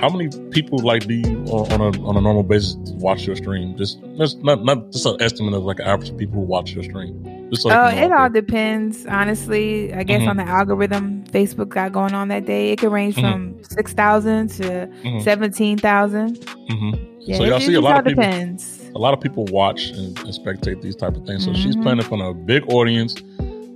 how 0.00 0.08
many 0.08 0.28
people 0.50 0.78
like 0.78 1.06
do 1.06 1.14
you 1.14 1.44
on 1.50 1.80
on 1.80 1.94
a 1.94 2.04
on 2.06 2.16
a 2.16 2.20
normal 2.20 2.42
basis 2.42 2.76
watch 2.94 3.26
your 3.26 3.36
stream? 3.36 3.76
Just 3.76 4.00
just 4.16 4.42
not 4.42 4.64
not 4.64 4.90
just 4.90 5.06
an 5.06 5.16
estimate 5.20 5.54
of 5.54 5.62
like 5.64 5.78
an 5.78 5.86
average 5.86 6.10
of 6.10 6.18
people 6.18 6.36
who 6.40 6.46
watch 6.46 6.72
your 6.72 6.82
stream. 6.84 7.48
Just 7.50 7.62
so 7.62 7.70
Oh, 7.70 7.90
can 7.90 7.96
know 8.08 8.16
it 8.16 8.20
all 8.20 8.30
depends, 8.30 9.06
honestly. 9.06 9.92
I 9.92 10.02
guess 10.04 10.22
Mhm. 10.22 10.28
on 10.28 10.36
the 10.38 10.44
algorithm 10.44 11.24
Facebook 11.32 11.68
got 11.70 11.92
going 11.92 12.14
on 12.14 12.28
that 12.28 12.46
day, 12.46 12.70
it 12.72 12.78
could 12.78 12.92
range 12.92 13.16
Mhm. 13.16 13.30
from 13.32 13.54
six 13.64 13.92
thousand 13.92 14.48
to 14.50 14.88
Mhm. 15.04 15.22
seventeen 15.22 15.76
thousand. 15.78 16.38
Mhm. 16.70 16.98
Yeah, 17.20 17.36
so 17.36 17.44
y'all 17.44 17.60
see 17.60 17.74
a 17.74 17.80
lot 17.80 17.98
of 17.98 18.04
people. 18.06 18.22
depends. 18.22 18.76
a 18.94 18.98
lot 18.98 19.14
of 19.14 19.20
people 19.20 19.44
watch 19.52 19.90
and, 19.90 20.18
and 20.20 20.28
spectate 20.34 20.82
these 20.82 20.96
type 20.96 21.14
of 21.16 21.24
things. 21.24 21.44
So 21.44 21.52
she's 21.54 21.76
playing 21.76 21.98
in 21.98 22.04
front 22.04 22.22
of 22.24 22.30
a 22.30 22.34
big 22.34 22.64
audience. 22.72 23.14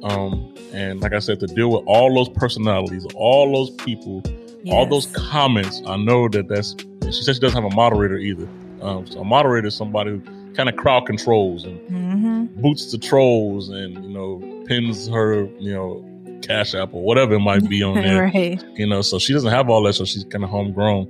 Um, 0.02 0.52
and 0.72 1.00
like 1.00 1.12
I 1.14 1.20
said, 1.20 1.38
to 1.40 1.46
deal 1.46 1.70
with 1.70 1.82
all 1.86 2.12
those 2.14 2.28
personalities, 2.30 3.06
all 3.14 3.52
those 3.52 3.70
people, 3.70 4.22
all 4.70 4.86
those 4.86 5.06
comments, 5.06 5.82
I 5.86 5.96
know 5.96 6.28
that 6.28 6.48
that's, 6.48 6.74
she 7.04 7.22
said 7.22 7.34
she 7.34 7.40
doesn't 7.40 7.62
have 7.62 7.70
a 7.70 7.74
moderator 7.74 8.16
either. 8.16 8.48
Um, 8.80 9.06
so 9.06 9.20
a 9.20 9.24
moderator 9.24 9.68
is 9.68 9.76
somebody 9.76 10.10
who 10.10 10.52
kind 10.54 10.68
of 10.68 10.76
crowd 10.76 11.06
controls 11.06 11.64
and 11.64 11.78
hmm 11.88 12.44
boots 12.60 12.92
the 12.92 12.98
trolls 12.98 13.68
and, 13.68 13.94
you 14.04 14.10
know, 14.10 14.40
pins 14.66 15.08
her, 15.08 15.44
you 15.58 15.72
know, 15.72 16.04
cash 16.42 16.74
app 16.74 16.92
or 16.92 17.02
whatever 17.02 17.34
it 17.34 17.40
might 17.40 17.68
be 17.68 17.82
on 17.82 17.94
there 18.02 18.24
right. 18.24 18.62
you 18.76 18.86
know 18.86 19.00
so 19.02 19.18
she 19.18 19.32
doesn't 19.32 19.50
have 19.50 19.70
all 19.70 19.82
that 19.82 19.94
so 19.94 20.04
she's 20.04 20.24
kind 20.24 20.44
of 20.44 20.50
homegrown 20.50 21.06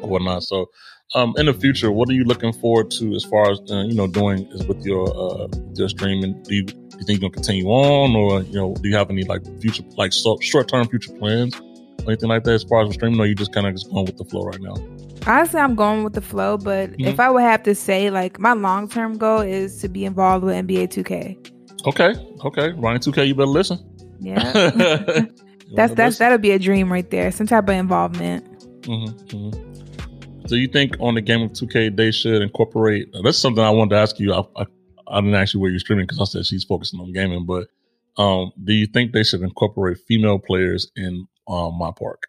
or 0.00 0.08
whatnot. 0.08 0.42
So 0.42 0.66
um 1.14 1.34
in 1.36 1.46
the 1.46 1.54
future 1.54 1.90
what 1.92 2.08
are 2.08 2.12
you 2.12 2.24
looking 2.24 2.52
forward 2.52 2.90
to 2.92 3.14
as 3.14 3.24
far 3.24 3.50
as 3.50 3.60
uh, 3.70 3.82
you 3.82 3.94
know 3.94 4.06
doing 4.06 4.46
is 4.52 4.66
with 4.66 4.84
your 4.84 5.06
uh 5.08 5.48
your 5.74 5.88
streaming? 5.88 6.42
Do 6.44 6.54
you, 6.54 6.64
do 6.64 6.74
you 6.74 7.04
think 7.04 7.08
you're 7.08 7.30
gonna 7.30 7.32
continue 7.32 7.66
on 7.66 8.16
or 8.16 8.42
you 8.42 8.54
know 8.54 8.74
do 8.74 8.88
you 8.88 8.96
have 8.96 9.10
any 9.10 9.24
like 9.24 9.42
future 9.60 9.84
like 9.96 10.12
so, 10.12 10.38
short-term 10.40 10.88
future 10.88 11.12
plans 11.18 11.54
anything 12.06 12.28
like 12.28 12.44
that 12.44 12.52
as 12.52 12.64
far 12.64 12.82
as 12.82 12.88
the 12.88 12.94
streaming 12.94 13.18
or 13.20 13.26
you 13.26 13.34
just 13.34 13.52
kind 13.52 13.66
of 13.66 13.72
just 13.74 13.90
going 13.90 14.04
with 14.04 14.16
the 14.18 14.24
flow 14.24 14.42
right 14.42 14.60
now 14.60 14.74
Honestly, 15.26 15.58
I'm 15.58 15.74
going 15.74 16.04
with 16.04 16.12
the 16.12 16.20
flow, 16.20 16.58
but 16.58 16.90
Mhm. 16.98 17.06
if 17.06 17.18
I 17.18 17.30
would 17.30 17.40
have 17.44 17.62
to 17.62 17.74
say, 17.74 18.10
like, 18.10 18.38
my 18.38 18.52
long 18.52 18.90
term 18.90 19.16
goal 19.16 19.40
is 19.40 19.78
to 19.80 19.88
be 19.88 20.04
involved 20.04 20.44
with 20.44 20.54
NBA 20.54 20.86
2K. 20.88 21.38
okay 21.86 22.12
okay 22.44 22.72
ronnie 22.72 22.98
2k 22.98 23.26
you 23.28 23.34
better 23.34 23.46
listen 23.46 23.78
Yeah. 24.20 24.36
That's 25.76 25.92
that's 25.94 25.98
listen. 25.98 26.24
that'll 26.24 26.38
be 26.38 26.50
a 26.52 26.58
dream 26.58 26.92
right 26.92 27.10
there. 27.10 27.32
Some 27.32 27.46
type 27.48 27.64
of 27.68 27.74
involvement. 27.74 28.44
Mm-hmm, 28.82 30.46
So 30.46 30.54
you 30.54 30.68
think 30.68 30.96
on 31.00 31.14
the 31.14 31.20
game 31.20 31.42
of 31.42 31.52
2K 31.52 31.96
they 31.96 32.10
should 32.10 32.42
incorporate? 32.42 33.08
That's 33.24 33.38
something 33.38 33.64
I 33.64 33.70
wanted 33.70 33.90
to 33.90 33.96
ask 33.96 34.18
you. 34.20 34.32
I, 34.34 34.40
I, 34.56 34.66
I 35.08 35.20
didn't 35.20 35.34
ask 35.34 35.54
you 35.54 35.60
where 35.60 35.70
you're 35.70 35.80
streaming 35.80 36.04
because 36.06 36.20
I 36.20 36.24
said 36.24 36.46
she's 36.46 36.64
focusing 36.64 37.00
on 37.00 37.12
gaming. 37.12 37.44
But 37.46 37.68
um, 38.18 38.52
do 38.62 38.72
you 38.72 38.86
think 38.86 39.12
they 39.12 39.24
should 39.24 39.40
incorporate 39.42 39.98
female 40.06 40.38
players 40.38 40.90
in 40.96 41.26
um, 41.48 41.78
my 41.78 41.90
park? 41.90 42.24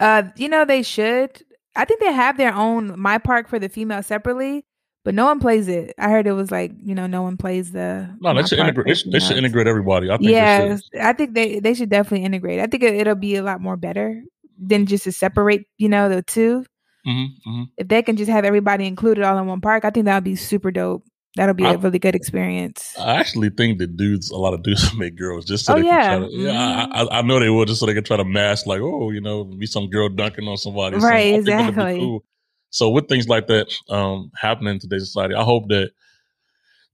Uh, 0.00 0.24
you 0.36 0.48
know 0.48 0.64
they 0.64 0.82
should. 0.82 1.42
I 1.76 1.84
think 1.84 2.00
they 2.00 2.12
have 2.12 2.36
their 2.36 2.54
own 2.54 2.98
my 2.98 3.18
park 3.18 3.48
for 3.48 3.58
the 3.58 3.68
female 3.68 4.02
separately, 4.02 4.64
but 5.04 5.14
no 5.14 5.24
one 5.26 5.40
plays 5.40 5.68
it. 5.68 5.94
I 5.98 6.08
heard 6.08 6.26
it 6.26 6.32
was 6.32 6.50
like 6.50 6.72
you 6.82 6.94
know 6.94 7.06
no 7.06 7.22
one 7.22 7.36
plays 7.36 7.72
the. 7.72 8.14
No, 8.20 8.34
they 8.34 8.42
should 8.44 8.58
integrate. 8.58 8.86
They 8.86 8.94
should, 8.94 9.12
they 9.12 9.20
should 9.20 9.36
integrate 9.36 9.66
everybody. 9.66 10.10
I 10.10 10.16
think. 10.16 10.30
Yeah, 10.30 10.68
They 10.68 10.76
should. 10.76 11.00
I 11.00 11.12
think 11.12 11.34
they 11.34 11.60
they 11.60 11.74
should 11.74 11.90
definitely 11.90 12.24
integrate. 12.24 12.60
I 12.60 12.66
think 12.66 12.82
it, 12.82 12.94
it'll 12.94 13.14
be 13.14 13.36
a 13.36 13.42
lot 13.42 13.60
more 13.60 13.76
better 13.76 14.22
than 14.58 14.86
just 14.86 15.04
to 15.04 15.12
separate. 15.12 15.66
You 15.78 15.88
know 15.88 16.08
the 16.08 16.22
two. 16.22 16.64
Mm-hmm, 17.06 17.50
mm-hmm. 17.50 17.62
If 17.76 17.88
they 17.88 18.02
can 18.02 18.16
just 18.16 18.30
have 18.30 18.44
everybody 18.44 18.86
included 18.86 19.24
all 19.24 19.38
in 19.38 19.46
one 19.46 19.60
park, 19.60 19.84
I 19.84 19.90
think 19.90 20.06
that 20.06 20.14
would 20.16 20.24
be 20.24 20.36
super 20.36 20.70
dope. 20.70 21.04
That'll 21.38 21.54
be 21.54 21.64
I- 21.64 21.72
a 21.74 21.78
really 21.78 21.98
good 21.98 22.14
experience. 22.14 22.94
I 22.98 23.14
actually 23.16 23.50
think 23.50 23.78
that 23.78 23.96
dudes, 23.96 24.30
a 24.30 24.36
lot 24.36 24.52
of 24.54 24.62
dudes 24.62 24.92
make 24.98 25.16
girls 25.16 25.44
just 25.46 25.64
so 25.64 25.74
Oh, 25.74 25.78
they 25.78 25.86
yeah. 25.86 26.08
can 26.08 26.20
try 26.20 26.28
to. 26.28 26.34
Yeah, 26.36 26.86
Mhm. 26.86 27.08
I, 27.10 27.18
I, 27.18 27.22
know 27.22 27.38
they 27.40 27.48
will 27.48 27.64
just 27.64 27.80
so 27.80 27.86
they 27.86 27.94
can 27.94 28.04
try 28.04 28.16
to 28.16 28.24
mask 28.24 28.66
like, 28.66 28.80
oh, 28.80 29.10
you 29.10 29.20
know, 29.20 29.44
be 29.44 29.66
some 29.66 29.88
girl 29.88 30.08
dunking 30.08 30.46
on 30.48 30.56
somebody. 30.56 30.96
Right, 30.96 31.28
I 31.28 31.32
think 31.36 31.46
that'd 31.46 31.64
be 31.66 31.70
exactly. 31.80 31.98
cool. 32.00 32.24
So 32.70 32.90
with 32.90 33.08
things 33.08 33.28
like 33.28 33.46
that 33.46 33.72
um, 33.88 34.30
happening 34.36 34.74
in 34.74 34.78
today's 34.80 35.06
society, 35.06 35.34
I 35.34 35.42
hope 35.44 35.68
that 35.68 35.92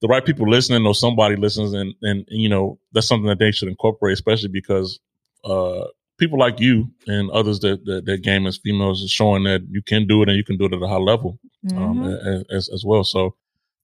the 0.00 0.08
right 0.08 0.24
people 0.24 0.48
listening 0.48 0.86
or 0.86 0.94
somebody 0.94 1.34
listens 1.36 1.72
and 1.72 1.94
and 2.02 2.24
you 2.28 2.48
know 2.48 2.78
that's 2.92 3.08
something 3.08 3.26
that 3.28 3.38
they 3.38 3.50
should 3.52 3.68
incorporate, 3.68 4.12
especially 4.12 4.50
because 4.50 5.00
uh, 5.44 5.84
people 6.18 6.38
like 6.38 6.60
you 6.60 6.90
and 7.06 7.30
others 7.30 7.60
that, 7.60 7.84
that 7.86 8.04
that 8.04 8.22
game 8.22 8.46
as 8.46 8.56
females 8.58 9.02
is 9.02 9.10
showing 9.10 9.44
that 9.44 9.62
you 9.70 9.82
can 9.82 10.06
do 10.06 10.22
it 10.22 10.28
and 10.28 10.36
you 10.36 10.44
can 10.44 10.56
do 10.58 10.66
it 10.66 10.72
at 10.74 10.82
a 10.82 10.86
high 10.88 10.96
level 10.96 11.38
um, 11.74 11.98
Mhm. 12.04 12.44
as, 12.50 12.68
as 12.68 12.84
well. 12.84 13.02
So, 13.04 13.34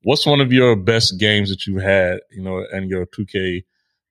what's 0.03 0.27
one 0.27 0.41
of 0.41 0.53
your 0.53 0.77
best 0.77 1.19
games 1.19 1.51
that 1.51 1.67
you've 1.67 1.83
had, 1.83 2.21
you 2.31 2.43
know, 2.43 2.65
in 2.73 2.89
your 2.89 3.07
2K 3.07 3.65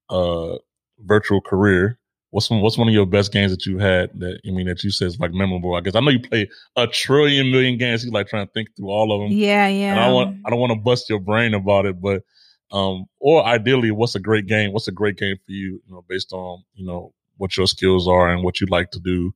uh, 0.10 0.58
virtual 1.00 1.42
career? 1.42 1.98
What's 2.32 2.50
one, 2.50 2.62
what's 2.62 2.78
one 2.78 2.88
of 2.88 2.94
your 2.94 3.08
best 3.08 3.32
games 3.32 3.52
that 3.52 3.66
you've 3.66 3.82
had 3.82 4.12
that 4.20 4.40
I 4.46 4.52
mean 4.52 4.68
that 4.68 4.84
you 4.84 4.92
said 4.92 5.08
is 5.08 5.20
like 5.20 5.34
memorable? 5.34 5.74
I 5.76 5.82
guess 5.82 5.96
I 5.96 6.00
know 6.00 6.12
you 6.12 6.20
play 6.20 6.48
a 6.76 6.86
trillion 6.86 7.50
million 7.52 7.78
games. 7.78 8.06
You 8.06 8.12
like 8.12 8.28
trying 8.28 8.46
to 8.46 8.54
think 8.54 8.76
through 8.76 8.90
all 8.90 9.12
of 9.12 9.22
them. 9.22 9.36
Yeah, 9.36 9.68
yeah. 9.68 9.92
And 9.94 10.00
I 10.00 10.12
want 10.12 10.38
I 10.46 10.52
don't 10.52 10.60
want 10.60 10.72
to 10.72 10.80
bust 10.80 11.10
your 11.10 11.20
brain 11.20 11.54
about 11.56 11.86
it, 11.88 12.00
but 12.00 12.24
Um, 12.72 13.08
or 13.20 13.44
ideally, 13.44 13.90
what's 13.90 14.14
a 14.14 14.20
great 14.20 14.46
game? 14.46 14.74
What's 14.74 14.88
a 14.88 14.92
great 14.92 15.18
game 15.18 15.38
for 15.44 15.52
you? 15.52 15.82
You 15.86 15.92
know, 15.94 16.06
based 16.08 16.32
on 16.34 16.64
you 16.76 16.86
know 16.86 17.14
what 17.38 17.58
your 17.58 17.66
skills 17.66 18.08
are 18.08 18.30
and 18.32 18.44
what 18.44 18.62
you 18.62 18.68
like 18.70 18.92
to 18.92 19.00
do. 19.00 19.34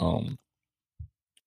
Um, 0.00 0.38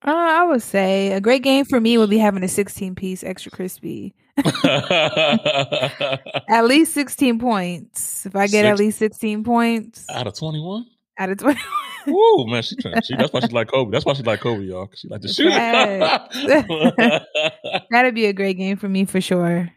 Uh, 0.05 0.11
I 0.11 0.43
would 0.43 0.61
say 0.61 1.11
a 1.11 1.19
great 1.19 1.43
game 1.43 1.65
for 1.65 1.81
me 1.81 1.97
would 1.97 2.09
be 2.09 2.19
having 2.19 2.43
a 2.43 2.47
16 2.47 2.95
piece 2.95 3.23
extra 3.23 3.51
crispy. 3.51 4.13
At 6.49 6.65
least 6.65 6.93
16 6.93 7.39
points. 7.39 8.25
If 8.25 8.35
I 8.35 8.47
get 8.47 8.65
at 8.65 8.77
least 8.77 8.99
16 8.99 9.43
points 9.43 10.05
out 10.09 10.27
of 10.27 10.33
twenty 10.35 10.59
one. 10.59 10.85
out 11.17 11.29
of 11.29 11.37
20. 11.37 11.59
Woo, 12.07 12.47
man, 12.47 12.63
she 12.63 12.75
trying. 12.77 13.01
She, 13.01 13.15
that's 13.17 13.33
why 13.33 13.41
she 13.41 13.49
like 13.49 13.67
Kobe. 13.69 13.91
That's 13.91 14.05
why 14.05 14.13
she 14.13 14.23
like 14.23 14.39
Kobe, 14.39 14.63
y'all. 14.63 14.89
she 14.95 15.09
like 15.09 15.21
to 15.21 15.27
shoot. 15.27 15.49
That'd 17.91 18.15
be 18.15 18.25
a 18.27 18.33
great 18.33 18.57
game 18.57 18.77
for 18.77 18.87
me 18.87 19.03
for 19.05 19.19
sure. 19.19 19.69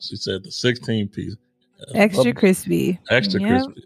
she 0.00 0.14
said 0.16 0.44
the 0.44 0.52
sixteen 0.52 1.08
piece. 1.08 1.34
Extra 1.94 2.32
crispy. 2.32 2.98
extra 3.10 3.40
Yep. 3.40 3.48
crispy. 3.50 3.84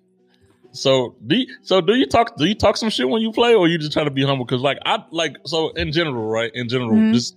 So 0.73 1.17
do 1.27 1.37
you, 1.37 1.47
so 1.63 1.81
do 1.81 1.95
you 1.95 2.07
talk 2.07 2.37
do 2.37 2.45
you 2.45 2.55
talk 2.55 2.77
some 2.77 2.91
shit 2.91 3.09
when 3.09 3.23
you 3.23 3.33
play 3.33 3.55
or 3.55 3.67
you 3.67 3.79
just 3.79 3.93
try 3.93 4.05
to 4.05 4.11
be 4.11 4.25
humble? 4.25 4.45
Because 4.45 4.61
like 4.61 4.79
I 4.85 5.03
like 5.11 5.37
so 5.47 5.71
in 5.71 5.91
general, 5.91 6.29
right? 6.29 6.51
In 6.55 6.69
general, 6.69 6.97
Mhm. 6.97 7.15
just 7.15 7.35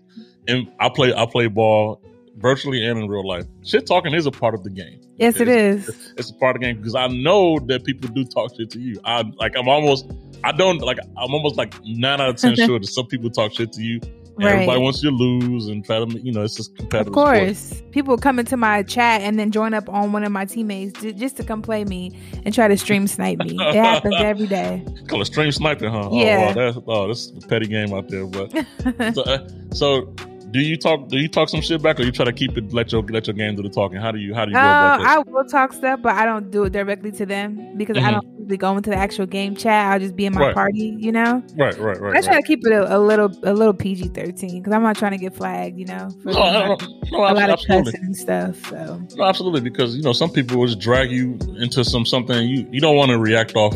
and 0.48 0.68
I 0.80 0.90
play 0.90 1.14
I 1.16 1.26
play 1.26 1.48
ball 1.48 2.02
virtually 2.38 2.86
and 2.86 3.00
in 3.00 3.08
real 3.08 3.28
life. 3.28 3.46
Shit 3.64 3.86
talking 3.86 4.14
is 4.14 4.26
a 4.26 4.32
part 4.32 4.54
of 4.54 4.64
the 4.64 4.70
game. 4.70 5.00
Yes, 5.18 5.40
it 5.40 5.48
It's- 5.48 5.88
is. 5.90 6.14
It's 6.18 6.30
a 6.32 6.34
part 6.36 6.56
of 6.56 6.62
the 6.62 6.68
game 6.68 6.78
because 6.78 6.96
I 6.96 7.08
know 7.08 7.60
that 7.68 7.84
people 7.86 8.10
do 8.10 8.24
talk 8.26 8.52
shit 8.58 8.70
to 8.72 8.80
you. 8.80 9.00
I 9.06 9.24
like 9.38 9.56
I'm 9.58 9.68
almost 9.68 10.12
I 10.44 10.52
don't 10.52 10.80
like 10.80 10.98
I'm 11.18 11.34
almost 11.34 11.56
like 11.58 11.74
nine 11.86 12.20
out 12.20 12.30
of 12.30 12.36
ten 12.38 12.56
sure 12.68 12.80
that 12.80 12.88
some 12.88 13.08
people 13.08 13.30
talk 13.30 13.54
shit 13.54 13.72
to 13.74 13.82
you. 13.82 14.00
And 14.36 14.46
Right. 14.46 14.54
Everybody 14.54 14.82
wants 14.82 15.04
you 15.04 15.12
to 15.12 15.16
lose 15.16 15.68
and 15.68 15.86
try 15.86 16.04
to 16.04 16.08
you 16.24 16.32
know 16.32 16.42
it's 16.42 16.56
just 16.56 16.76
competitive. 16.76 17.10
Of 17.10 17.14
sport. 17.14 17.38
course. 17.38 17.84
People 17.92 18.18
come 18.18 18.40
into 18.40 18.58
my 18.58 18.82
chat 18.82 19.22
and 19.22 19.38
then 19.38 19.52
join 19.52 19.76
up 19.76 19.88
on 19.88 20.12
one 20.12 20.24
of 20.24 20.32
my 20.32 20.46
teammates 20.46 21.00
ju- 21.00 21.14
just 21.14 21.38
to 21.38 21.44
come 21.44 21.62
play 21.62 21.86
me 21.86 22.12
and 22.44 22.52
try 22.52 22.68
to 22.68 22.76
stream 22.76 23.06
snipe 23.06 23.38
me. 23.38 23.56
It 23.60 23.76
happens 23.76 24.16
every 24.18 24.48
day. 24.48 24.84
Call 25.08 25.22
it 25.22 25.26
stream 25.26 25.52
sniping, 25.52 25.92
huh? 25.92 26.10
Yeah. 26.12 26.46
Oh, 26.46 26.48
wow, 26.48 26.54
that's 26.72 26.78
oh, 26.88 27.08
this 27.10 27.26
is 27.28 27.44
a 27.44 27.48
petty 27.48 27.68
game 27.68 27.94
out 27.94 28.10
there. 28.10 28.26
But 28.26 28.50
so, 29.14 29.22
uh, 29.22 29.48
so 29.72 30.16
do 30.54 30.60
you 30.60 30.78
talk? 30.78 31.10
Do 31.10 31.18
you 31.18 31.28
talk 31.28 31.50
some 31.50 31.62
shit 31.62 31.82
back, 31.82 32.00
or 32.00 32.04
you 32.04 32.12
try 32.12 32.26
to 32.26 32.32
keep 32.32 32.58
it? 32.58 32.72
Let 32.74 32.92
your 32.92 33.02
let 33.04 33.26
your 33.28 33.34
game 33.34 33.56
do 33.56 33.64
the 33.64 33.70
talking. 33.70 33.98
How 34.00 34.12
do 34.12 34.20
you 34.20 34.34
how 34.36 34.46
do 34.46 34.52
you 34.52 34.58
Uh, 34.58 34.62
go 34.62 34.68
about 34.86 35.00
that? 35.00 35.08
I 35.08 35.18
will 35.32 35.46
talk 35.46 35.74
stuff, 35.74 36.00
but 36.04 36.14
I 36.14 36.26
don't 36.26 36.52
do 36.52 36.64
it 36.66 36.72
directly 36.72 37.12
to 37.14 37.26
them 37.26 37.76
because 37.76 37.98
I 37.98 38.02
Mhm. 38.02 38.12
don't 38.14 38.28
really 38.40 38.58
go 38.58 38.78
into 38.78 38.92
the 38.92 38.96
actual 38.96 39.26
game 39.26 39.56
chat. 39.56 39.92
I'll 39.92 40.00
just 40.00 40.16
be 40.16 40.26
in 40.26 40.34
my 40.34 40.42
Right. 40.42 40.54
party, 40.54 40.96
you 41.00 41.12
know. 41.12 41.42
right, 41.58 41.78
right, 41.80 42.00
right. 42.00 42.16
I 42.16 42.22
try 42.22 42.34
right. 42.36 42.42
to 42.42 42.48
keep 42.48 42.60
it 42.66 42.72
a, 42.72 42.98
a 42.98 43.00
little 43.00 43.32
a 43.44 43.54
little 43.54 43.74
PG 43.74 44.10
thirteen 44.10 44.60
because 44.62 44.74
I'm 44.74 44.84
not 44.84 44.96
trying 44.98 45.12
to 45.14 45.18
get 45.18 45.34
flagged, 45.34 45.78
you 45.80 45.86
know, 45.86 46.10
for 46.22 46.34
No, 46.34 46.40
I 46.42 46.68
no, 46.68 46.78
a 47.18 47.34
lot 47.34 47.50
of 47.50 47.60
cussing 47.68 47.94
and 48.04 48.16
stuff. 48.16 48.56
So 48.70 49.02
No, 49.18 49.24
absolutely, 49.26 49.62
because 49.62 49.96
you 49.96 50.04
know 50.04 50.14
some 50.14 50.30
people 50.30 50.60
will 50.60 50.68
just 50.68 50.80
drag 50.80 51.10
you 51.12 51.38
into 51.60 51.84
some 51.84 52.06
something 52.06 52.48
you 52.48 52.68
you 52.72 52.80
don't 52.80 52.96
want 52.96 53.10
to 53.12 53.18
react 53.18 53.56
off 53.56 53.76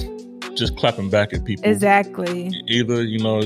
just 0.56 0.76
clapping 0.78 1.10
back 1.10 1.34
at 1.34 1.44
people. 1.46 1.64
exactly, 1.66 2.52
Either 2.68 3.04
you 3.04 3.20
know, 3.20 3.42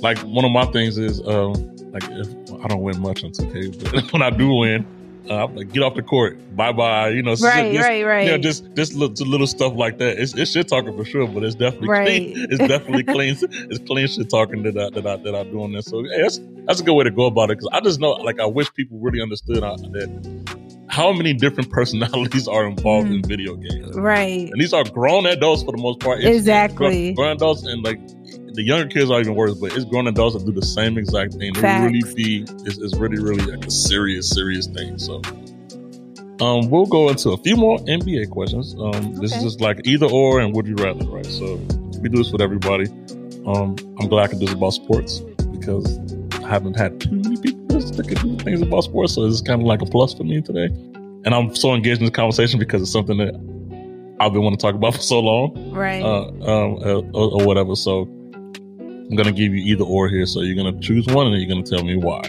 like 0.00 0.18
one 0.20 0.44
of 0.44 0.50
my 0.52 0.64
things 0.72 0.98
is 0.98 1.20
um 1.28 1.54
like 1.92 2.04
if 2.04 2.28
I 2.64 2.68
don't 2.68 2.82
win 2.82 2.98
much 3.00 3.22
on 3.24 3.30
2K, 3.30 3.92
but 3.92 4.12
when 4.12 4.22
I 4.22 4.30
do 4.30 4.52
win, 4.54 4.86
uh, 5.30 5.44
I'm 5.44 5.54
like 5.54 5.72
get 5.72 5.82
off 5.82 5.94
the 5.94 6.02
court, 6.02 6.36
bye 6.56 6.72
bye. 6.72 7.10
You 7.10 7.22
know, 7.22 7.30
right, 7.40 7.72
just, 7.72 7.88
right, 7.88 8.04
right. 8.04 8.24
You 8.24 8.30
know, 8.32 8.38
just 8.38 8.64
just 8.74 8.94
little, 8.94 9.26
little 9.26 9.46
stuff 9.46 9.72
like 9.74 9.98
that. 9.98 10.18
It's, 10.18 10.34
it's 10.34 10.50
shit 10.50 10.68
talking 10.68 10.96
for 10.96 11.04
sure, 11.04 11.26
but 11.28 11.44
it's 11.44 11.54
definitely 11.54 11.88
Right. 11.88 12.06
clean. 12.06 12.46
It's 12.50 12.58
definitely 12.66 13.04
clean. 13.04 13.36
It's 13.70 13.78
clean 13.86 14.06
shit 14.08 14.28
talking 14.30 14.62
that 14.64 14.76
I 14.76 14.90
that 14.90 15.06
I 15.06 15.16
that 15.22 15.34
I 15.34 15.44
do 15.44 15.62
on 15.62 15.72
this. 15.72 15.86
So 15.86 16.02
hey, 16.02 16.22
that's 16.22 16.40
that's 16.66 16.80
a 16.80 16.82
good 16.84 16.94
way 16.94 17.04
to 17.04 17.10
go 17.10 17.26
about 17.26 17.50
it 17.50 17.58
because 17.58 17.68
I 17.72 17.80
just 17.80 18.00
know 18.00 18.10
like 18.12 18.40
I 18.40 18.46
wish 18.46 18.72
people 18.74 18.98
really 18.98 19.20
understood 19.22 19.62
uh, 19.62 19.76
that 19.76 20.56
how 20.88 21.12
many 21.12 21.32
different 21.32 21.70
personalities 21.78 22.46
are 22.48 22.66
involved 22.66 23.08
in 23.10 23.22
video 23.22 23.54
games. 23.54 23.96
right. 23.96 24.50
And 24.50 24.60
these 24.60 24.72
are 24.74 24.84
grown 24.84 25.24
adults 25.26 25.62
for 25.62 25.72
the 25.72 25.80
most 25.80 26.00
part. 26.00 26.18
It's 26.18 26.28
Exactly. 26.36 27.12
Grown, 27.12 27.30
grown 27.30 27.36
adults 27.36 27.62
and 27.64 27.82
like 27.84 27.98
the 28.54 28.62
younger 28.62 28.86
kids 28.88 29.10
are 29.10 29.20
even 29.20 29.34
worse, 29.34 29.54
but 29.54 29.74
it's 29.74 29.84
grown 29.84 30.06
adults 30.06 30.36
that 30.36 30.44
do 30.44 30.52
the 30.52 30.64
same 30.66 30.98
exact 30.98 31.34
thing. 31.34 31.52
It 31.56 31.62
really 31.62 32.02
be 32.14 32.42
it's, 32.66 32.78
it's 32.78 32.94
really, 32.96 33.18
really 33.22 33.44
like 33.44 33.64
a 33.66 33.70
serious, 33.70 34.28
serious 34.28 34.66
thing. 34.66 34.98
So 34.98 35.20
um 36.40 36.70
we'll 36.70 36.86
go 36.86 37.08
into 37.08 37.30
a 37.30 37.36
few 37.38 37.56
more 37.56 37.78
NBA 37.80 38.30
questions. 38.30 38.74
Um 38.78 39.14
this 39.14 39.34
is 39.36 39.42
just 39.42 39.60
like 39.60 39.80
either 39.86 40.06
or 40.06 40.40
and 40.40 40.54
would 40.54 40.66
you 40.66 40.74
rather, 40.76 41.04
right? 41.06 41.26
So 41.26 41.56
we 42.00 42.08
do 42.08 42.18
this 42.18 42.32
with 42.32 42.40
everybody. 42.42 42.86
Um 43.46 43.76
I'm 44.00 44.08
glad 44.08 44.24
I 44.24 44.26
can 44.28 44.38
do 44.38 44.46
this 44.46 44.54
about 44.54 44.70
sports 44.70 45.20
because 45.52 45.98
I 46.42 46.48
haven't 46.48 46.78
had 46.78 47.00
too 47.00 47.12
many 47.12 47.36
people 47.40 47.62
that 47.80 48.06
can 48.08 48.36
do 48.36 48.44
things 48.44 48.60
about 48.62 48.82
sports. 48.84 49.14
So 49.14 49.24
it's 49.26 49.40
kind 49.40 49.60
of 49.60 49.66
like 49.66 49.82
a 49.82 49.86
plus 49.86 50.14
for 50.14 50.24
me 50.24 50.40
today. 50.40 50.66
And 51.24 51.28
I'm 51.34 51.54
so 51.54 51.74
engaged 51.74 52.00
in 52.00 52.06
this 52.06 52.14
conversation 52.14 52.58
because 52.58 52.82
it's 52.82 52.90
something 52.90 53.16
that 53.18 53.34
I've 54.20 54.32
been 54.32 54.42
wanting 54.42 54.58
to 54.58 54.62
talk 54.62 54.74
about 54.74 54.94
for 54.96 55.00
so 55.00 55.20
long 55.20 55.72
Right. 55.72 56.02
uh, 56.02 56.22
um, 56.28 56.76
uh, 56.76 57.00
or, 57.16 57.40
or 57.40 57.46
whatever. 57.46 57.76
So 57.76 58.08
I'm 59.12 59.16
gonna 59.18 59.30
give 59.30 59.52
you 59.54 59.60
either 59.60 59.84
or 59.84 60.08
here. 60.08 60.24
So 60.24 60.40
you're 60.40 60.56
gonna 60.56 60.80
choose 60.80 61.06
one, 61.08 61.26
and 61.26 61.34
then 61.34 61.42
you're 61.42 61.48
gonna 61.50 61.62
tell 61.62 61.84
me 61.84 61.96
why. 61.96 62.22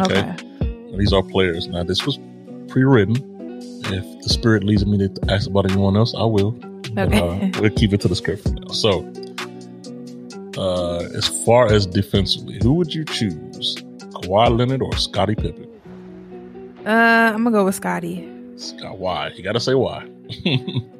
Okay. 0.00 0.18
okay. 0.20 0.96
These 0.98 1.12
are 1.12 1.22
players. 1.22 1.68
Now 1.68 1.84
this 1.84 2.04
was 2.04 2.18
pre-written. 2.66 3.14
If 3.86 4.22
the 4.24 4.28
spirit 4.28 4.64
leads 4.64 4.84
me 4.84 4.98
to 4.98 5.12
ask 5.32 5.48
about 5.48 5.70
anyone 5.70 5.96
else, 5.96 6.12
I 6.18 6.24
will. 6.24 6.50
But, 6.92 7.14
Okay. 7.14 7.50
uh, 7.54 7.60
we'll 7.60 7.70
keep 7.70 7.92
it 7.92 8.00
to 8.00 8.08
the 8.08 8.16
script 8.16 8.42
for 8.42 8.48
now. 8.50 8.66
So, 8.72 9.02
uh, 10.58 11.04
as 11.16 11.28
far 11.44 11.72
as 11.72 11.86
defensively, 11.86 12.58
who 12.62 12.74
would 12.74 12.92
you 12.92 13.04
choose? 13.04 13.76
Kawhi 14.14 14.58
Leonard 14.58 14.82
or 14.82 14.96
Scottie 14.96 15.36
Pippen? 15.36 15.68
Uh, 16.84 17.30
I'm 17.32 17.44
gonna 17.44 17.52
go 17.52 17.64
with 17.64 17.76
Scottie. 17.76 18.28
Scott, 18.56 18.98
why? 18.98 19.28
You 19.36 19.44
gotta 19.44 19.60
say 19.60 19.74
why. 19.74 20.08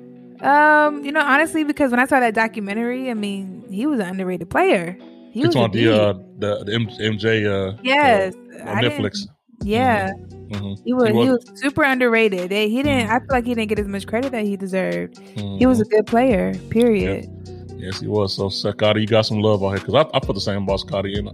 Um, 0.41 1.03
you 1.03 1.11
know, 1.11 1.23
honestly, 1.23 1.65
because 1.65 1.91
when 1.91 1.99
I 2.01 2.05
saw 2.05 2.21
that 2.21 2.35
documentary, 2.35 3.09
I 3.11 3.15
mean, 3.15 3.65
he 3.71 3.87
was 3.87 3.99
an 3.99 4.07
underrated 4.07 4.51
player. 4.51 4.99
He 5.35 5.41
It's 5.41 5.49
was 5.49 5.57
on 5.57 5.73
the 5.73 5.89
uh, 5.93 6.13
the, 6.39 6.63
the 6.65 6.73
MJ 6.73 7.45
uh, 7.45 7.77
yes, 7.83 8.35
uh, 8.65 8.71
on 8.71 8.85
Netflix. 8.85 9.27
Yeah, 9.65 10.13
Mhm. 10.49 10.79
he 10.85 10.93
was. 10.93 11.09
He 11.09 11.13
He 11.13 11.29
was- 11.29 11.45
was, 11.51 11.61
super 11.61 11.83
underrated. 11.83 12.51
They, 12.51 12.69
he 12.69 12.85
didn't. 12.85 13.11
I 13.11 13.19
feel 13.19 13.27
like 13.31 13.45
he 13.45 13.53
didn't 13.55 13.69
get 13.69 13.81
as 13.81 13.89
much 13.89 14.07
credit 14.07 14.31
that 14.31 14.45
he 14.45 14.57
deserved. 14.57 15.19
He 15.59 15.67
was 15.67 15.81
a 15.81 15.85
good 15.87 16.07
player. 16.07 16.55
Period. 16.71 17.29
Yes, 17.77 17.99
he 17.99 18.07
was. 18.07 18.33
So, 18.37 18.49
Scottie, 18.49 19.01
you 19.01 19.07
got 19.09 19.27
some 19.27 19.41
love 19.41 19.65
out 19.65 19.71
here 19.71 19.81
because 19.81 19.95
I, 19.95 20.17
I 20.17 20.21
put 20.21 20.35
the 20.35 20.41
same 20.41 20.63
about 20.63 20.79
Scottie 20.81 21.19
in. 21.19 21.29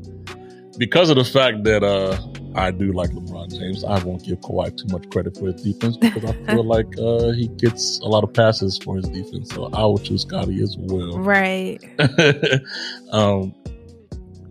Because 0.79 1.11
of 1.11 1.17
the 1.17 1.25
fact 1.25 1.65
that 1.65 1.83
uh, 1.85 2.17
I 2.55 2.71
do 2.71 2.93
like 2.93 3.11
LeBron 3.11 3.51
James, 3.59 3.85
I 3.85 4.03
won't 4.03 4.25
give 4.25 4.41
Kawhi 4.41 4.75
too 4.79 4.87
much 4.91 5.11
credit 5.11 5.37
for 5.37 5.47
his 5.53 5.63
defense 5.63 5.99
because 5.99 6.25
I 6.25 6.33
feel 6.47 6.65
like 6.77 6.87
uh, 6.99 7.33
he 7.33 7.49
gets 7.49 7.99
a 8.01 8.07
lot 8.07 8.25
of 8.25 8.33
passes 8.33 8.79
for 8.79 8.97
his 8.97 9.07
defense. 9.11 9.51
So 9.51 9.67
I 9.75 9.83
will 9.83 9.99
choose 9.99 10.23
Scottie 10.23 10.63
as 10.63 10.75
well. 10.79 11.19
Right. 11.19 11.79
um, 13.13 13.55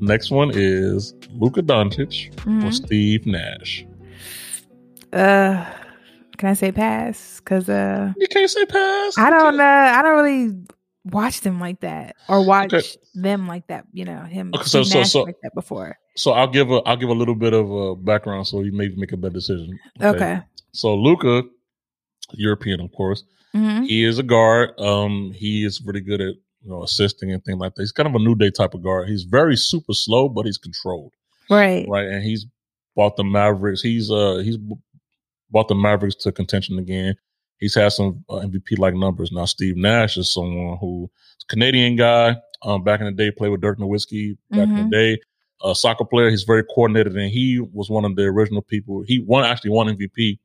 next 0.02 0.32
one 0.32 0.52
is 0.54 1.14
Luka 1.34 1.62
Doncic 1.62 2.30
or 2.46 2.52
Mhm. 2.70 2.74
Steve 2.74 3.26
Nash. 3.26 3.86
Uh, 5.12 5.66
can 6.38 6.50
I 6.50 6.54
say 6.54 6.72
pass? 6.72 7.40
Because 7.40 7.68
uh, 7.70 8.14
You 8.18 8.28
can't 8.28 8.50
say 8.50 8.66
pass. 8.66 9.18
I 9.18 9.30
don't. 9.30 9.60
Uh, 9.60 9.64
I 9.64 10.02
don't 10.02 10.16
really 10.24 10.56
watch 11.06 11.42
them 11.42 11.60
like 11.60 11.80
that 11.82 12.16
or 12.28 12.46
watch 12.46 12.74
Okay. 12.74 12.86
them 13.16 13.48
like 13.48 13.68
that. 13.68 13.86
You 13.94 14.06
know 14.06 14.22
him. 14.22 14.52
Okay, 14.56 14.64
so- 14.66 14.84
so- 14.84 15.00
Nash 15.00 15.12
so- 15.12 15.24
like 15.24 15.38
that 15.44 15.54
before. 15.56 15.98
So 16.16 16.32
I'll 16.32 16.48
give 16.48 16.70
a 16.70 16.82
I'll 16.86 16.98
give 16.98 17.10
a 17.10 17.14
little 17.14 17.36
bit 17.36 17.54
of 17.54 17.72
a 17.72 17.96
background 17.96 18.46
so 18.48 18.62
you 18.62 18.72
maybe 18.74 18.96
make 18.98 19.12
a 19.14 19.18
better 19.18 19.34
decision. 19.34 19.80
Okay. 20.02 20.42
So 20.74 20.94
Luka, 20.96 21.44
European, 22.34 22.82
of 22.82 22.92
course. 22.92 23.24
hmm 23.54 23.84
He 23.84 24.04
is 24.04 24.20
a 24.20 24.24
guard. 24.24 24.78
Um, 24.80 25.32
he 25.34 25.64
is 25.66 25.82
really 25.82 26.02
good 26.02 26.20
at 26.22 26.36
you 26.62 26.70
know 26.70 26.84
assisting 26.84 27.32
and 27.32 27.44
things 27.44 27.58
like 27.60 27.76
that. 27.76 27.82
He's 27.82 27.92
kind 27.92 28.08
of 28.08 28.16
a 28.16 28.20
new 28.20 28.36
day 28.36 28.52
type 28.52 28.74
of 28.74 28.84
guard. 28.84 29.08
He's 29.10 29.24
very 29.24 29.56
super 29.56 29.94
slow, 29.94 30.30
but 30.30 30.46
he's 30.46 30.58
controlled, 30.58 31.14
Right. 31.50 31.86
right? 31.88 32.08
And 32.08 32.24
he's 32.24 32.46
bought 32.96 33.16
the 33.18 33.24
Mavericks. 33.24 33.82
He's 33.82 34.12
uh 34.12 34.38
he's 34.44 34.58
bought 35.52 35.68
the 35.68 35.76
Mavericks 35.76 36.16
to 36.16 36.32
contention 36.32 36.78
again. 36.80 37.16
He's 37.60 37.76
had 37.76 37.90
some 37.92 38.24
uh, 38.30 38.36
MVP 38.40 38.78
like 38.78 38.94
numbers. 38.94 39.32
Now 39.32 39.46
Steve 39.46 39.76
Nash 39.78 40.18
is 40.18 40.32
someone 40.34 40.78
who 40.80 41.10
is 41.38 41.46
a 41.50 41.52
Canadian 41.52 41.96
guy. 41.96 42.38
Um, 42.62 42.84
back 42.84 43.00
in 43.00 43.06
the 43.06 43.12
day, 43.14 43.32
played 43.32 43.50
with 43.50 43.62
Dirk 43.62 43.80
Nowitzki. 43.80 44.38
Back 44.52 44.68
in 44.68 44.76
Mhm. 44.76 44.90
the 44.90 44.96
day, 44.98 45.18
a 45.64 45.74
soccer 45.74 46.04
player. 46.04 46.30
He's 46.30 46.44
very 46.44 46.64
coordinated, 46.64 47.16
and 47.16 47.30
he 47.32 47.60
was 47.60 47.90
one 47.90 48.04
of 48.06 48.16
the 48.18 48.24
original 48.24 48.62
people. 48.62 49.02
He 49.08 49.20
won 49.20 49.46
actually 49.46 49.70
won 49.72 49.88
MVP 49.88 50.40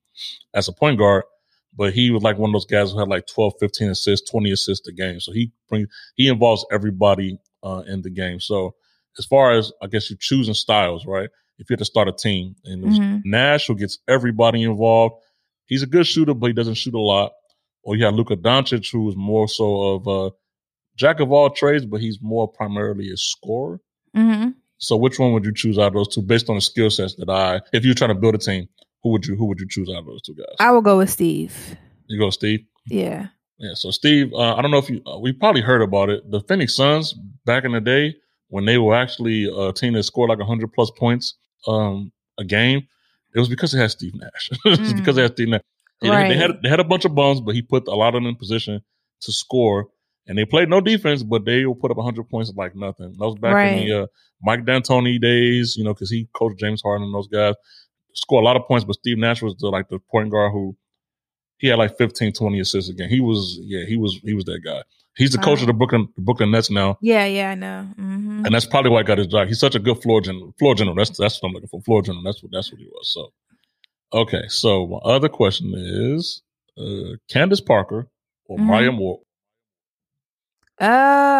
as 0.54 0.68
a 0.68 0.72
point 0.72 0.98
guard, 0.98 1.24
but 1.76 1.92
he 1.92 2.10
was 2.10 2.22
like 2.22 2.38
one 2.38 2.50
of 2.50 2.54
those 2.54 2.66
guys 2.66 2.92
who 2.92 2.98
had 2.98 3.08
like 3.08 3.26
12, 3.26 3.54
15 3.60 3.90
assists, 3.90 4.30
20 4.30 4.50
assists 4.52 4.86
a 4.88 4.92
game. 4.92 5.20
So 5.20 5.32
he 5.32 5.52
brings 5.68 5.88
he 6.16 6.28
involves 6.28 6.64
everybody 6.72 7.38
uh, 7.62 7.82
in 7.86 8.02
the 8.02 8.10
game. 8.10 8.40
So 8.40 8.74
as 9.18 9.24
far 9.26 9.52
as 9.52 9.72
I 9.82 9.86
guess 9.86 10.10
you're 10.10 10.18
choosing 10.20 10.54
styles, 10.54 11.06
right? 11.06 11.28
If 11.58 11.70
you 11.70 11.74
had 11.74 11.78
to 11.80 11.84
start 11.84 12.08
a 12.08 12.12
team, 12.12 12.56
and 12.64 12.84
Mhm. 12.84 13.22
Nash 13.24 13.66
who 13.68 13.76
gets 13.76 13.98
everybody 14.08 14.62
involved. 14.62 15.16
He's 15.66 15.82
a 15.82 15.86
good 15.86 16.06
shooter, 16.06 16.34
but 16.34 16.48
he 16.48 16.52
doesn't 16.52 16.74
shoot 16.74 16.94
a 16.94 17.00
lot. 17.00 17.32
Or 17.84 17.96
you 17.96 18.04
have 18.04 18.14
Luka 18.14 18.36
Doncic, 18.36 18.90
who 18.92 19.08
is 19.08 19.16
more 19.16 19.46
so 19.48 19.94
of 19.94 20.06
a 20.06 20.30
jack 20.96 21.20
of 21.20 21.32
all 21.32 21.50
trades, 21.50 21.86
but 21.86 22.00
he's 22.00 22.18
more 22.20 22.48
primarily 22.48 23.10
a 23.10 23.16
scorer. 23.16 23.80
hmm 24.14 24.48
So 24.78 24.96
which 24.96 25.18
one 25.18 25.32
would 25.32 25.44
you 25.44 25.54
choose 25.54 25.78
out 25.78 25.88
of 25.88 25.94
those 25.94 26.08
two 26.08 26.22
based 26.22 26.48
on 26.50 26.56
the 26.56 26.60
skill 26.60 26.90
sets 26.90 27.14
that 27.16 27.30
I, 27.30 27.60
if 27.72 27.84
you're 27.84 27.94
trying 27.94 28.10
to 28.10 28.14
build 28.14 28.34
a 28.34 28.38
team, 28.38 28.68
Who 29.04 29.10
would 29.10 29.24
you 29.26 29.36
Who 29.36 29.46
would 29.46 29.60
you 29.60 29.68
choose 29.68 29.88
out 29.88 29.98
of 29.98 30.06
those 30.06 30.22
two 30.22 30.34
guys? 30.34 30.56
I 30.58 30.72
will 30.72 30.82
go 30.82 30.98
with 30.98 31.10
Steve. 31.10 31.76
you 32.08 32.18
go, 32.18 32.30
Steve. 32.30 32.60
Yeah. 32.88 33.28
Yeah. 33.58 33.74
So 33.74 33.90
Steve, 33.92 34.32
uh, 34.34 34.56
I 34.56 34.62
don't 34.62 34.70
know 34.72 34.78
if 34.78 34.90
you 34.90 35.00
uh, 35.06 35.18
we 35.18 35.32
probably 35.32 35.60
heard 35.60 35.82
about 35.82 36.08
it. 36.10 36.28
The 36.30 36.40
Phoenix 36.40 36.74
Suns 36.74 37.14
back 37.46 37.64
in 37.64 37.72
the 37.72 37.80
day 37.80 38.16
when 38.48 38.64
they 38.64 38.78
were 38.78 38.94
actually 38.94 39.44
a 39.56 39.72
team 39.72 39.92
that 39.94 40.02
scored 40.02 40.30
like 40.30 40.40
hundred 40.40 40.72
plus 40.72 40.90
points 40.90 41.34
um, 41.68 42.10
a 42.38 42.44
game, 42.44 42.88
it 43.34 43.38
was 43.38 43.48
because 43.48 43.72
they 43.72 43.78
had 43.80 43.90
Steve 43.90 44.14
Nash. 44.14 44.50
it's 44.64 44.92
Mm. 44.92 44.96
because 44.96 45.16
they 45.16 45.22
had 45.22 45.32
Steve 45.32 45.48
Nash. 45.48 45.60
Right. 46.02 46.28
They 46.28 46.36
had 46.36 46.50
they 46.62 46.68
had 46.68 46.80
a 46.80 46.84
bunch 46.84 47.04
of 47.04 47.14
bums, 47.14 47.40
but 47.40 47.54
he 47.54 47.62
put 47.62 47.86
a 47.86 47.94
lot 47.94 48.08
of 48.08 48.14
them 48.22 48.26
in 48.26 48.34
position 48.36 48.82
to 49.20 49.32
score. 49.32 49.88
And 50.26 50.38
they 50.38 50.46
played 50.46 50.70
no 50.70 50.80
defense, 50.80 51.22
but 51.22 51.44
they 51.44 51.66
will 51.66 51.74
put 51.74 51.90
up 51.90 51.98
100 51.98 52.30
points 52.30 52.50
like 52.56 52.74
nothing. 52.74 53.12
That 53.18 53.26
was 53.26 53.34
back 53.38 53.52
in 53.82 53.86
the 53.88 54.02
uh, 54.04 54.06
Mike 54.42 54.64
D'Antoni 54.64 55.20
days, 55.20 55.76
you 55.76 55.84
know, 55.84 55.92
because 55.92 56.10
he 56.10 56.28
coached 56.34 56.58
James 56.58 56.80
Harden 56.80 57.04
and 57.04 57.14
those 57.14 57.28
guys. 57.28 57.54
Score 58.14 58.40
a 58.40 58.44
lot 58.44 58.56
of 58.56 58.66
points, 58.66 58.84
but 58.84 58.94
Steve 58.94 59.18
Nash 59.18 59.42
was 59.42 59.54
the 59.58 59.68
like 59.68 59.88
the 59.88 59.98
point 59.98 60.30
guard 60.30 60.52
who 60.52 60.76
he 61.58 61.68
had 61.68 61.78
like 61.78 61.96
15, 61.98 62.32
20 62.32 62.60
assists 62.60 62.90
again. 62.90 63.08
He 63.08 63.20
was, 63.20 63.58
yeah, 63.62 63.84
he 63.86 63.96
was, 63.96 64.18
he 64.22 64.34
was 64.34 64.44
that 64.46 64.60
guy. 64.64 64.82
He's 65.16 65.30
the 65.30 65.38
coach 65.38 65.60
of 65.60 65.66
the 65.68 65.72
Brooklyn, 65.72 66.08
Brooklyn 66.18 66.50
Nets 66.50 66.70
now, 66.70 66.98
Yeah, 67.00 67.24
yeah, 67.26 67.50
I 67.50 67.54
know. 67.54 67.82
hmm 67.96 68.42
and 68.44 68.54
that's 68.54 68.66
probably 68.66 68.90
why 68.90 69.00
I 69.00 69.02
got 69.04 69.18
his 69.18 69.28
job. 69.28 69.46
He's 69.48 69.60
such 69.60 69.74
a 69.74 69.78
good 69.78 70.02
floor 70.02 70.20
general. 70.20 70.52
Floor 70.58 70.74
general. 70.74 70.96
That's 70.96 71.16
that's 71.16 71.40
what 71.42 71.48
I'm 71.48 71.54
looking 71.54 71.68
for. 71.68 71.80
Floor 71.82 72.02
general. 72.02 72.22
That's 72.24 72.42
what 72.42 72.50
that's 72.52 72.70
what 72.72 72.80
he 72.80 72.86
was. 72.86 73.08
So, 73.12 73.32
okay. 74.12 74.42
So 74.48 74.86
my 74.88 74.98
other 74.98 75.28
question 75.28 75.72
is, 75.76 76.42
uh, 76.76 77.16
Candace 77.28 77.60
Parker 77.60 78.08
or 78.46 78.58
Mhm. 78.58 78.66
Maya 78.66 78.92
Moore? 78.92 79.20
Uh, 80.80 80.84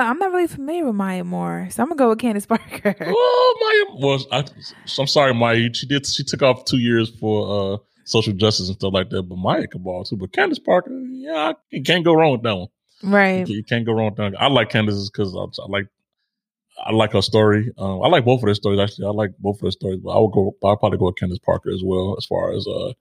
I'm 0.07 0.19
not 0.19 0.31
really 0.33 0.47
familiar 0.47 0.85
with 0.87 0.95
Maya 0.95 1.25
Moore, 1.25 1.67
so 1.71 1.83
I'm 1.83 1.89
gonna 1.89 1.99
go 1.99 2.09
with 2.11 2.19
Candace 2.21 2.47
Parker. 2.55 2.95
Oh, 3.01 3.87
Maya 3.91 4.01
was. 4.01 4.27
I, 4.31 4.45
I'm 4.99 5.07
sorry, 5.09 5.35
Maya. 5.35 5.69
She 5.73 5.87
did. 5.87 6.07
She 6.07 6.23
took 6.23 6.43
off 6.43 6.65
two 6.65 6.79
years 6.79 7.11
for 7.19 7.75
uh, 7.75 7.79
social 8.05 8.33
justice 8.33 8.69
and 8.69 8.77
stuff 8.77 8.93
like 8.93 9.11
that. 9.11 9.25
But 9.25 9.37
Maya 9.39 9.67
can 9.67 9.83
ball 9.83 10.05
too. 10.05 10.17
But 10.17 10.33
Candace 10.33 10.61
Parker, 10.61 10.91
yeah, 11.11 11.53
you 11.71 11.83
can't 11.83 12.05
go 12.05 12.15
wrong 12.15 12.33
with 12.33 12.43
that 12.43 12.55
one. 12.57 12.69
right. 13.03 13.49
You 13.49 13.65
can't 13.65 13.85
go 13.85 13.93
wrong 13.93 14.07
with 14.07 14.17
that. 14.17 14.23
one. 14.23 14.37
I 14.39 14.47
like 14.47 14.71
Candace's 14.71 15.11
because 15.11 15.35
I, 15.35 15.63
I 15.63 15.67
like. 15.69 15.87
I 16.85 16.91
like 16.93 17.13
her 17.13 17.23
story. 17.23 17.71
Um, 17.79 18.03
I 18.03 18.09
like 18.09 18.25
both 18.25 18.41
of 18.41 18.47
their 18.47 18.55
stories 18.55 18.81
actually. 18.81 19.07
I 19.07 19.11
like 19.11 19.31
both 19.39 19.57
of 19.57 19.63
their 19.63 19.71
stories, 19.71 20.01
but 20.03 20.11
I 20.11 20.19
would 20.21 20.33
go. 20.33 20.55
I'll 20.65 20.77
probably 20.77 20.99
go 20.99 21.07
with 21.07 21.17
Candace 21.17 21.39
Parker 21.39 21.71
as 21.71 21.83
well 21.85 22.15
as 22.19 22.25
far 22.27 22.53
as 22.53 22.67
uh 22.69 22.93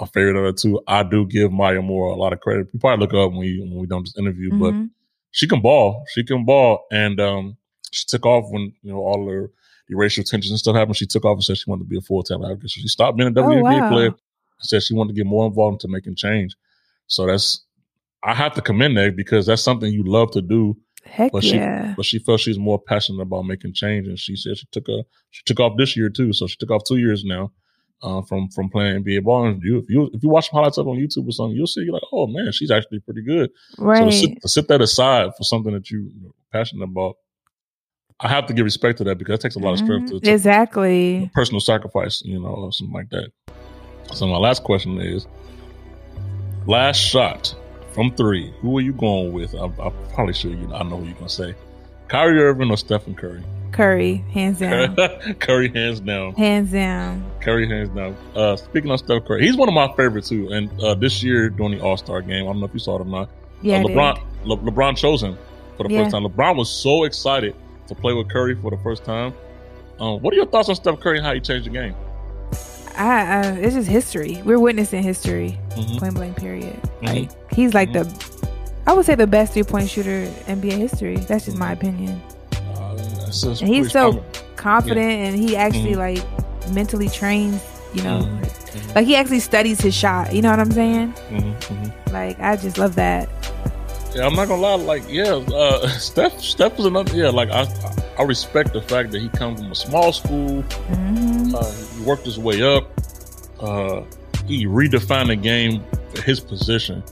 my 0.00 0.06
favorite 0.08 0.36
of 0.36 0.54
the 0.54 0.60
two. 0.60 0.80
I 0.86 1.02
do 1.02 1.26
give 1.26 1.50
Maya 1.52 1.80
Moore 1.82 2.08
a 2.10 2.14
lot 2.16 2.32
of 2.34 2.40
credit. 2.40 2.68
You 2.74 2.78
probably 2.80 3.06
look 3.06 3.14
up 3.14 3.30
when 3.32 3.40
we 3.40 3.60
when 3.60 3.74
we 3.80 3.86
done 3.86 4.02
this 4.02 4.16
interview, 4.18 4.50
but 4.58 4.74
Mhm. 4.74 4.90
She 5.36 5.46
can 5.46 5.60
ball. 5.60 6.04
She 6.14 6.24
can 6.24 6.44
ball. 6.46 6.86
And 6.90 7.20
um, 7.20 7.56
she 7.92 8.04
took 8.06 8.24
off 8.24 8.46
when 8.50 8.72
you 8.82 8.90
know 8.92 8.98
all 9.00 9.26
the, 9.26 9.50
the 9.88 9.94
racial 9.94 10.24
tensions 10.24 10.50
and 10.50 10.58
stuff 10.58 10.74
happened. 10.74 10.96
She 10.96 11.06
took 11.06 11.24
off 11.26 11.34
and 11.36 11.44
said 11.44 11.58
she 11.58 11.68
wanted 11.70 11.84
to 11.84 11.88
be 11.88 11.98
a 11.98 12.00
full 12.00 12.22
time 12.22 12.42
advocate. 12.42 12.70
So 12.70 12.80
she 12.80 12.88
stopped 12.88 13.18
being 13.18 13.28
a 13.28 13.32
WNBA 13.32 13.60
Oh, 13.60 13.62
wow. 13.62 13.90
player. 13.90 14.10
Said 14.60 14.82
she 14.82 14.94
wanted 14.94 15.14
to 15.14 15.20
get 15.20 15.26
more 15.26 15.46
involved 15.46 15.74
into 15.74 15.88
making 15.88 16.14
change. 16.16 16.56
So 17.06 17.26
that's 17.26 17.64
I 18.22 18.32
have 18.34 18.54
to 18.54 18.62
commend 18.62 18.96
that 18.96 19.14
because 19.14 19.44
that's 19.46 19.62
something 19.62 19.92
you 19.92 20.02
love 20.04 20.30
to 20.32 20.40
do. 20.42 20.76
Heck 21.04 21.30
But 21.32 21.44
she 21.44 21.56
yeah. 21.56 21.92
but 21.96 22.06
she 22.06 22.18
felt 22.18 22.40
she's 22.40 22.58
more 22.58 22.80
passionate 22.80 23.20
about 23.20 23.42
making 23.42 23.74
change. 23.74 24.08
And 24.08 24.18
she 24.18 24.34
said 24.36 24.56
she 24.56 24.66
took 24.72 24.88
a 24.88 25.04
she 25.30 25.42
took 25.44 25.60
off 25.60 25.76
this 25.76 25.96
year 25.98 26.08
too. 26.08 26.32
So 26.32 26.46
she 26.46 26.56
took 26.56 26.70
off 26.70 26.82
two 26.88 26.96
years 26.96 27.24
now. 27.24 27.52
Uh, 28.02 28.20
from 28.22 28.46
from 28.50 28.68
playing 28.68 29.02
NBA 29.02 29.24
ball, 29.24 29.46
and 29.46 29.62
you 29.62 29.78
if 29.78 29.88
you 29.88 30.10
if 30.12 30.22
you 30.22 30.28
watch 30.28 30.50
some 30.50 30.58
highlights 30.58 30.76
up 30.76 30.86
on 30.86 30.96
YouTube 30.96 31.26
or 31.26 31.32
something, 31.32 31.56
you'll 31.56 31.66
see 31.66 31.80
you're 31.80 31.94
like, 31.94 32.02
oh 32.12 32.26
man, 32.26 32.52
she's 32.52 32.70
actually 32.70 33.00
pretty 33.00 33.22
good. 33.22 33.50
So 33.76 33.84
right. 33.84 34.04
to 34.04 34.12
sit, 34.12 34.42
to 34.42 34.48
sit 34.48 34.68
that 34.68 34.82
aside 34.82 35.30
for 35.36 35.44
something 35.44 35.72
that 35.72 35.90
you- 35.90 36.12
you're 36.20 36.30
passionate 36.52 36.84
about, 36.84 37.16
I 38.20 38.28
have 38.28 38.46
to 38.48 38.52
give 38.52 38.64
respect 38.64 38.98
to 38.98 39.04
that 39.04 39.16
because 39.16 39.36
it 39.36 39.40
takes 39.40 39.56
a 39.56 39.60
lot 39.60 39.72
of 39.72 39.78
strength 39.78 40.10
to, 40.10 40.16
Mhm. 40.16 40.22
to 40.24 40.30
Exactly. 40.30 41.30
personal 41.34 41.60
sacrifice, 41.60 42.20
you 42.22 42.38
know, 42.38 42.48
or 42.48 42.70
something 42.72 42.92
like 42.94 43.08
that. 43.10 43.30
So 44.14 44.26
my 44.26 44.36
last 44.36 44.62
question 44.62 45.00
is, 45.00 45.26
last 46.66 46.98
shot 46.98 47.54
from 47.92 48.14
three, 48.14 48.52
who 48.60 48.76
are 48.76 48.82
you 48.82 48.92
going 48.92 49.32
with? 49.32 49.54
I, 49.54 49.64
I'm 49.64 49.92
probably 50.14 50.34
sure 50.34 50.50
you. 50.50 50.72
I 50.74 50.82
know 50.82 50.98
who 50.98 51.06
you're 51.06 51.14
gonna 51.14 51.28
say, 51.30 51.54
Kyrie 52.08 52.40
Irving 52.42 52.70
or 52.70 52.76
Stephen 52.76 53.14
Curry. 53.14 53.42
Curry, 53.72 54.16
hands 54.32 54.58
down. 54.60 54.96
Curry 55.40 55.68
hands 55.68 56.00
down. 56.00 56.34
hands 56.34 56.72
down. 56.72 57.24
Curry 57.40 57.68
hands 57.68 57.90
down. 57.90 58.16
Uh, 58.34 58.56
speaking 58.56 58.90
of 58.90 58.98
Steph 59.00 59.24
Curry, 59.26 59.42
he's 59.42 59.56
one 59.56 59.68
of 59.68 59.74
my 59.74 59.92
favorites 59.96 60.28
too. 60.28 60.48
And 60.50 60.70
uh, 60.80 60.94
this 60.94 61.22
year 61.22 61.50
during 61.50 61.72
the 61.78 61.80
All 61.84 61.96
Star 61.96 62.22
game, 62.22 62.44
I 62.44 62.46
don't 62.46 62.60
know 62.60 62.66
if 62.66 62.72
you 62.74 62.80
saw 62.80 62.96
it 62.96 63.02
or 63.02 63.04
not. 63.04 63.28
Yeah. 63.62 63.78
uh, 63.80 63.84
LeBron 63.84 64.20
Le- 64.44 64.56
LeBron 64.58 64.96
chose 64.96 65.22
him 65.22 65.36
for 65.76 65.84
the 65.88 65.92
Yeah. 65.94 66.02
first 66.04 66.12
time. 66.12 66.24
LeBron 66.24 66.56
was 66.56 66.70
so 66.70 67.04
excited 67.04 67.54
to 67.88 67.94
play 67.94 68.12
with 68.14 68.28
Curry 68.28 68.54
for 68.54 68.70
the 68.70 68.78
first 68.78 69.04
time. 69.04 69.34
Um, 70.00 70.20
what 70.22 70.32
are 70.32 70.36
your 70.36 70.46
thoughts 70.46 70.68
on 70.68 70.74
Steph 70.74 71.00
Curry 71.00 71.18
and 71.18 71.26
how 71.26 71.34
he 71.34 71.40
changed 71.40 71.66
the 71.66 71.70
game? 71.70 71.94
I, 72.96 73.40
uh, 73.40 73.54
it's 73.56 73.74
just 73.74 73.88
history. 73.88 74.40
We're 74.44 74.58
witnessing 74.58 75.02
history. 75.02 75.58
Mhm. 75.70 75.98
Point 75.98 76.14
blank. 76.14 76.36
Period. 76.38 76.80
Mhm. 77.02 77.06
Like 77.06 77.52
he's 77.52 77.74
like 77.74 77.92
the, 77.92 78.06
I 78.86 78.92
would 78.94 79.04
say 79.04 79.14
the 79.14 79.26
best 79.26 79.52
three 79.52 79.64
point 79.64 79.90
shooter 79.90 80.10
in 80.10 80.32
NBA 80.60 80.72
history. 80.78 81.16
That's 81.16 81.44
just 81.44 81.58
my 81.58 81.72
opinion. 81.72 82.20
Just 83.26 83.60
And 83.62 83.68
he's 83.68 83.92
so 83.92 84.12
common. 84.12 84.24
confident, 84.56 85.12
and 85.28 85.38
he 85.38 85.56
actually 85.56 85.94
Mhm. 85.94 85.98
like 85.98 86.72
mentally 86.72 87.08
trains. 87.08 87.60
You 87.94 88.02
know, 88.02 88.18
Mhm. 88.20 88.40
Mhm. 88.40 88.94
like 88.94 89.06
he 89.06 89.16
actually 89.16 89.40
studies 89.40 89.80
his 89.80 89.94
shot. 89.94 90.32
You 90.34 90.42
know 90.42 90.50
what 90.50 90.60
I'm 90.60 90.70
saying? 90.72 91.14
Mhm, 91.30 91.54
mhm. 91.60 92.12
Like 92.12 92.38
I 92.40 92.56
just 92.56 92.76
love 92.78 92.94
that. 92.96 93.28
Yeah, 94.14 94.26
I'm 94.26 94.34
not 94.34 94.48
gonna 94.48 94.60
lie. 94.62 94.74
Like, 94.76 95.02
yeah, 95.08 95.34
uh, 95.54 95.88
Steph, 95.98 96.40
Steph 96.40 96.76
was 96.76 96.86
another. 96.86 97.14
Yeah, 97.16 97.28
like 97.30 97.50
I, 97.50 97.66
I 98.18 98.22
respect 98.22 98.72
the 98.72 98.82
fact 98.82 99.12
that 99.12 99.20
he 99.20 99.28
comes 99.30 99.60
from 99.60 99.72
a 99.72 99.74
small 99.74 100.12
school. 100.12 100.62
hmm 100.88 101.54
Uh, 101.54 101.72
he 101.96 102.02
worked 102.02 102.24
his 102.26 102.38
way 102.38 102.62
up. 102.62 102.84
Uh, 103.60 104.02
he 104.46 104.66
redefined 104.66 105.28
the 105.28 105.36
game 105.36 105.82
for 106.14 106.22
his 106.22 106.38
position, 106.40 107.02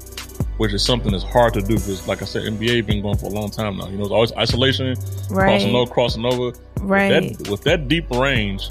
which 0.58 0.72
is 0.72 0.84
something 0.84 1.12
that's 1.12 1.24
hard 1.24 1.54
to 1.54 1.60
do 1.60 1.74
because, 1.74 2.06
like 2.06 2.22
I 2.22 2.24
said, 2.24 2.42
NBA 2.44 2.86
been 2.86 3.02
going 3.02 3.16
for 3.18 3.26
a 3.26 3.30
long 3.30 3.50
time 3.50 3.76
now. 3.76 3.88
You 3.88 3.96
know, 3.98 4.04
it's 4.04 4.12
always 4.12 4.32
isolation, 4.34 4.94
right. 5.30 5.60
crossing 5.60 5.74
over, 5.74 5.90
crossing 5.92 6.24
over. 6.24 6.56
Right. 6.80 7.22
With 7.22 7.38
that, 7.38 7.50
with 7.50 7.62
that 7.64 7.88
deep 7.88 8.10
range, 8.10 8.68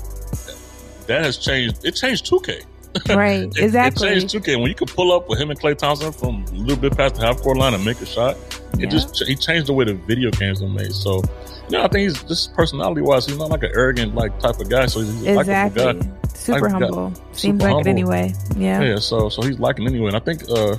that 1.08 1.24
has 1.24 1.38
changed. 1.38 1.84
It 1.86 1.96
changed 1.96 2.26
2K. 2.30 2.64
Right. 3.10 3.42
It- 3.46 3.58
exactly. 3.58 4.08
It, 4.10 4.20
changed 4.30 4.36
2K. 4.36 4.60
When 4.62 4.68
you 4.70 4.76
could 4.76 4.90
pull 4.90 5.12
up 5.12 5.28
with 5.28 5.40
him 5.40 5.50
and 5.50 5.60
Klay 5.60 5.76
Thompson 5.76 6.12
from 6.12 6.46
a 6.46 6.52
little 6.52 6.78
bit 6.78 6.96
past 6.96 7.16
the 7.16 7.22
half 7.26 7.42
court 7.42 7.58
line 7.58 7.74
and 7.74 7.84
make 7.84 8.00
a 8.02 8.06
shot, 8.06 8.38
Yeah. 8.78 8.86
it 8.86 8.92
just 8.92 9.18
he 9.24 9.36
changed 9.36 9.68
the 9.68 9.74
way 9.74 9.84
the 9.86 9.96
video 9.96 10.30
games 10.30 10.62
are 10.62 10.70
made. 10.70 10.92
So, 10.92 11.24
you 11.70 11.78
know, 11.78 11.84
I 11.84 11.88
think 11.88 12.10
he's 12.10 12.24
just 12.24 12.54
personality 12.54 13.02
wise, 13.02 13.26
he's 13.26 13.38
not 13.40 13.50
like 13.50 13.64
an 13.64 13.72
arrogant 13.74 14.14
like 14.14 14.40
type 14.40 14.60
of 14.60 14.70
guy. 14.70 14.86
So 14.86 15.00
he's, 15.00 15.12
he's 15.22 15.26
a 15.28 15.34
likable 15.34 15.66
exactly. 15.66 16.02
guy. 16.02 16.28
Super 16.36 16.62
Like, 16.62 16.72
humble. 16.72 17.14
Seems 17.32 17.40
super 17.42 17.58
like 17.58 17.66
humble. 17.74 17.80
it 17.80 17.90
anyway. 17.90 18.34
Yeah. 18.58 18.82
Yeah. 18.84 19.00
So 19.00 19.28
so 19.30 19.42
he's 19.42 19.58
liking 19.60 19.88
anyway. 19.88 20.10
And 20.10 20.16
I 20.16 20.20
think 20.20 20.44
uh 20.50 20.76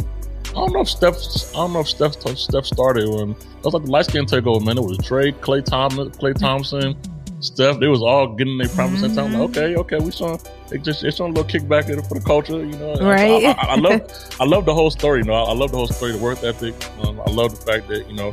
I 0.55 0.61
don't 0.61 0.73
know 0.73 0.81
if 0.83 0.89
Steph 0.89 1.17
I 1.55 1.59
don't 1.59 1.73
know 1.73 1.81
if 1.81 1.89
Steph 1.89 2.15
Steph 2.39 2.67
started 2.67 3.09
when 3.09 3.31
it 3.31 3.65
was 3.65 3.75
like 3.75 3.85
the 3.85 3.91
light 3.91 4.07
skin 4.07 4.25
takeover, 4.25 4.65
man. 4.65 4.79
It 4.79 4.85
was 4.85 4.99
Trae, 4.99 5.33
Klay 5.41 5.65
Thompson, 5.65 6.11
Klay 6.11 6.39
Thompson, 6.39 6.97
Steph. 7.41 7.81
They 7.81 7.89
was 7.89 8.03
all 8.03 8.29
getting 8.29 8.57
their 8.59 8.69
promise 8.69 9.03
and 9.03 9.15
time. 9.15 9.33
Like, 9.33 9.51
okay, 9.51 9.75
okay, 9.77 9.99
we 9.99 10.13
saw 10.13 10.39
it 10.71 10.83
just 10.85 11.03
it's 11.03 11.19
on 11.19 11.31
a 11.31 11.33
little 11.33 11.45
kickback 11.45 11.87
for 12.09 12.19
the 12.19 12.25
culture, 12.25 12.65
you 12.65 12.79
know. 12.79 12.95
Right. 12.97 13.45
I, 13.45 13.51
I, 13.51 13.67
I 13.71 13.75
love 13.75 14.37
I 14.41 14.45
love 14.45 14.65
the 14.65 14.75
whole 14.75 14.91
story, 14.91 15.21
you 15.21 15.25
know. 15.25 15.35
I, 15.35 15.51
I 15.51 15.55
love 15.55 15.73
the 15.73 15.77
whole 15.77 15.89
story, 15.89 16.13
the 16.13 16.19
work 16.19 16.43
ethic. 16.45 16.75
Um, 17.01 17.21
I 17.21 17.31
love 17.31 17.59
the 17.59 17.73
fact 17.73 17.89
that, 17.89 18.09
you 18.09 18.15
know, 18.15 18.33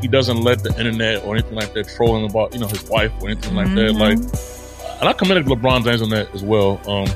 he 0.00 0.08
doesn't 0.08 0.40
let 0.42 0.64
the 0.64 0.70
internet 0.78 1.24
or 1.24 1.36
anything 1.36 1.54
like 1.54 1.72
that 1.74 1.88
troll 1.88 2.16
him 2.16 2.24
about, 2.24 2.52
you 2.52 2.58
know, 2.58 2.66
his 2.66 2.82
wife 2.88 3.12
or 3.20 3.28
anything 3.28 3.54
like 3.54 3.72
that. 3.74 3.92
Like 3.92 4.18
and 5.00 5.08
I 5.08 5.12
commended 5.14 5.46
LeBron 5.46 5.84
James 5.84 6.02
on 6.02 6.10
that 6.10 6.34
as 6.34 6.42
well. 6.42 6.80
Um, 6.86 7.06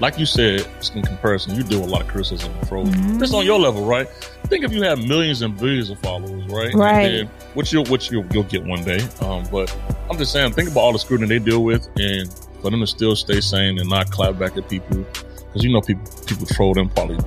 like 0.00 0.18
you 0.18 0.26
said, 0.26 0.66
in 0.94 1.02
comparison, 1.02 1.54
you 1.54 1.62
do 1.62 1.78
a 1.82 1.84
lot 1.84 2.00
of 2.02 2.08
criticism 2.08 2.52
and. 2.68 2.82
Mhm. 2.84 3.18
Just 3.20 3.34
on 3.34 3.44
your 3.44 3.58
level, 3.58 3.84
right? 3.84 4.08
Think 4.48 4.64
if 4.64 4.72
you 4.72 4.82
have 4.82 4.98
millions 5.06 5.42
and 5.42 5.56
billions 5.56 5.90
of 5.90 5.98
followers, 6.00 6.44
right? 6.46 6.74
Right. 6.74 7.28
Which 7.54 7.72
you'll 7.72 7.84
which 7.86 8.10
you'll, 8.10 8.24
you'll 8.32 8.44
get 8.44 8.64
one 8.64 8.82
day. 8.82 9.00
Um, 9.20 9.44
but 9.52 9.74
I'm 10.10 10.18
just 10.18 10.32
saying, 10.32 10.52
think 10.52 10.70
about 10.70 10.80
all 10.80 10.92
the 10.92 10.98
scrutiny 10.98 11.28
they 11.28 11.44
deal 11.44 11.62
with, 11.62 11.88
and 11.98 12.28
for 12.60 12.70
them 12.70 12.80
to 12.80 12.86
still 12.86 13.14
stay 13.14 13.40
sane 13.40 13.78
and 13.78 13.88
not 13.88 14.10
clap 14.10 14.38
back 14.38 14.56
at 14.56 14.68
people, 14.68 14.96
because 14.98 15.62
you 15.62 15.70
know 15.72 15.80
people 15.80 16.04
people 16.26 16.46
troll 16.46 16.74
them 16.74 16.88
probably 16.90 17.18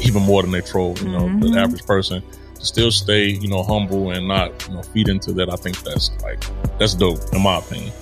even 0.00 0.22
more 0.22 0.42
than 0.42 0.50
they 0.52 0.60
troll, 0.60 0.96
you 0.98 1.08
know, 1.08 1.20
Mhm. 1.22 1.52
the 1.52 1.58
average 1.58 1.84
person. 1.86 2.22
To 2.58 2.64
still 2.66 2.90
stay, 2.90 3.26
you 3.26 3.46
know, 3.46 3.62
humble 3.62 4.10
and 4.10 4.26
not, 4.26 4.50
you 4.68 4.74
know, 4.74 4.82
feed 4.82 5.08
into 5.08 5.32
that. 5.34 5.48
I 5.48 5.54
think 5.54 5.80
that's 5.84 6.10
like 6.22 6.42
that's 6.78 6.94
dope, 6.94 7.20
in 7.32 7.40
my 7.40 7.58
opinion. 7.58 7.92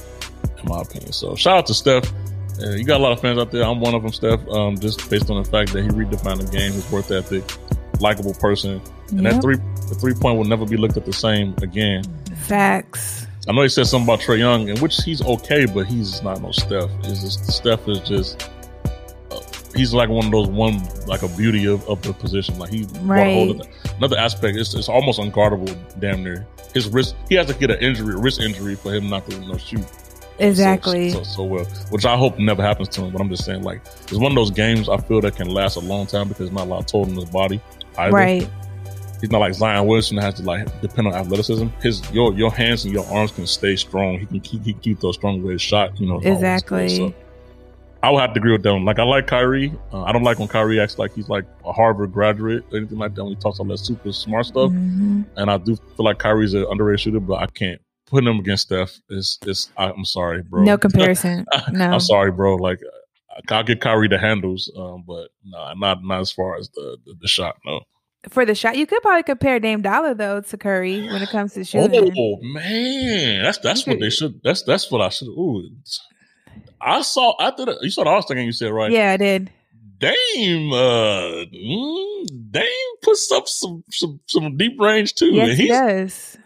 In 0.63 0.69
my 0.69 0.81
opinion. 0.81 1.13
So 1.13 1.35
shout 1.37 1.59
out 1.59 1.67
to 1.67 1.75
Steph. 1.75 2.11
Uh, 2.63 2.71
you 2.71 2.85
got 2.85 3.01
a 3.01 3.03
lot 3.03 3.13
of 3.13 3.21
fans 3.21 3.39
out 3.39 3.51
there. 3.51 3.65
I'm 3.65 3.81
one 3.81 3.95
of 3.95 4.03
them, 4.03 4.13
Steph. 4.13 4.47
Um, 4.49 4.79
just 4.79 5.09
based 5.11 5.29
on 5.31 5.43
the 5.43 5.49
fact 5.49 5.73
that 5.73 5.83
he 5.83 5.89
redefined 5.89 6.45
the 6.45 6.51
game, 6.57 6.73
his 6.73 6.91
work 6.91 7.11
ethic, 7.11 7.45
likable 8.01 8.35
person, 8.35 8.81
and 9.11 9.23
Yep. 9.23 9.33
that 9.35 9.43
three 9.43 9.57
the 9.89 9.95
three 9.95 10.15
point 10.15 10.37
will 10.39 10.45
never 10.45 10.65
be 10.67 10.77
looked 10.77 10.97
at 10.97 11.05
the 11.07 11.13
same 11.13 11.55
again. 11.63 12.03
Facts. 12.47 13.27
I 13.49 13.53
know 13.53 13.63
he 13.63 13.69
said 13.69 13.87
something 13.87 14.09
about 14.09 14.21
Trae 14.21 14.39
Young, 14.39 14.69
in 14.69 14.79
which 14.81 14.97
he's 15.05 15.23
okay, 15.23 15.67
but 15.67 15.87
he's 15.87 16.23
not 16.23 16.41
no 16.43 16.51
Steph. 16.51 16.91
Is 17.05 17.21
just 17.23 17.47
Steph 17.53 17.87
is 17.89 18.01
just 18.01 18.51
uh, 19.31 19.41
he's 19.75 19.93
like 19.95 20.09
one 20.09 20.25
of 20.27 20.33
those 20.33 20.49
one 20.49 20.81
like 21.07 21.23
a 21.23 21.29
beauty 21.37 21.67
of, 21.67 21.87
of 21.89 22.03
the 22.03 22.13
position. 22.13 22.59
Like 22.59 22.71
he 22.71 22.85
brought 22.87 23.27
a 23.27 23.35
whole 23.35 23.55
Right. 23.59 23.69
another 23.99 24.19
aspect. 24.19 24.57
It's, 24.57 24.75
it's 24.75 24.89
almost 24.89 25.21
unguardable, 25.21 25.77
damn 26.01 26.25
near. 26.25 26.47
His 26.75 26.89
wrist, 26.89 27.15
he 27.29 27.37
has 27.37 27.47
to 27.47 27.55
get 27.55 27.71
an 27.71 27.79
injury, 27.81 28.15
a 28.15 28.19
wrist 28.19 28.41
injury, 28.41 28.75
for 28.75 28.93
him 28.93 29.09
not 29.09 29.29
to 29.31 29.37
you 29.37 29.49
know, 29.49 29.57
shoot. 29.57 29.85
Exactly. 30.39 31.11
So, 31.11 31.23
so, 31.23 31.31
so 31.37 31.45
well, 31.45 31.65
which 31.91 32.05
I 32.05 32.17
hope 32.17 32.39
never 32.39 32.63
happens 32.63 32.89
to 32.91 33.03
him. 33.05 33.13
But 33.13 33.21
I'm 33.21 33.29
just 33.29 33.45
saying, 33.45 33.63
like, 33.63 33.81
it's 34.03 34.13
one 34.15 34.33
of 34.33 34.37
those 34.37 34.51
games 34.51 34.89
I 34.89 34.99
feel 34.99 35.21
that 35.23 35.37
can 35.37 35.49
last 35.49 35.77
a 35.77 35.81
long 35.81 36.07
time 36.07 36.29
because 36.29 36.51
not 36.53 36.67
a 36.67 36.71
lot 36.71 36.89
told 36.89 37.09
in 37.09 37.15
his 37.15 37.25
body. 37.31 37.61
Either. 37.99 38.13
Right. 38.13 38.49
He's 39.21 39.31
not 39.31 39.39
like 39.39 39.55
Zion 39.55 39.87
Wilson 39.87 40.17
that 40.17 40.25
has 40.25 40.35
to 40.35 40.43
like 40.43 40.81
depend 40.83 41.07
on 41.09 41.15
athleticism. 41.15 41.69
His 41.81 42.03
your 42.13 42.35
your 42.35 42.53
hands 42.53 42.85
and 42.85 42.93
your 42.93 43.07
arms 43.07 43.33
can 43.33 43.47
stay 43.47 43.75
strong. 43.77 44.19
He 44.19 44.27
can 44.27 44.41
keep 44.41 44.63
he 44.63 44.73
can 44.75 44.83
keep 44.83 45.01
those 45.01 45.15
strong 45.15 45.43
with 45.43 45.53
his 45.53 45.63
shot. 45.63 45.99
You 45.99 46.07
know 46.07 46.15
all 46.15 46.21
this 46.21 46.27
stuff. 46.27 46.37
Exactly. 46.37 46.97
So 46.97 47.15
I 48.03 48.11
would 48.11 48.21
have 48.21 48.35
to 48.35 48.39
agree 48.41 48.53
with 48.53 48.63
them. 48.63 48.85
Like 48.85 48.99
I 48.99 49.05
like 49.05 49.27
Kyrie. 49.27 49.73
Uh, 49.91 50.03
I 50.03 50.13
don't 50.13 50.23
like 50.23 50.39
when 50.39 50.49
Kyrie 50.49 50.79
acts 50.79 50.99
like 50.99 51.15
he's 51.15 51.31
like 51.31 51.47
a 51.65 51.73
Harvard 51.73 52.13
graduate 52.13 52.63
or 52.71 52.77
anything 52.77 52.99
like 52.99 53.15
that. 53.15 53.25
When 53.25 53.33
he 53.35 53.41
talks 53.41 53.59
all 53.59 53.65
that 53.67 53.79
super 53.79 54.13
smart 54.13 54.45
stuff, 54.47 54.71
Mhm. 54.71 55.25
and 55.37 55.51
I 55.51 55.57
do 55.57 55.77
feel 55.77 56.05
like 56.05 56.19
Kyrie's 56.19 56.53
an 56.53 56.67
underrated 56.71 57.01
shooter, 57.01 57.19
but 57.21 57.37
I 57.41 57.47
can't 57.47 57.81
put 58.07 58.25
him 58.27 58.39
against 58.39 58.65
Steph. 58.65 58.99
It's 59.11 59.39
it's 59.47 59.71
I, 59.77 59.91
I'm 59.91 60.05
sorry, 60.05 60.43
bro. 60.43 60.63
No 60.65 60.79
comparison. 60.87 61.47
No. 61.73 61.91
I'm 61.91 62.01
sorry, 62.01 62.33
bro. 62.33 62.57
Like 62.57 62.81
I'll 63.51 63.63
get 63.65 63.81
Kyrie 63.81 64.09
the 64.09 64.19
handles, 64.19 64.71
um, 64.77 65.05
but 65.07 65.29
nah, 65.45 65.75
not 65.75 66.03
not 66.03 66.21
as 66.21 66.31
far 66.31 66.57
as 66.57 66.69
the 66.71 66.97
the, 67.05 67.15
the 67.21 67.29
shot. 67.29 67.57
No. 67.65 67.83
For 68.29 68.45
the 68.45 68.55
shot, 68.57 68.77
you 68.77 68.87
could 68.87 69.03
probably 69.03 69.23
compare 69.23 69.61
Dame 69.61 69.83
Dolla 69.83 70.15
though 70.15 70.41
to 70.41 70.57
Curry 70.57 71.01
when 71.07 71.23
it 71.23 71.29
comes 71.29 71.53
to 71.55 71.65
shooting. 71.65 72.13
Oh 72.19 72.39
man, 72.43 73.43
that's 73.43 73.59
that's 73.59 73.87
You 73.87 73.93
what 73.93 74.01
they 74.01 74.11
should. 74.11 74.41
That's 74.43 74.63
that's 74.63 74.91
what 74.91 75.01
I 75.01 75.11
should. 75.11 75.29
Ooh, 75.29 75.69
I 76.81 77.03
saw. 77.03 77.35
I 77.39 77.53
did. 77.53 77.69
You 77.83 77.91
saw 77.91 78.05
the 78.05 78.11
All 78.11 78.23
Star 78.23 78.37
game. 78.37 78.47
You 78.47 78.53
said 78.53 78.73
right. 78.73 78.91
Yeah, 78.91 79.13
I 79.13 79.17
did. 79.17 79.51
Dame. 79.99 80.73
Uh, 80.73 81.47
mm, 81.55 82.27
Dame 82.51 82.97
puts 83.03 83.31
up 83.31 83.47
some 83.49 83.85
some 83.91 84.21
some 84.27 84.57
deep 84.57 84.81
range 84.81 85.15
too. 85.15 85.33
Yes, 85.33 85.49
and 85.51 85.59
he 85.59 85.69
does. 85.69 86.39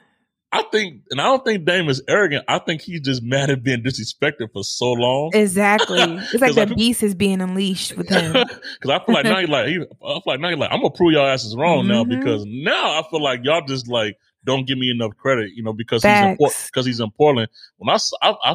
I 0.53 0.62
think, 0.72 1.03
and 1.11 1.20
I 1.20 1.24
don't 1.26 1.44
think 1.44 1.64
Dame 1.64 1.88
is 1.88 2.03
arrogant. 2.09 2.44
I 2.48 2.59
think 2.59 2.80
he's 2.82 3.01
just 3.03 3.22
mad 3.22 3.51
at 3.51 3.62
being 3.62 3.82
disrespected 3.84 4.53
for 4.53 4.64
so 4.64 4.92
long. 4.92 5.30
Exactly. 5.32 5.98
It's 6.32 6.40
like 6.40 6.55
the 6.57 6.66
feel- 6.66 6.76
beast 6.76 7.03
is 7.05 7.14
being 7.14 7.40
unleashed 7.40 7.96
with 7.96 8.09
him. 8.09 8.32
Because 8.80 8.90
I 9.01 9.05
feel 9.05 9.14
like 9.14 9.24
now 9.24 9.38
he's 9.38 9.48
like, 9.48 9.66
he, 9.68 9.76
I 9.76 9.78
feel 9.80 10.22
like 10.26 10.40
now 10.40 10.48
he's 10.48 10.59
like, 10.59 10.72
I'm 10.72 10.80
gonna 10.80 10.90
prove 10.90 11.12
y'all 11.12 11.26
asses 11.26 11.55
wrong 11.57 11.86
now 11.86 12.03
Mhm. 12.05 12.18
because 12.18 12.44
now 12.46 12.98
I 12.98 13.03
feel 13.11 13.22
like 13.22 13.40
y'all 13.44 13.64
just 13.66 13.86
like 13.88 14.16
don't 14.44 14.66
give 14.66 14.78
me 14.78 14.90
enough 14.90 15.12
credit, 15.18 15.51
you 15.55 15.62
know, 15.62 15.72
because 15.72 16.03
he's 16.03 16.11
in 16.11 16.36
because 16.38 16.86
he's 16.86 16.98
in 17.01 17.11
Portland. 17.12 17.48
When 17.76 17.88
I, 17.94 17.98
I, 18.22 18.34
I, 18.42 18.55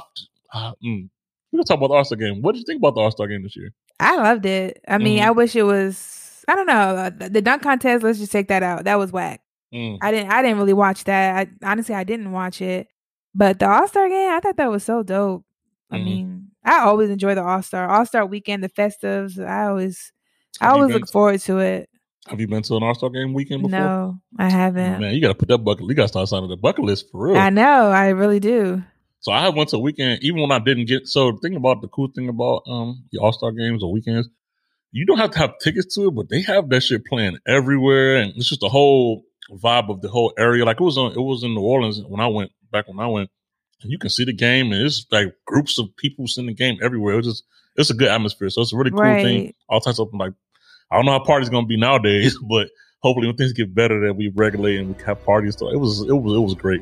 I 0.51 0.73
mm, 0.83 1.07
we're 1.51 1.57
gonna 1.57 1.63
talk 1.63 1.77
about 1.77 1.87
the 1.89 1.93
All 1.93 2.03
Star 2.03 2.17
game. 2.17 2.41
What 2.41 2.53
did 2.55 2.59
you 2.59 2.65
think 2.65 2.79
about 2.79 2.95
the 2.95 3.01
All 3.01 3.11
Star 3.11 3.27
game 3.27 3.43
this 3.43 3.55
year? 3.55 3.71
I 3.99 4.17
loved 4.17 4.45
it. 4.45 4.81
I 4.87 4.97
mean, 4.97 5.19
Mhm. 5.19 5.25
I 5.27 5.31
wish 5.31 5.55
it 5.55 5.63
was. 5.63 6.43
I 6.47 6.55
don't 6.55 6.67
know 6.67 6.73
uh, 6.73 7.09
the 7.29 7.41
dunk 7.41 7.61
contest. 7.63 8.03
Let's 8.03 8.19
just 8.19 8.31
take 8.31 8.49
that 8.49 8.63
out. 8.63 8.83
That 8.83 8.99
was 8.99 9.11
whack. 9.13 9.41
Mm. 9.76 9.97
I 10.01 10.11
didn't. 10.11 10.32
I 10.32 10.41
didn't 10.41 10.57
really 10.57 10.73
watch 10.73 11.03
that. 11.03 11.36
I, 11.61 11.69
honestly, 11.71 11.93
I 11.95 12.03
didn't 12.05 12.32
watch 12.32 12.61
it. 12.61 12.88
But 13.34 13.59
the 13.59 13.69
All 13.69 13.88
Star 13.88 14.07
game, 14.07 14.32
I 14.32 14.39
thought 14.39 14.55
that 14.57 14.71
was 14.71 14.84
so 14.84 15.03
dope. 15.03 15.43
I 15.91 15.97
Mhm. 15.97 16.05
mean, 16.05 16.47
I 16.63 16.80
always 16.80 17.09
enjoy 17.09 17.36
the 17.36 17.43
All 17.43 17.61
Star 17.61 17.89
All 17.89 18.05
Star 18.05 18.26
weekend, 18.26 18.63
the 18.63 18.69
festives. 18.69 19.38
I 19.43 19.65
always, 19.67 20.11
I 20.61 20.65
Have 20.65 20.76
you 20.76 20.82
always 20.82 20.93
look 20.95 21.09
forward 21.09 21.39
to 21.41 21.57
it. 21.59 21.89
Have 22.28 22.39
you 22.39 22.47
been 22.47 22.63
to 22.63 22.76
an 22.78 22.84
All 22.84 22.95
Star 22.95 23.09
game 23.09 23.34
weekend 23.34 23.63
before? 23.63 23.78
No, 23.80 24.19
I 24.39 24.49
haven't. 24.49 24.99
Man, 25.01 25.13
you 25.13 25.21
gotta 25.21 25.36
put 25.36 25.49
that 25.49 25.59
bucket. 25.59 25.86
You 25.88 25.93
gotta 25.93 26.07
start 26.07 26.28
signing 26.30 26.49
the 26.49 26.57
bucket 26.57 26.86
list 26.86 27.11
for 27.11 27.28
real. 27.28 27.38
I 27.38 27.49
know. 27.49 27.89
I 27.91 28.09
really 28.09 28.39
do. 28.39 28.82
So 29.19 29.32
I 29.32 29.49
went 29.49 29.69
to 29.69 29.78
a 29.78 29.80
weekend, 29.80 30.23
even 30.23 30.39
when 30.41 30.51
I 30.51 30.59
didn't 30.59 30.86
get. 30.86 31.07
So 31.07 31.32
the 31.34 31.38
thing 31.39 31.55
about 31.55 31.82
the 31.82 31.88
cool 31.88 32.07
thing 32.15 32.30
about 32.30 32.63
um 32.67 33.03
the 33.11 33.19
All 33.19 33.34
Star 33.34 33.51
games 33.51 33.84
or 33.84 33.91
weekends, 33.91 34.28
you 34.91 35.05
don't 35.05 35.17
have 35.17 35.32
to 35.32 35.39
have 35.39 35.59
tickets 35.61 35.93
to 35.95 36.07
it, 36.07 36.11
but 36.15 36.30
they 36.30 36.41
have 36.41 36.69
that 36.69 36.82
shit 36.84 37.05
playing 37.05 37.38
everywhere, 37.47 38.15
and 38.17 38.32
it's 38.38 38.47
just 38.49 38.63
a 38.63 38.69
whole 38.69 39.23
vibe 39.51 39.89
of 39.89 40.01
the 40.01 40.09
whole 40.09 40.33
area. 40.37 40.65
Like 40.65 40.79
it 40.79 40.83
was 40.83 40.97
on, 40.97 41.11
it 41.11 41.21
was 41.21 41.43
in 41.43 41.53
New 41.53 41.61
Orleans 41.61 42.01
when 42.07 42.19
I 42.19 42.27
went 42.27 42.51
back 42.71 42.87
when 42.87 42.99
I 42.99 43.07
went, 43.07 43.29
and 43.81 43.91
you 43.91 43.97
can 43.97 44.09
see 44.09 44.25
the 44.25 44.33
game, 44.33 44.71
and 44.71 44.85
it's 44.85 45.05
like 45.11 45.35
groups 45.45 45.79
of 45.79 45.95
people 45.97 46.27
seeing 46.27 46.47
the 46.47 46.53
game 46.53 46.77
everywhere. 46.81 47.17
It's 47.17 47.27
just 47.27 47.43
it's 47.75 47.89
a 47.89 47.93
good 47.93 48.07
atmosphere, 48.07 48.49
so 48.49 48.61
it's 48.61 48.73
a 48.73 48.77
really 48.77 48.91
cool 48.91 49.01
thing. 49.01 49.45
Right. 49.45 49.55
All 49.69 49.81
types 49.81 49.99
of 49.99 50.13
like 50.13 50.33
I 50.91 50.95
don't 50.95 51.05
know 51.05 51.13
how 51.13 51.23
parties 51.23 51.49
gonna 51.49 51.67
be 51.67 51.77
nowadays, 51.77 52.37
but 52.49 52.69
hopefully 52.99 53.27
when 53.27 53.37
things 53.37 53.53
get 53.53 53.73
better, 53.73 53.99
that 54.07 54.13
we 54.13 54.31
regulate 54.35 54.77
and 54.77 54.95
we 54.95 55.03
have 55.03 55.23
parties. 55.23 55.57
So 55.57 55.69
it 55.69 55.77
was 55.77 56.01
it 56.01 56.13
was 56.13 56.35
it 56.35 56.41
was 56.41 56.53
great. 56.55 56.81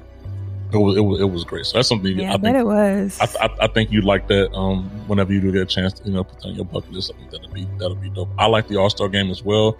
It 0.71 0.77
was 0.77 0.97
it 0.97 1.01
was 1.01 1.21
it 1.21 1.25
was 1.25 1.43
great. 1.43 1.65
So 1.65 1.77
that's 1.77 1.87
something 1.87 2.17
Yeah, 2.17 2.33
I 2.33 2.37
think 2.37 2.57
it 2.57 2.65
was. 2.65 3.19
I, 3.21 3.45
I, 3.45 3.49
I 3.61 3.67
think 3.67 3.91
you'd 3.91 4.05
like 4.05 4.27
that. 4.29 4.51
Um, 4.53 4.89
whenever 5.07 5.31
you 5.31 5.39
do 5.39 5.51
get 5.51 5.61
a 5.61 5.65
chance 5.65 5.93
to, 5.93 6.05
you 6.05 6.13
know, 6.13 6.23
put 6.23 6.43
on 6.45 6.55
your 6.55 6.65
bucket 6.65 6.91
list, 6.91 7.11
I 7.13 7.17
think 7.19 7.31
that'll 7.31 7.51
be 7.51 7.67
that'll 7.77 7.95
be 7.95 8.09
dope. 8.09 8.29
I 8.39 8.47
like 8.47 8.67
the 8.67 8.77
All 8.77 8.89
Star 8.89 9.07
game 9.07 9.29
as 9.29 9.43
well. 9.43 9.77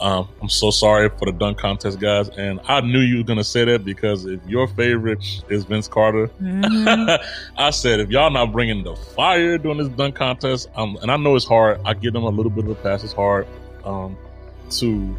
Um, 0.00 0.28
I'm 0.40 0.48
so 0.48 0.70
sorry 0.72 1.08
for 1.10 1.26
the 1.26 1.32
dunk 1.32 1.58
contest, 1.58 2.00
guys, 2.00 2.28
and 2.30 2.58
I 2.66 2.80
knew 2.80 2.98
you 2.98 3.18
were 3.18 3.22
gonna 3.22 3.44
say 3.44 3.64
that 3.66 3.84
because 3.84 4.24
if 4.26 4.40
your 4.48 4.66
favorite 4.66 5.22
is 5.48 5.64
Vince 5.64 5.86
Carter, 5.86 6.28
Mhm. 6.42 7.24
I 7.56 7.70
said 7.70 8.00
if 8.00 8.10
y'all 8.10 8.30
not 8.30 8.50
bringing 8.52 8.82
the 8.82 8.96
fire 8.96 9.58
during 9.58 9.78
this 9.78 9.88
dunk 9.88 10.16
contest, 10.16 10.68
um, 10.74 10.98
and 11.02 11.10
I 11.10 11.16
know 11.16 11.36
it's 11.36 11.44
hard. 11.44 11.80
I 11.84 11.94
give 11.94 12.14
them 12.14 12.24
a 12.24 12.28
little 12.30 12.50
bit 12.50 12.64
of 12.64 12.70
a 12.70 12.74
pass. 12.74 13.04
It's 13.04 13.12
hard 13.12 13.46
um, 13.84 14.16
to 14.70 15.16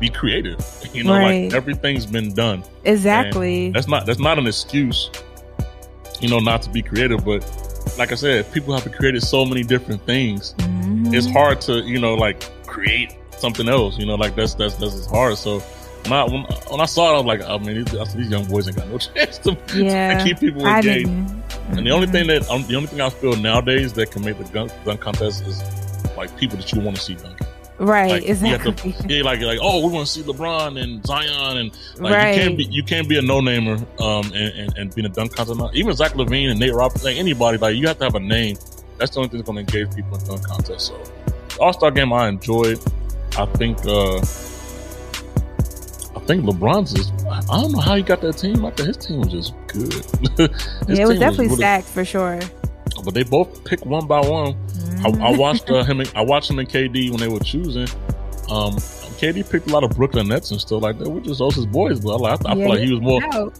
be 0.00 0.08
creative. 0.08 0.58
You 0.94 1.04
know, 1.04 1.12
Right. 1.14 1.44
like 1.44 1.54
everything's 1.54 2.04
been 2.06 2.34
done. 2.34 2.62
exactly. 2.84 3.70
That's 3.70 3.88
not 3.88 4.04
that's 4.06 4.18
not 4.20 4.38
an 4.38 4.46
excuse, 4.46 5.10
you 6.20 6.28
know, 6.28 6.38
not 6.38 6.62
to 6.62 6.70
be 6.70 6.80
creative. 6.82 7.24
But 7.24 7.44
like 7.98 8.12
I 8.12 8.14
said, 8.14 8.50
people 8.52 8.72
have 8.78 8.90
created 8.92 9.22
so 9.22 9.44
many 9.44 9.62
different 9.62 10.04
things. 10.06 10.54
Mhm. 10.58 11.12
It's 11.14 11.28
hard 11.30 11.60
to 11.62 11.80
you 11.80 11.98
know 11.98 12.14
like 12.14 12.42
create 12.66 13.14
something 13.42 13.68
else. 13.68 13.98
You 13.98 14.06
know, 14.06 14.14
like 14.14 14.34
that's 14.34 14.54
that's 14.54 14.76
that's 14.76 14.94
just 14.94 15.10
hard. 15.10 15.36
So 15.36 15.62
I 16.06 16.24
when, 16.24 16.42
when 16.70 16.80
I 16.80 16.86
saw 16.86 17.10
it, 17.10 17.14
I 17.14 17.20
was 17.20 17.26
like, 17.26 17.42
I 17.42 17.58
mean, 17.58 17.84
these, 17.84 17.94
I 17.96 18.04
said, 18.04 18.20
these 18.20 18.30
young 18.30 18.44
boys 18.46 18.66
ain't 18.66 18.76
got 18.76 18.88
no 18.88 18.98
chance 19.14 19.38
to, 19.38 19.56
Yeah, 19.74 20.18
to 20.18 20.24
keep 20.24 20.40
people 20.40 20.66
engaged. 20.66 21.06
didn't. 21.06 21.42
And 21.78 21.86
the 21.86 21.90
only 21.90 22.06
thing 22.06 22.26
that 22.28 22.48
um, 22.50 22.66
the 22.66 22.74
only 22.76 22.88
thing 22.88 23.00
I 23.00 23.10
feel 23.10 23.36
nowadays 23.36 23.92
that 23.94 24.10
can 24.10 24.24
make 24.24 24.38
the 24.38 24.44
gun, 24.44 24.70
dunk 24.84 25.00
contest 25.00 25.46
is 25.46 25.62
like 26.16 26.34
people 26.38 26.56
that 26.56 26.72
you 26.72 26.80
want 26.80 26.96
to 26.96 27.02
see 27.02 27.14
dunk. 27.14 27.38
right, 27.78 28.22
is 28.22 28.42
Like, 28.42 28.50
you 28.50 28.58
have 28.58 28.76
to- 28.76 28.88
exactly. 28.88 29.16
Yeah, 29.18 29.22
like 29.24 29.40
like 29.40 29.58
oh, 29.62 29.86
we 29.86 29.92
want 29.92 30.06
to 30.06 30.12
see 30.12 30.22
LeBron 30.22 30.80
and 30.82 31.04
Zion 31.06 31.56
and 31.58 31.70
like 31.98 32.14
right. 32.14 32.34
you 32.36 32.42
can't 32.42 32.56
be 32.58 32.64
you 32.64 32.82
can't 32.82 33.08
be 33.08 33.18
a 33.18 33.22
no 33.22 33.40
namer 33.40 33.74
um 34.00 34.24
and, 34.34 34.36
and, 34.60 34.78
and 34.78 34.94
being 34.94 35.06
a 35.06 35.08
dunk 35.08 35.34
contest. 35.36 35.60
Even 35.74 35.94
Zach 35.94 36.12
LaVine 36.12 36.50
and 36.50 36.58
Nate 36.60 36.74
Robinson, 36.74 37.10
like 37.10 37.16
anybody, 37.18 37.58
like 37.58 37.76
you 37.76 37.86
have 37.86 37.98
to 37.98 38.04
have 38.04 38.14
a 38.16 38.20
name. 38.20 38.56
That's 38.98 39.12
the 39.12 39.18
only 39.20 39.28
thing 39.30 39.38
that's 39.38 39.48
going 39.50 39.64
to 39.66 39.78
engage 39.78 39.94
people 39.96 40.18
in 40.18 40.24
dunk 40.26 40.46
contest. 40.46 40.88
So 40.88 41.00
All 41.60 41.72
Star 41.72 41.90
game 41.92 42.12
I 42.12 42.28
enjoyed. 42.28 42.80
I 43.38 43.46
think 43.56 43.78
uh 43.86 44.18
I 46.14 46.24
think 46.26 46.44
LeBron's 46.44 46.92
is 46.94 47.10
I 47.28 47.60
don't 47.60 47.72
know 47.72 47.80
how 47.80 47.94
he 47.96 48.02
got 48.02 48.20
that 48.20 48.34
team. 48.38 48.64
I 48.64 48.70
think 48.70 48.88
his 48.88 48.96
team 48.98 49.20
was 49.20 49.28
just 49.28 49.54
good. 49.66 49.92
Yeah, 50.88 51.04
it 51.04 51.08
was 51.08 51.18
definitely 51.18 51.46
really- 51.46 51.56
stacked 51.56 51.86
for 51.88 52.04
sure. 52.04 52.40
But 53.04 53.14
they 53.14 53.22
both 53.24 53.64
picked 53.64 53.84
one 53.86 54.06
by 54.06 54.20
one. 54.20 54.54
I, 55.04 55.10
Mhm. 55.10 55.22
I 55.22 55.36
watched 55.36 55.68
uh, 55.70 55.82
him. 55.82 56.02
I 56.14 56.22
watched 56.22 56.50
him 56.50 56.58
and 56.60 56.68
KD 56.68 57.10
when 57.10 57.18
they 57.18 57.26
were 57.28 57.40
choosing. 57.40 57.88
Um, 58.50 58.74
KD 59.18 59.48
picked 59.50 59.68
a 59.68 59.72
lot 59.72 59.82
of 59.82 59.90
Brooklyn 59.96 60.28
Nets 60.28 60.50
and 60.52 60.60
stuff 60.60 60.82
like 60.82 60.98
that, 60.98 61.08
which 61.08 61.26
is 61.26 61.40
also 61.40 61.56
his 61.62 61.66
boys. 61.66 61.98
But 62.00 62.10
I, 62.14 62.16
like- 62.18 62.46
I 62.46 62.54
feel 62.54 62.68
like 62.68 62.80
he 62.80 62.92
was 62.92 63.00
more 63.00 63.20
No. 63.20 63.52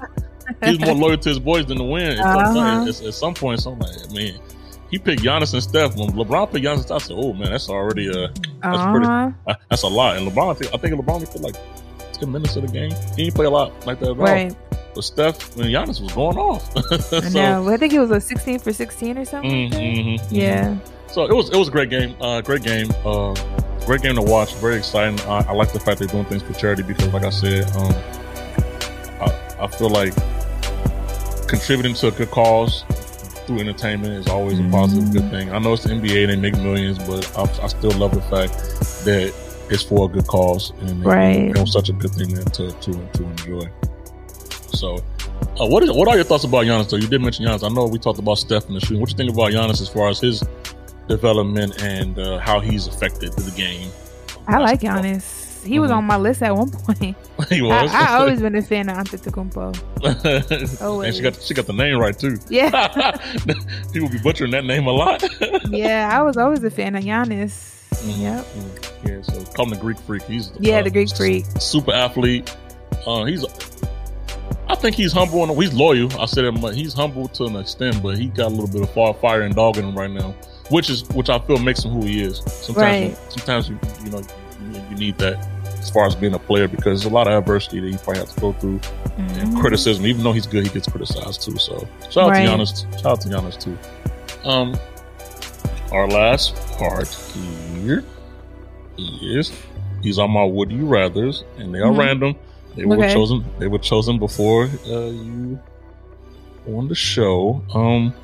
he 0.64 0.70
was 0.76 0.80
more 0.80 0.94
loyal 0.94 1.16
to 1.18 1.28
his 1.28 1.38
boys 1.50 1.66
than 1.66 1.78
the 1.78 1.84
win. 1.84 2.18
At, 2.18 2.22
some 2.22 2.36
Uh-huh. 2.56 2.78
point, 2.84 2.88
at, 3.00 3.02
at 3.06 3.14
some 3.14 3.34
point, 3.34 3.60
so 3.62 3.72
I'm 3.72 3.78
like, 3.80 4.12
man, 4.12 4.38
he 4.92 4.98
picked 4.98 5.22
Giannis 5.22 5.54
and 5.54 5.62
Steph. 5.62 5.96
When 5.96 6.10
LeBron 6.10 6.52
picked 6.52 6.64
Giannis 6.64 6.74
and 6.74 6.82
Steph, 6.82 6.96
I 6.96 6.98
said, 6.98 7.16
oh 7.18 7.32
man, 7.32 7.50
that's 7.50 7.68
already 7.68 8.10
uh, 8.10 8.28
that's 8.62 8.90
pretty. 8.92 9.06
Uh-huh. 9.06 9.30
uh, 9.46 9.54
that's 9.70 9.82
a 9.82 9.88
lot. 9.88 10.18
And 10.18 10.30
LeBron, 10.30 10.50
I 10.50 10.54
think, 10.54 10.74
I 10.74 10.76
think 10.76 10.94
LeBron 10.94 11.28
played 11.30 11.42
like 11.42 11.56
ten 12.12 12.30
minutes 12.30 12.54
of 12.56 12.66
the 12.66 12.72
game. 12.72 12.92
He 13.16 13.24
didn't 13.24 13.34
play 13.34 13.46
a 13.46 13.50
lot 13.50 13.72
like 13.86 13.98
that 14.00 14.10
at 14.10 14.18
all. 14.18 14.24
Right. 14.26 14.54
But 14.94 15.04
Steph 15.04 15.56
and 15.56 15.64
Giannis 15.64 16.02
was 16.02 16.12
going 16.12 16.36
off. 16.36 16.70
so, 17.04 17.18
I 17.18 17.28
know. 17.30 17.68
I 17.70 17.78
think 17.78 17.94
it 17.94 17.98
was 17.98 18.10
a 18.10 18.20
16 18.20 18.58
for 18.58 18.74
16 18.74 19.16
or 19.16 19.24
something. 19.24 19.50
mm, 19.50 19.72
like 19.72 19.80
mhm, 19.80 20.18
mhm. 20.18 20.26
Yeah. 20.30 20.76
So 21.08 21.24
it 21.24 21.32
was 21.34 21.48
it 21.48 21.56
was 21.56 21.68
a 21.68 21.70
great 21.70 21.88
game. 21.88 22.14
Uh, 22.20 22.42
great 22.42 22.62
game. 22.62 22.90
Uh, 23.02 23.32
great 23.86 24.02
game 24.02 24.16
to 24.16 24.22
watch. 24.22 24.54
Very 24.56 24.76
exciting. 24.76 25.18
I, 25.20 25.46
I 25.48 25.52
like 25.52 25.72
the 25.72 25.80
fact 25.80 26.00
they're 26.00 26.08
doing 26.08 26.26
things 26.26 26.42
for 26.42 26.52
charity 26.52 26.82
because, 26.82 27.08
like 27.14 27.24
I 27.24 27.30
said, 27.30 27.64
um, 27.76 27.94
I, 29.22 29.64
I 29.64 29.66
feel 29.68 29.88
like 29.88 30.14
contributing 31.48 31.94
to 31.94 32.08
a 32.08 32.10
good 32.10 32.30
cause 32.30 32.84
through 33.46 33.60
entertainment 33.60 34.14
is 34.14 34.28
always 34.28 34.58
a 34.58 34.68
positive, 34.70 35.12
good 35.12 35.30
thing. 35.30 35.52
I 35.52 35.58
know 35.58 35.72
it's 35.74 35.84
the 35.84 35.90
NBA; 35.90 36.26
they 36.26 36.36
make 36.36 36.56
millions, 36.56 36.98
but 36.98 37.30
I, 37.36 37.42
I 37.64 37.66
still 37.68 37.92
love 37.92 38.14
the 38.14 38.22
fact 38.22 38.52
that 39.04 39.34
it's 39.70 39.82
for 39.82 40.06
a 40.06 40.12
good 40.12 40.26
cause, 40.26 40.72
and 40.80 41.04
Right. 41.04 41.50
it, 41.50 41.58
was 41.58 41.72
such 41.72 41.88
a 41.88 41.92
good 41.92 42.10
thing 42.12 42.28
to 42.34 42.44
to 42.72 42.92
to, 42.92 43.24
enjoy. 43.24 43.68
So. 44.74 44.98
Uh, 45.60 45.66
what 45.66 45.82
is 45.82 45.92
what 45.92 46.08
are 46.08 46.14
your 46.14 46.24
thoughts 46.24 46.44
about 46.44 46.64
Giannis? 46.64 46.88
Though 46.88 46.96
you 46.96 47.08
did 47.08 47.20
mention 47.20 47.44
Giannis, 47.44 47.68
I 47.68 47.68
know 47.74 47.86
we 47.86 47.98
talked 47.98 48.18
about 48.18 48.36
Steph 48.36 48.68
in 48.68 48.74
the 48.74 48.80
shooting. 48.80 49.00
What 49.00 49.08
do 49.08 49.12
you 49.12 49.16
think 49.16 49.32
about 49.32 49.52
Giannis 49.52 49.80
as 49.82 49.88
far 49.88 50.08
as 50.08 50.20
his 50.20 50.42
development 51.08 51.82
and 51.82 52.18
uh, 52.18 52.38
how 52.38 52.60
he's 52.60 52.86
affected 52.86 53.32
the 53.32 53.50
game? 53.50 53.90
I 54.46 54.58
like 54.58 54.80
Basketball. 54.80 55.02
He 55.64 55.78
was 55.78 55.90
Mhm. 55.90 55.96
on 55.98 56.04
my 56.04 56.16
list 56.16 56.42
at 56.42 56.56
one 56.56 56.70
point. 56.70 57.16
he 57.48 57.60
I, 57.60 57.82
was. 57.82 57.94
I 57.94 58.16
always 58.18 58.40
been 58.40 58.54
a 58.56 58.62
fan 58.62 58.88
of 58.88 58.96
Antetokounmpo. 58.96 60.02
and 61.04 61.14
she 61.14 61.22
got 61.22 61.40
she 61.40 61.54
got 61.54 61.66
the 61.66 61.72
name 61.72 61.98
right 61.98 62.18
too. 62.18 62.38
Yeah. 62.48 63.16
People 63.92 64.08
be 64.08 64.18
butchering 64.18 64.50
that 64.52 64.64
name 64.64 64.86
a 64.86 64.92
lot. 64.92 65.22
yeah, 65.70 66.10
I 66.12 66.22
was 66.22 66.36
always 66.36 66.62
a 66.64 66.70
fan 66.70 66.96
of 66.96 67.04
Giannis. 67.04 67.78
Mhm. 67.92 68.20
Yep. 68.22 68.44
Mm, 68.44 69.08
Yeah, 69.08 69.22
so 69.22 69.44
call 69.52 69.66
him 69.66 69.70
the 69.70 69.76
Greek 69.76 69.98
freak. 70.00 70.22
He's 70.22 70.52
Yeah, 70.58 70.80
uh, 70.80 70.82
the 70.82 70.90
Greek 70.90 71.14
freak. 71.16 71.44
super 71.58 71.92
athlete. 71.92 72.54
Uh, 73.06 73.24
he's. 73.24 73.44
I 74.68 74.74
think 74.74 74.96
he's 74.96 75.12
humble 75.12 75.42
and 75.44 75.62
he's 75.62 75.72
loyal. 75.74 76.08
I 76.20 76.24
said 76.26 76.44
it, 76.44 76.74
he's 76.74 76.94
humble 76.94 77.28
to 77.28 77.44
an 77.44 77.56
extent, 77.56 78.02
but 78.02 78.16
he 78.16 78.26
got 78.28 78.46
a 78.46 78.54
little 78.54 78.68
bit 78.68 78.82
of 78.82 78.92
fire, 78.94 79.12
fire 79.14 79.42
and 79.42 79.54
dog 79.54 79.76
in 79.76 79.84
him 79.84 79.96
right 79.96 80.10
now, 80.10 80.34
which 80.70 80.88
is 80.88 81.04
which 81.10 81.28
I 81.28 81.38
feel 81.40 81.58
makes 81.58 81.84
him 81.84 81.92
who 81.92 82.06
he 82.06 82.22
is. 82.22 82.38
Sometimes, 82.46 82.76
Right. 82.76 83.18
sometimes 83.32 83.68
you 83.68 83.78
you 84.04 84.10
know 84.10 84.22
you, 84.72 84.82
you 84.90 84.96
need 84.96 85.18
that 85.18 85.46
as 85.82 85.90
far 85.90 86.06
as 86.06 86.14
being 86.14 86.32
a 86.34 86.38
player 86.38 86.68
because 86.68 87.02
there's 87.02 87.10
a 87.10 87.14
lot 87.14 87.26
of 87.26 87.34
adversity 87.34 87.80
that 87.80 87.88
you 87.90 87.98
probably 87.98 88.20
have 88.20 88.32
to 88.32 88.40
go 88.40 88.52
through 88.54 88.80
and 89.18 89.48
Mhm. 89.54 89.60
criticism. 89.60 90.06
Even 90.06 90.22
though 90.22 90.32
he's 90.32 90.46
good, 90.46 90.64
he 90.64 90.72
gets 90.72 90.88
criticized 90.88 91.42
too. 91.42 91.58
So 91.58 91.86
shout 92.10 92.24
out 92.24 92.30
Right. 92.30 92.46
to 92.46 92.52
Giannis. 92.52 92.92
Shout 93.02 93.06
out 93.06 93.20
to 93.22 93.28
Giannis 93.28 93.58
too. 93.60 93.76
Um, 94.48 94.74
our 95.90 96.06
last 96.08 96.54
part 96.78 97.08
here 97.74 98.04
is 98.96 99.52
these 100.02 100.18
are 100.18 100.28
my 100.28 100.44
would 100.44 100.70
you 100.70 100.86
rather's, 100.86 101.44
and 101.58 101.74
they 101.74 101.80
are 101.80 101.92
Mhm. 101.92 101.98
random. 101.98 102.34
They 102.76 102.84
were 102.86 102.96
Okay. 102.96 103.12
chosen. 103.12 103.44
They 103.58 103.66
were 103.68 103.78
chosen 103.78 104.18
before 104.18 104.70
uh, 104.86 105.06
you 105.10 105.58
on 106.68 106.88
the 106.88 106.94
show. 106.94 107.60
Um, 107.74 108.14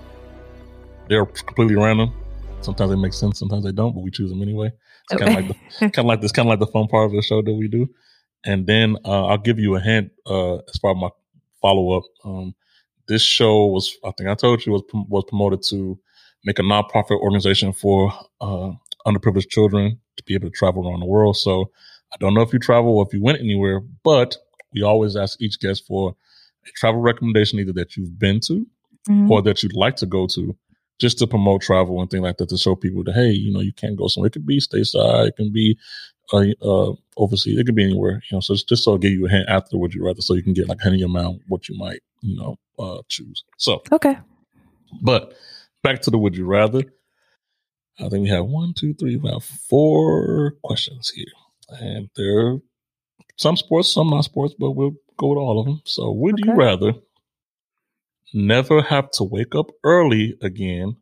they're 1.09 1.27
completely 1.27 1.75
random. 1.75 2.13
Sometimes 2.61 2.91
they 2.91 2.97
make 2.97 3.13
sense, 3.13 3.39
sometimes 3.39 3.65
they 3.65 3.73
don't, 3.73 3.95
but 3.95 4.01
we 4.03 4.11
choose 4.11 4.31
them 4.31 4.43
anyway. 4.43 4.73
It's 5.11 5.21
kind 5.23 5.31
of 5.31 5.37
like 5.37 5.49
the, 5.49 5.79
kind 5.81 5.99
of 5.99 6.05
like 6.05 6.21
this, 6.21 6.33
kind 6.33 6.47
of 6.49 6.51
like 6.51 6.61
the 6.61 6.67
fun 6.73 6.87
part 6.89 7.07
of 7.07 7.13
the 7.13 7.23
show 7.23 7.43
that 7.43 7.53
we 7.53 7.69
do. 7.69 7.89
And 8.45 8.67
then 8.67 8.97
uh, 9.05 9.27
I'll 9.27 9.39
give 9.39 9.59
you 9.59 9.75
a 9.77 9.81
hint 9.81 10.13
uh, 10.27 10.57
as 10.57 10.77
far 10.81 10.93
as 10.93 10.97
my 11.01 11.09
follow 11.61 11.97
up. 11.99 12.05
Um, 12.25 12.55
this 13.09 13.23
show 13.23 13.67
was, 13.67 13.97
I 14.05 14.13
think 14.17 14.29
I 14.29 14.35
told 14.35 14.65
you, 14.65 14.73
was 14.73 14.83
was 14.93 15.25
promoted 15.29 15.63
to 15.71 15.99
make 16.45 16.59
a 16.59 16.63
nonprofit 16.63 17.19
organization 17.21 17.73
for 17.73 18.13
uh, 18.41 18.71
underprivileged 19.07 19.49
children 19.49 19.99
to 20.17 20.23
be 20.25 20.35
able 20.35 20.49
to 20.51 20.55
travel 20.57 20.89
around 20.89 21.01
the 21.01 21.07
world. 21.07 21.37
So 21.37 21.71
I 22.13 22.17
don't 22.21 22.35
know 22.35 22.43
if 22.43 22.53
you 22.53 22.59
travel 22.59 22.97
or 22.99 23.07
if 23.07 23.13
you 23.13 23.23
went 23.23 23.41
anywhere, 23.41 23.81
but 24.05 24.37
we 24.73 24.83
always 24.83 25.17
ask 25.17 25.41
each 25.41 25.59
guest 25.59 25.85
for 25.87 26.15
a 26.67 26.71
travel 26.77 27.01
recommendation, 27.01 27.59
either 27.59 27.73
that 27.73 27.97
you've 27.97 28.19
been 28.19 28.41
to 28.41 28.67
Mhm. 29.09 29.31
or 29.31 29.41
that 29.43 29.63
you'd 29.63 29.75
like 29.75 29.97
to 29.97 30.07
go 30.07 30.27
to, 30.27 30.55
just 30.99 31.19
to 31.19 31.27
promote 31.27 31.63
travel 31.63 32.01
and 32.01 32.11
things 32.11 32.23
like 32.23 32.37
that 32.39 32.49
to 32.49 32.59
show 32.59 32.75
people 32.75 33.05
that 33.05 33.15
hey, 33.15 33.31
you 33.31 33.53
know, 33.53 33.61
you 33.61 33.73
can 33.73 33.95
go 33.97 34.09
somewhere. 34.09 34.29
It 34.29 34.33
could 34.33 34.47
be 34.47 34.61
stateside, 34.61 35.29
it 35.29 35.37
can 35.37 35.53
be 35.53 35.79
uh, 36.33 36.45
uh, 36.63 36.93
overseas, 37.17 37.59
it 37.59 37.65
could 37.65 37.75
be 37.75 37.85
anywhere. 37.85 38.23
You 38.31 38.37
know, 38.37 38.41
so 38.41 38.53
it's 38.55 38.63
just 38.63 38.85
so 38.85 38.93
I'll 38.93 38.99
give 38.99 39.13
you 39.13 39.27
a 39.27 39.31
hint 39.31 39.49
after 39.49 39.79
would 39.79 39.95
you 39.95 40.05
rather, 40.05 40.21
so 40.21 40.35
you 40.35 40.43
can 40.43 40.53
get 40.55 40.69
like 40.69 40.85
any 40.85 41.03
amount 41.03 41.43
what 41.49 41.69
you 41.69 41.77
might 41.79 42.01
you 42.21 42.37
know 42.37 42.57
uh, 42.79 43.03
choose. 43.09 43.45
So, 43.57 43.83
Okay. 43.93 44.17
but 45.03 45.35
back 45.83 46.03
to 46.03 46.11
the 46.11 46.19
would 46.19 46.37
you 46.37 46.47
rather. 46.47 46.83
I 48.01 48.09
think 48.09 48.23
we 48.23 48.29
have 48.29 48.47
one, 48.47 48.75
two, 48.75 48.95
three, 48.95 49.17
we 49.17 49.29
have 49.29 49.43
four 49.43 50.53
questions 50.63 51.11
here, 51.11 51.27
and 51.81 52.09
there 52.15 52.47
are 52.47 52.59
some 53.37 53.57
sports, 53.57 53.93
some 53.93 54.11
not 54.11 54.25
sports, 54.25 54.55
but 54.57 54.71
we'll 54.71 54.95
go 55.17 55.29
with 55.29 55.39
all 55.39 55.59
of 55.59 55.67
them. 55.67 55.81
So, 55.85 56.13
would 56.13 56.39
you 56.39 56.55
rather 56.55 56.93
never 58.35 58.83
have 58.83 59.11
to 59.13 59.25
wake 59.25 59.55
up 59.55 59.71
early 59.85 60.37
again, 60.43 60.97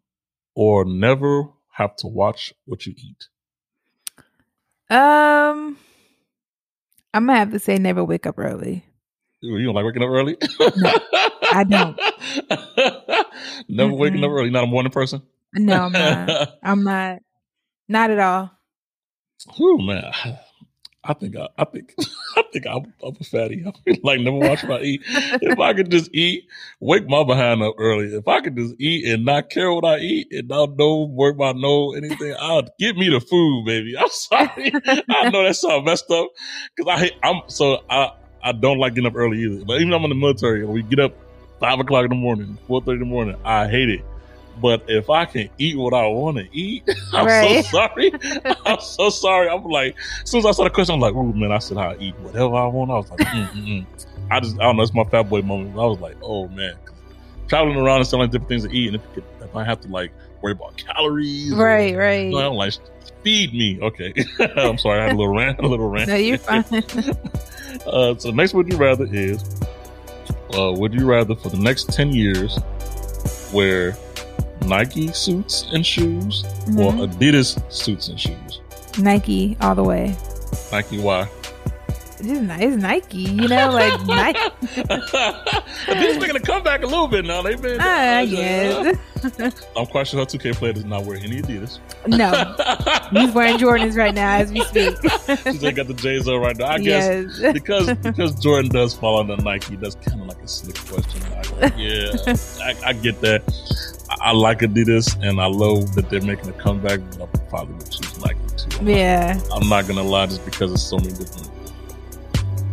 or 0.55 0.85
never 0.85 1.45
have 1.73 1.97
to 1.97 2.09
watch 2.09 2.53
what 2.67 2.87
you 2.87 2.95
eat? 2.97 3.29
Um, 4.91 5.79
I'm 7.15 7.27
gonna 7.27 7.39
have 7.39 7.53
to 7.53 7.59
say 7.59 7.79
never 7.79 8.05
wake 8.05 8.27
up 8.27 8.39
early. 8.39 8.85
You 9.43 9.65
don't 9.67 9.75
like 9.75 9.85
waking 9.87 10.03
up 10.03 10.11
early? 10.11 10.37
I 11.51 11.65
don't. 11.65 12.01
never 13.69 13.93
waking 13.95 14.25
up 14.25 14.31
Mm-mm. 14.31 14.33
early. 14.33 14.51
Not 14.51 14.65
a 14.65 14.69
morning 14.69 14.93
person. 14.93 15.23
No, 15.55 15.83
I'm 15.85 15.97
not. 15.97 16.35
I'm 16.63 16.85
not. 16.85 17.21
Not 17.89 18.11
at 18.11 18.19
all. 18.21 18.51
Whew, 19.57 19.79
man. 19.87 20.13
I 21.09 21.13
think 21.15 21.37
I, 21.37 21.49
I 21.57 21.65
think 21.65 21.95
I 22.37 22.43
think 22.53 22.67
I'm, 22.67 22.93
I'm 23.03 23.17
a 23.21 23.25
fatty. 23.25 23.65
I 23.67 23.99
like 24.03 24.21
never 24.21 24.37
watch 24.39 24.65
I 24.65 24.81
eat. 24.81 25.03
If 25.07 25.59
I 25.59 25.73
could 25.75 25.91
just 25.91 26.11
eat, 26.13 26.45
wake 26.81 27.09
my 27.09 27.23
behind 27.25 27.63
up 27.63 27.75
early. 27.79 28.07
If 28.07 28.27
I 28.27 28.41
could 28.41 28.57
just 28.57 28.75
eat 28.81 29.07
and 29.09 29.25
not 29.25 29.51
care 29.51 29.73
what 29.73 29.85
I 29.85 29.99
eat 29.99 30.29
and 30.33 30.49
not 30.49 30.77
know 30.77 31.05
work 31.05 31.37
my 31.37 31.53
know 31.53 31.95
anything, 31.95 32.35
I'll 32.39 32.69
give 32.79 32.97
me 32.97 33.09
the 33.09 33.21
food, 33.21 33.67
baby. 33.67 33.97
I'm 33.99 34.09
sorry. 34.09 34.73
I 35.09 35.31
know 35.31 35.45
that 35.45 35.57
sounds 35.57 35.85
messed 35.85 36.11
up 36.11 36.29
because 36.75 36.93
I 36.93 36.99
hate, 36.99 37.15
I'm 37.23 37.43
so 37.49 37.83
I 37.89 38.13
I 38.43 38.53
don't 38.53 38.79
like 38.79 38.95
getting 38.95 39.09
up 39.09 39.17
early 39.17 39.39
either. 39.43 39.65
But 39.65 39.77
even 39.77 39.91
though 39.91 39.97
I'm 39.97 40.05
in 40.05 40.11
the 40.11 40.17
military, 40.17 40.65
we 40.65 40.83
get 40.83 40.99
up 41.01 41.15
five 41.61 41.79
o'clock 41.79 42.05
in 42.05 42.11
the 42.11 42.17
morning, 42.17 42.59
four 42.67 42.81
thirty 42.81 42.95
in 42.95 43.01
the 43.01 43.07
morning. 43.07 43.37
I 43.45 43.69
hate 43.69 43.91
it. 43.91 44.05
But 44.61 44.85
if 44.89 45.11
I 45.11 45.27
can 45.27 45.51
eat 45.59 45.77
what 45.77 45.93
I 45.93 46.07
want 46.07 46.39
to 46.39 46.49
eat, 46.57 46.89
I'm 47.13 47.27
Right. 47.27 47.63
so 47.65 47.71
sorry. 47.71 48.13
I'm 48.67 48.81
so 48.81 49.11
sorry. 49.11 49.49
I'm 49.51 49.65
like, 49.65 49.95
as 50.23 50.31
soon 50.31 50.39
as 50.41 50.47
I 50.47 50.53
saw 50.53 50.65
the 50.65 50.71
question, 50.71 50.95
I'm 50.95 51.01
like, 51.01 51.15
oh 51.15 51.25
man, 51.33 51.53
I 51.53 51.59
said 51.59 51.77
I 51.77 51.95
eat 52.01 52.19
whatever 52.21 52.55
I 52.57 52.67
want. 52.67 52.91
I 52.91 52.95
was 52.95 53.11
like, 53.11 53.21
mm, 53.21 53.49
mm, 53.51 53.67
mm. 53.67 53.87
I 54.31 54.41
just, 54.41 54.57
I 54.59 54.63
don't 54.65 54.77
know, 54.77 54.83
it's 54.83 54.95
my 54.95 55.05
fat 55.05 55.25
boy 55.25 55.43
moment. 55.43 55.73
I 55.75 55.85
was 55.85 56.01
like, 56.01 56.17
oh 56.23 56.49
man, 56.49 56.75
traveling 57.49 57.77
around 57.77 57.99
and 57.99 58.07
selling 58.07 58.31
different 58.31 58.49
things 58.49 58.65
to 58.65 58.71
eat, 58.75 58.95
and 58.95 58.97
if, 59.17 59.25
if 59.43 59.55
I 59.55 59.63
have 59.63 59.81
to 59.83 59.89
like 59.89 60.11
worry 60.43 60.53
about 60.53 60.77
calories, 60.79 61.53
or- 61.53 61.63
Right, 61.65 61.95
right. 61.95 62.31
no, 62.31 62.39
I'm 62.39 62.55
like, 62.55 62.73
feed 63.23 63.53
me. 63.53 63.79
Okay, 63.83 64.15
I'm 64.57 64.79
sorry, 64.79 65.01
I 65.01 65.05
had 65.05 65.13
a 65.13 65.17
little 65.17 65.35
rant, 65.37 65.59
a 65.61 65.67
little 65.67 65.89
rant. 65.91 66.09
No, 66.09 66.17
you're 66.17 66.39
fine. 66.39 66.65
uh, 67.87 68.17
so 68.19 68.31
next, 68.31 68.55
would 68.55 68.73
you 68.73 68.79
rather 68.79 69.07
is, 69.13 69.45
uh, 70.57 70.73
would 70.73 70.95
you 70.95 71.05
rather 71.07 71.35
for 71.37 71.51
the 71.51 71.59
next 71.59 71.93
ten 71.93 72.11
years 72.13 72.59
wear 73.53 73.93
Nike 74.69 75.09
suits 75.13 75.67
and 75.73 75.85
shoes 75.85 76.45
or 76.79 76.93
Mhm. 76.93 77.13
Adidas 77.13 77.61
suits 77.73 78.09
and 78.09 78.19
shoes? 78.21 78.61
Nike 78.99 79.57
all 79.61 79.75
the 79.75 79.85
way. 79.85 80.17
Nike, 80.73 80.99
why? 80.99 81.29
It's, 82.19 82.77
Nike, 82.77 83.19
you 83.19 83.47
know, 83.47 83.71
like 83.71 84.07
Nike. 84.07 84.39
Adidas 85.87 86.19
making 86.21 86.37
a 86.37 86.41
comeback 86.41 86.83
a 86.83 86.87
little 86.87 87.09
bit 87.09 87.25
now. 87.27 87.43
They've 87.43 87.61
been. 87.61 87.79
I 87.81 88.25
guess. 88.25 88.97
I'm 89.77 89.87
quite 89.87 90.07
sure 90.07 90.21
her 90.21 90.27
2K 90.27 90.55
player 90.55 90.73
does 90.73 90.85
not 90.87 91.05
wear 91.05 91.19
any 91.19 91.43
Adidas. 91.43 91.79
no, 92.07 92.31
he's 93.21 93.35
wearing 93.35 93.59
Jordans 93.59 93.97
right 93.97 94.15
now 94.15 94.37
as 94.37 94.51
we 94.53 94.61
speak. 94.63 94.95
She's 95.45 95.63
ain't 95.63 95.77
got 95.77 95.89
the 95.89 95.95
J's 95.95 96.27
on 96.29 96.41
right 96.41 96.57
now. 96.57 96.67
I 96.67 96.79
guess 96.79 97.39
because 97.53 97.93
because 97.99 98.35
Jordan 98.41 98.71
does 98.71 98.95
fall 98.95 99.19
under 99.21 99.37
Nike. 99.37 99.77
That's 99.77 99.97
kind 99.97 100.21
of 100.23 100.27
like 100.29 100.43
a 100.43 100.49
slick 100.49 100.77
question. 100.87 101.21
Yeah, 101.77 102.15
I, 102.63 102.75
I 102.87 102.93
get 102.93 103.21
that. 103.23 103.43
I, 104.11 104.29
I 104.29 104.33
like 104.33 104.61
Adidas 104.61 105.21
and 105.23 105.41
I 105.41 105.47
love 105.47 105.95
that 105.95 106.11
they're 106.11 106.21
making 106.21 106.49
a 106.51 106.53
comeback. 106.53 107.01
But 107.19 107.23
I 107.23 107.39
probably 107.49 107.75
would 107.75 107.91
choose 107.91 108.19
Nike 108.21 108.39
too. 108.57 108.85
Yeah. 108.85 109.41
I'm 109.53 109.69
not 109.69 109.87
gonna 109.87 110.03
lie, 110.03 110.27
just 110.27 110.45
because 110.45 110.71
there's 110.71 110.83
so 110.83 110.97
many 110.99 111.13
different, 111.13 111.51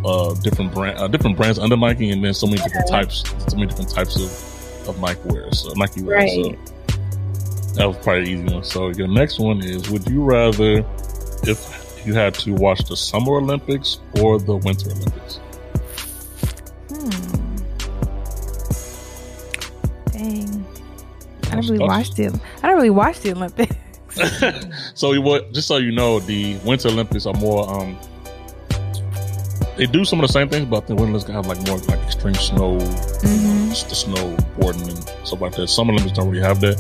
uh, 0.05 0.33
different 0.41 0.73
brand, 0.73 0.99
uh, 0.99 1.07
different 1.07 1.37
brands 1.37 1.59
under 1.59 1.77
Nike, 1.77 2.09
and 2.11 2.23
then 2.23 2.33
so 2.33 2.47
many 2.47 2.61
different 2.61 2.87
types, 2.87 3.23
so 3.47 3.55
many 3.55 3.67
different 3.67 3.91
types 3.91 4.15
of 4.15 4.87
of 4.87 4.99
Nike 4.99 5.21
wear. 5.25 5.51
So 5.53 5.71
Nike 5.75 6.01
wear. 6.01 6.17
Right. 6.17 6.29
So 6.29 6.51
that 7.75 7.87
was 7.87 7.97
probably 7.97 8.33
an 8.33 8.45
easy 8.45 8.53
one. 8.53 8.63
So 8.63 8.89
your 8.89 9.07
next 9.07 9.39
one 9.39 9.61
is: 9.63 9.89
Would 9.89 10.07
you 10.07 10.23
rather, 10.23 10.85
if 11.43 12.01
you 12.05 12.13
had 12.13 12.33
to 12.35 12.53
watch 12.53 12.83
the 12.87 12.97
Summer 12.97 13.37
Olympics 13.37 13.99
or 14.19 14.39
the 14.39 14.57
Winter 14.57 14.91
Olympics? 14.91 15.39
I 21.57 21.61
don't 21.61 21.69
really 21.71 21.85
watch 21.87 22.11
the. 22.15 22.39
I 22.61 22.67
don't 22.67 22.75
really 22.75 22.89
watch 22.89 23.19
the 23.21 23.31
Olympics. 23.31 23.75
so 24.93 25.11
you 25.13 25.21
what? 25.21 25.51
Just 25.53 25.67
so 25.67 25.77
you 25.77 25.91
know, 25.91 26.19
the 26.19 26.55
Winter 26.65 26.89
Olympics 26.89 27.25
are 27.25 27.33
more. 27.35 27.69
um 27.73 27.97
They 29.77 29.87
do 29.87 30.05
some 30.05 30.19
of 30.19 30.27
the 30.27 30.33
same 30.33 30.49
things, 30.49 30.65
but 30.65 30.85
the 30.87 30.93
Winter 30.95 31.09
Olympics 31.11 31.31
have 31.31 31.47
like 31.47 31.65
more 31.67 31.77
like 31.79 31.99
extreme 32.05 32.35
snow, 32.35 32.79
hmm 32.79 33.69
just 33.69 33.89
the 33.89 33.95
snowboarding 33.95 34.87
and 34.87 35.27
stuff 35.27 35.41
like 35.41 35.55
that. 35.55 35.67
Summer 35.67 35.93
Olympics 35.93 36.15
don't 36.15 36.29
really 36.29 36.43
have 36.43 36.61
that. 36.61 36.77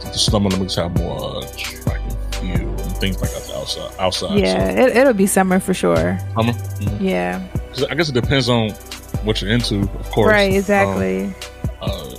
The 0.00 0.12
Summer 0.18 0.48
Olympics 0.48 0.74
have 0.74 0.94
more 0.98 1.38
uh, 1.38 1.46
track 1.56 2.00
and 2.02 2.34
field 2.34 2.80
and 2.82 2.96
things 2.98 3.18
like 3.22 3.30
that 3.32 3.50
outside. 3.56 3.90
Outside, 3.98 4.38
Yeah, 4.40 4.68
it, 4.70 4.94
it'll 4.94 5.14
be 5.14 5.26
summer 5.26 5.58
for 5.58 5.72
sure. 5.72 6.18
so, 6.20 6.34
summer. 6.42 6.52
Mhm. 6.52 7.00
Yeah. 7.00 7.42
I 7.90 7.94
guess 7.94 8.10
it 8.10 8.12
depends 8.12 8.50
on 8.50 8.70
what 9.24 9.40
you're 9.40 9.50
into, 9.50 9.80
of 9.80 10.10
course. 10.10 10.28
Right. 10.30 10.50
Um, 10.50 10.56
Exactly. 10.58 11.34
uh, 11.80 12.14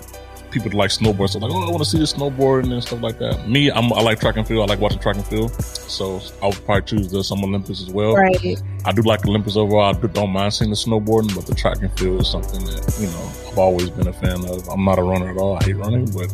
people 0.55 0.71
that 0.71 0.77
like 0.77 0.89
snowboard, 0.89 1.29
so 1.29 1.39
like, 1.39 1.51
oh, 1.51 1.67
I 1.67 1.69
want 1.69 1.83
to 1.83 1.89
see 1.89 1.99
the 1.99 2.05
snowboarding 2.05 2.71
and 2.73 2.81
stuff 2.83 3.01
like 3.01 3.19
that. 3.19 3.47
Me, 3.47 3.69
I'm, 3.69 3.91
I 3.93 4.01
like 4.01 4.19
track 4.19 4.37
and 4.37 4.47
field. 4.47 4.67
I 4.69 4.73
like 4.73 4.79
watching 4.81 4.99
track 4.99 5.15
and 5.15 5.25
field, 5.27 5.53
so 5.63 6.19
I 6.41 6.47
would 6.47 6.65
probably 6.65 6.81
choose 6.83 7.11
the 7.11 7.23
Summer 7.23 7.43
Olympics 7.43 7.81
as 7.81 7.89
well. 7.89 8.15
right. 8.15 8.61
I 8.85 8.91
do 8.91 9.01
like 9.03 9.25
Olympics 9.27 9.55
overall. 9.57 9.93
I 9.95 9.99
do, 9.99 10.07
don't 10.07 10.29
mind 10.31 10.53
seeing 10.53 10.69
the 10.71 10.75
snowboarding, 10.75 11.35
but 11.35 11.45
the 11.45 11.53
track 11.55 11.77
and 11.81 11.91
field 11.99 12.21
is 12.21 12.29
something 12.29 12.63
that 12.65 12.97
you 12.99 13.07
know 13.07 13.31
I've 13.51 13.57
always 13.59 13.89
been 13.89 14.07
a 14.07 14.13
fan 14.13 14.43
of. 14.49 14.67
I'm 14.69 14.83
not 14.85 14.97
a 14.99 15.03
runner 15.03 15.29
at 15.29 15.37
all. 15.37 15.57
I 15.57 15.63
hate 15.63 15.75
running, 15.75 16.05
but 16.11 16.31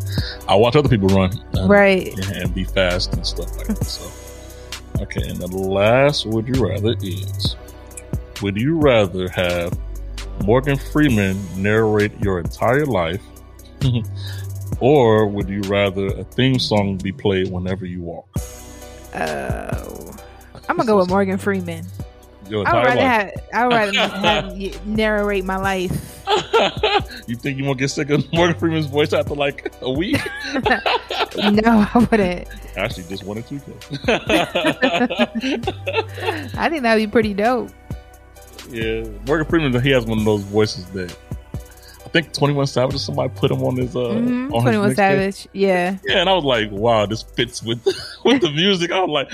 I 0.47 0.55
watch 0.55 0.75
other 0.75 0.89
people 0.89 1.07
run, 1.09 1.31
and, 1.53 1.69
Right. 1.69 2.13
and 2.31 2.53
be 2.53 2.63
fast 2.63 3.13
and 3.13 3.25
stuff 3.25 3.57
like 3.57 3.67
that. 3.67 3.83
So, 3.85 4.09
okay, 5.01 5.27
and 5.27 5.37
the 5.37 5.47
last 5.47 6.25
would 6.25 6.47
you 6.47 6.65
rather 6.65 6.95
is 7.01 7.55
would 8.41 8.57
you 8.57 8.77
rather 8.79 9.27
have 9.29 9.77
Morgan 10.45 10.77
Freeman 10.77 11.39
narrate 11.61 12.11
your 12.21 12.39
entire 12.39 12.85
life, 12.85 13.21
or 14.79 15.27
would 15.27 15.49
you 15.49 15.61
rather 15.61 16.07
a 16.07 16.23
theme 16.23 16.59
song 16.59 16.97
be 16.97 17.11
played 17.11 17.51
whenever 17.51 17.85
you 17.85 18.01
walk? 18.01 18.27
Oh. 19.15 20.15
I'm 20.69 20.77
gonna 20.77 20.87
go 20.87 20.97
with 20.97 21.09
Morgan 21.09 21.37
Freeman. 21.37 21.85
Your 22.49 22.67
I 22.67 22.73
would 22.73 22.85
rather 22.85 23.01
life. 23.01 23.07
have. 23.09 23.31
I 23.53 23.67
would 23.67 23.73
rather 23.73 24.17
have 24.17 24.85
narrate 24.87 25.45
my 25.45 25.57
life. 25.57 26.23
you 27.27 27.35
think 27.35 27.57
you 27.57 27.65
won't 27.65 27.79
get 27.79 27.89
sick 27.89 28.09
of 28.09 28.31
Morgan 28.31 28.57
Freeman's 28.57 28.85
voice 28.85 29.13
after 29.13 29.35
like 29.35 29.73
a 29.81 29.91
week? 29.91 30.21
no, 30.53 31.87
I 31.93 32.07
wouldn't. 32.09 32.47
Actually, 32.77 33.03
just 33.03 33.23
one 33.23 33.37
or 33.37 33.41
two. 33.41 33.61
I 36.57 36.69
think 36.69 36.83
that'd 36.83 37.07
be 37.07 37.11
pretty 37.11 37.33
dope. 37.33 37.69
Yeah, 38.69 39.03
Morgan 39.25 39.47
Freeman, 39.47 39.81
he 39.81 39.91
has 39.91 40.05
one 40.05 40.19
of 40.19 40.25
those 40.25 40.43
voices 40.43 40.85
that 40.91 41.17
think 42.11 42.33
Twenty 42.33 42.53
One 42.53 42.67
Savage 42.67 42.95
or 42.95 42.99
somebody 42.99 43.33
put 43.35 43.51
him 43.51 43.63
on 43.63 43.77
his 43.77 43.95
uh 43.95 43.99
mm-hmm. 43.99 44.53
on 44.53 44.61
Twenty 44.61 44.77
One 44.77 44.95
Savage. 44.95 45.47
Yeah. 45.53 45.97
Yeah, 46.05 46.19
and 46.19 46.29
I 46.29 46.33
was 46.33 46.43
like, 46.43 46.71
wow, 46.71 47.05
this 47.05 47.21
fits 47.21 47.63
with 47.63 47.83
with 48.25 48.41
the 48.41 48.51
music. 48.51 48.91
I 48.91 48.99
was 48.99 49.09
like, 49.09 49.31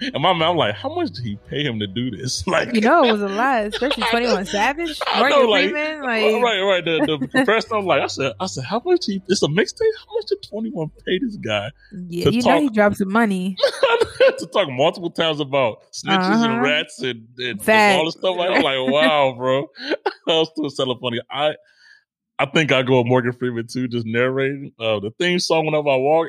and 0.00 0.22
my 0.22 0.32
mom 0.32 0.56
like, 0.56 0.74
how 0.74 0.94
much 0.94 1.10
did 1.10 1.24
he 1.24 1.36
pay 1.48 1.64
him 1.64 1.78
to 1.80 1.86
do 1.86 2.10
this? 2.10 2.44
Like, 2.50 2.74
you 2.74 2.80
know, 2.80 3.04
it 3.04 3.12
was 3.12 3.22
a 3.22 3.28
lot, 3.28 3.64
especially 3.64 4.02
Twenty 4.10 4.26
One 4.26 4.44
Savage, 4.44 4.98
Morgan 5.16 5.38
know, 5.38 5.48
like, 5.48 5.70
Freeman. 5.70 6.02
Like, 6.02 6.42
right, 6.42 6.60
right. 6.60 6.84
The, 6.84 7.28
the 7.32 7.44
first 7.44 7.68
time, 7.68 7.76
I 7.76 7.78
was 7.78 7.86
like, 7.86 8.02
I 8.02 8.06
said, 8.08 8.32
I 8.40 8.46
said, 8.46 8.64
how 8.64 8.82
much 8.84 9.06
he? 9.06 9.22
It's 9.28 9.42
a 9.44 9.46
mixtape. 9.46 9.92
How 10.04 10.14
much 10.14 10.26
did 10.26 10.42
Twenty 10.48 10.70
One 10.70 10.90
pay 11.06 11.18
this 11.20 11.36
guy? 11.36 11.70
Yeah, 12.08 12.30
you 12.30 12.42
talk, 12.42 12.56
know, 12.56 12.60
he 12.62 12.68
dropped 12.70 12.96
some 12.96 13.12
money 13.12 13.56
to 14.38 14.48
talk 14.52 14.68
multiple 14.68 15.10
times 15.10 15.38
about 15.38 15.84
snitches 15.92 16.18
uh-huh. 16.18 16.48
and 16.48 16.62
rats 16.62 17.00
and, 17.02 17.28
and, 17.38 17.68
and 17.68 17.98
all 17.98 18.04
this 18.04 18.14
stuff. 18.14 18.36
Like, 18.36 18.50
I'm 18.50 18.62
like, 18.62 18.92
wow, 18.92 19.34
bro, 19.36 19.70
I 20.28 20.32
was 20.32 20.50
still 20.50 20.70
so 20.70 20.98
funny. 21.00 21.20
I 21.30 21.54
I 22.40 22.46
think 22.46 22.72
I 22.72 22.82
go 22.82 22.98
with 22.98 23.06
Morgan 23.06 23.32
Freeman 23.32 23.66
too, 23.66 23.86
just 23.86 24.06
narrating. 24.06 24.72
Uh, 24.80 24.98
the 24.98 25.10
theme 25.18 25.38
song 25.38 25.66
whenever 25.66 25.90
I 25.90 25.96
walk, 25.96 26.28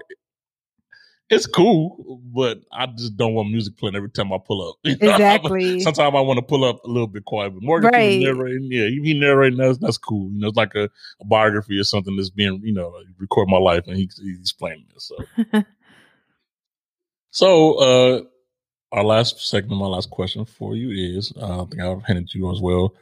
it's 1.30 1.48
cool, 1.48 2.22
but 2.36 2.60
I 2.74 2.88
just 2.88 3.16
don't 3.16 3.34
want 3.34 3.50
music 3.50 3.78
playing 3.78 3.96
every 3.96 4.10
time 4.10 4.34
I 4.34 4.38
pull 4.46 4.70
up. 4.70 4.76
You 4.84 4.98
know? 4.98 5.14
Exactly. 5.14 5.80
Sometimes 5.80 6.14
I 6.14 6.20
want 6.20 6.38
to 6.38 6.46
pull 6.46 6.66
up 6.66 6.84
a 6.84 6.90
little 6.90 7.08
bit 7.08 7.24
quiet, 7.24 7.54
but 7.54 7.64
Morgan 7.64 7.92
right. 7.94 8.22
Freeman 8.22 8.38
narrating, 8.38 8.68
yeah, 8.70 8.88
he, 8.88 9.18
narrating 9.18 9.58
that's 9.58 9.78
that's 9.78 9.98
cool. 9.98 10.30
You 10.34 10.42
know, 10.42 10.50
it's 10.50 10.58
like 10.58 10.76
a, 10.76 10.90
a, 11.22 11.26
biography 11.26 11.80
or 11.80 11.86
something 11.86 12.18
that's 12.18 12.30
being, 12.30 12.60
you 12.62 12.74
know, 12.74 12.94
record 13.18 13.48
my 13.48 13.58
life 13.58 13.88
and 13.88 13.96
he, 13.96 14.10
he's 14.18 14.52
playing 14.52 14.86
this. 14.94 15.10
So, 15.10 15.64
so 17.32 17.74
uh, 17.76 18.22
our 18.92 19.06
last 19.06 19.40
segment, 19.48 19.80
my 19.80 19.88
last 19.88 20.10
question 20.10 20.44
for 20.44 20.76
you 20.76 21.18
is, 21.18 21.32
uh, 21.40 21.64
I 21.64 21.66
think 21.68 21.82
I've 21.82 22.04
handed 22.04 22.30
to 22.32 22.38
you 22.38 22.52
as 22.52 22.60
well. 22.60 22.94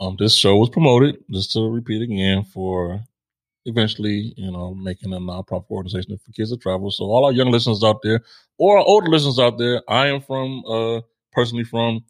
Um, 0.00 0.16
this 0.18 0.34
show 0.34 0.56
was 0.56 0.70
promoted, 0.70 1.16
just 1.30 1.52
to 1.52 1.70
repeat 1.70 2.02
again, 2.02 2.44
for 2.44 3.02
eventually, 3.66 4.34
you 4.36 4.52
know, 4.52 4.74
making 4.74 5.12
a 5.12 5.18
nonprofit 5.18 5.70
organization 5.70 6.18
for 6.18 6.32
kids 6.32 6.50
to 6.52 6.58
travel. 6.58 6.90
So 6.90 7.04
all 7.06 7.26
our 7.26 7.32
young 7.32 7.50
listeners 7.50 7.84
out 7.84 8.02
there, 8.02 8.20
or 8.58 8.78
our 8.78 8.84
older 8.84 9.08
listeners 9.08 9.38
out 9.38 9.58
there, 9.58 9.82
I 9.88 10.08
am 10.08 10.20
from, 10.22 10.64
uh, 10.66 11.02
personally 11.32 11.64
from 11.64 12.04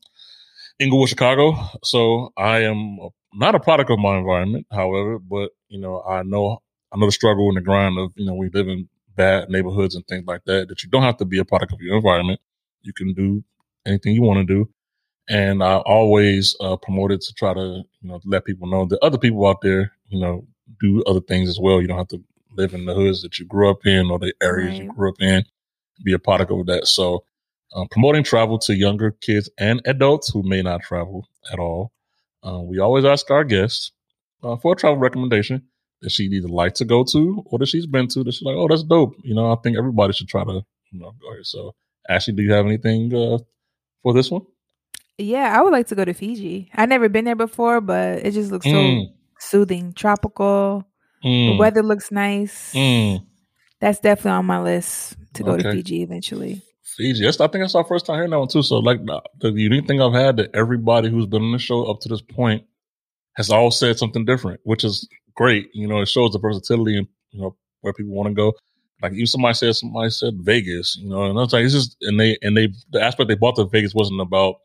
Englewood, 0.81 1.09
Chicago. 1.09 1.55
So 1.85 2.33
I 2.37 2.61
am 2.61 2.99
not 3.35 3.55
a 3.55 3.61
product 3.61 3.91
of 3.91 3.99
my 3.99 4.19
environment, 4.19 4.67
however, 4.73 5.19
but 5.19 5.51
you 5.69 5.81
know, 5.81 6.03
I 6.03 6.23
know 6.23 6.63
I 6.93 6.99
know 6.99 7.07
the 7.07 7.13
struggle 7.13 7.49
and 7.49 7.57
the 7.57 7.63
grind 7.63 7.99
of 7.99 8.13
you 8.17 8.27
know 8.27 8.35
we 8.35 8.51
live 8.51 8.69
in 8.69 8.89
bad 9.17 9.51
neighborhoods 9.51 9.95
and 9.95 10.07
things 10.07 10.25
like 10.27 10.45
that. 10.47 10.69
That 10.69 10.83
you 10.83 10.91
don't 10.91 11.03
have 11.03 11.19
to 11.19 11.25
be 11.25 11.39
a 11.39 11.45
product 11.45 11.73
of 11.73 11.81
your 11.81 11.97
environment. 11.97 12.41
You 12.83 12.93
can 12.93 13.15
do 13.15 13.45
anything 13.87 14.15
you 14.15 14.23
want 14.23 14.47
to 14.47 14.55
do 14.55 14.71
and 15.29 15.63
I 15.63 15.77
always 15.79 16.57
uh, 16.61 16.77
it 16.77 17.21
to 17.21 17.35
try 17.35 17.55
to 17.55 17.83
you 18.01 18.09
know 18.09 18.21
let 18.25 18.45
people 18.45 18.69
know 18.69 18.87
that 18.87 19.03
other 19.03 19.19
people 19.19 19.47
out 19.47 19.61
there 19.63 19.93
you 20.09 20.21
know 20.21 20.47
do 20.81 21.03
other 21.05 21.21
things 21.21 21.49
as 21.49 21.59
well. 21.61 21.81
You 21.81 21.89
don't 21.89 21.99
have 21.99 22.09
to 22.09 22.23
live 22.57 22.75
in 22.75 22.85
the 22.87 22.95
hoods 22.95 23.23
that 23.23 23.39
you 23.39 23.47
grew 23.47 23.71
up 23.71 23.85
in 23.85 24.11
or 24.11 24.19
the 24.19 24.33
areas 24.43 24.73
right. 24.73 24.85
you 24.85 24.93
grew 24.93 25.11
up 25.11 25.21
in. 25.21 25.45
Be 26.05 26.13
a 26.13 26.19
product 26.19 26.51
of 26.51 26.67
that. 26.67 26.87
So 26.87 27.25
uh, 27.75 27.85
promoting 27.91 28.23
travel 28.23 28.59
to 28.61 28.75
younger 28.75 29.11
kids 29.11 29.51
and 29.59 29.81
adults 29.85 30.31
who 30.31 30.43
may 30.43 30.63
not 30.63 30.83
travel 30.83 31.27
at 31.53 31.59
all. 31.59 31.93
Uh, 32.47 32.61
we 32.61 32.79
always 32.79 33.05
ask 33.05 33.31
our 33.31 33.45
guests 33.45 33.93
uh, 34.43 34.57
for 34.57 34.73
a 34.73 34.77
travel 34.77 34.99
recommendation 34.99 35.63
that 36.03 36.11
she'd 36.11 36.33
either 36.33 36.49
like 36.49 36.75
to 36.75 36.85
go 36.85 37.03
to 37.03 37.43
or 37.47 37.59
that 37.59 37.67
she's 37.67 37.87
been 37.87 38.07
to 38.09 38.23
that 38.23 38.33
she's 38.33 38.43
like, 38.43 38.57
oh, 38.57 38.69
that's 38.69 38.83
dope. 38.85 39.17
You 39.25 39.35
know, 39.35 39.53
I 39.53 39.57
think 39.63 39.77
everybody 39.77 40.13
should 40.13 40.29
try 40.29 40.45
to 40.45 40.63
you 40.91 41.01
know 41.01 41.13
go 41.21 41.33
here. 41.33 41.45
So, 41.45 41.75
Ashley, 42.09 42.35
do 42.35 42.43
you 42.43 42.53
have 42.53 42.67
anything 42.67 43.15
uh, 43.15 43.39
for 44.03 44.13
this 44.13 44.31
one? 44.31 44.43
Yeah, 45.19 45.57
I 45.57 45.63
would 45.63 45.73
like 45.73 45.87
to 45.89 45.95
go 45.95 46.05
to 46.05 46.13
Fiji. 46.13 46.71
I've 46.75 46.89
never 46.89 47.09
been 47.09 47.25
there 47.25 47.37
before, 47.37 47.81
but 47.81 48.19
it 48.27 48.33
just 48.33 48.51
looks 48.51 48.67
mm. 48.67 49.07
so 49.07 49.13
soothing, 49.39 49.93
tropical. 49.93 50.85
Mm. 51.25 51.53
The 51.53 51.57
weather 51.57 51.83
looks 51.83 52.11
nice. 52.11 52.73
Mm. 52.75 53.25
That's 53.81 54.01
definitely 54.01 54.33
on 54.33 54.47
my 54.47 54.61
list 54.63 55.17
to 55.35 55.43
go 55.43 55.53
okay. 55.53 55.63
to 55.63 55.73
Fiji 55.73 56.03
eventually. 56.03 56.63
Fiji. 56.97 57.27
I 57.27 57.31
think 57.33 57.53
that's 57.53 57.75
our 57.75 57.85
first 57.85 58.07
time 58.07 58.17
hearing 58.17 58.31
that 58.31 58.39
one 58.39 58.49
too. 58.49 58.63
So, 58.63 58.79
like 58.79 59.05
the, 59.05 59.21
the 59.41 59.51
unique 59.53 59.87
thing 59.87 60.01
I've 60.01 60.13
had 60.13 60.37
that 60.37 60.55
everybody 60.55 61.11
who's 61.11 61.27
been 61.27 61.43
on 61.43 61.53
the 61.53 61.59
show 61.59 61.85
up 61.85 62.01
to 62.01 62.09
this 62.09 62.23
point 62.23 62.65
has 63.37 63.51
all 63.51 63.71
said 63.71 63.99
something 63.99 64.25
different, 64.25 64.61
which 64.65 64.85
is 64.85 65.09
great. 65.35 65.69
You 65.75 65.89
know, 65.89 66.01
it 66.01 66.09
shows 66.09 66.33
the 66.33 66.39
versatility 66.39 66.97
and 66.97 67.09
you 67.31 67.41
know 67.41 67.57
where 67.81 67.93
people 67.93 68.15
want 68.15 68.29
to 68.29 68.35
go. 68.35 68.53
Like 69.03 69.13
you, 69.13 69.27
somebody 69.27 69.55
said, 69.55 69.75
somebody 69.75 70.11
said 70.11 70.35
Vegas. 70.41 70.97
You 70.97 71.09
know, 71.09 71.25
and 71.25 71.39
I 71.39 71.43
was 71.43 71.53
like, 71.53 71.65
it's 71.65 71.75
just 71.75 71.97
and 72.03 72.19
they 72.19 72.39
and 72.43 72.57
they 72.57 72.73
the 72.91 73.03
aspect 73.03 73.29
they 73.29 73.35
bought 73.35 73.57
to 73.57 73.65
Vegas 73.65 73.95
wasn't 73.95 74.21
about 74.21 74.57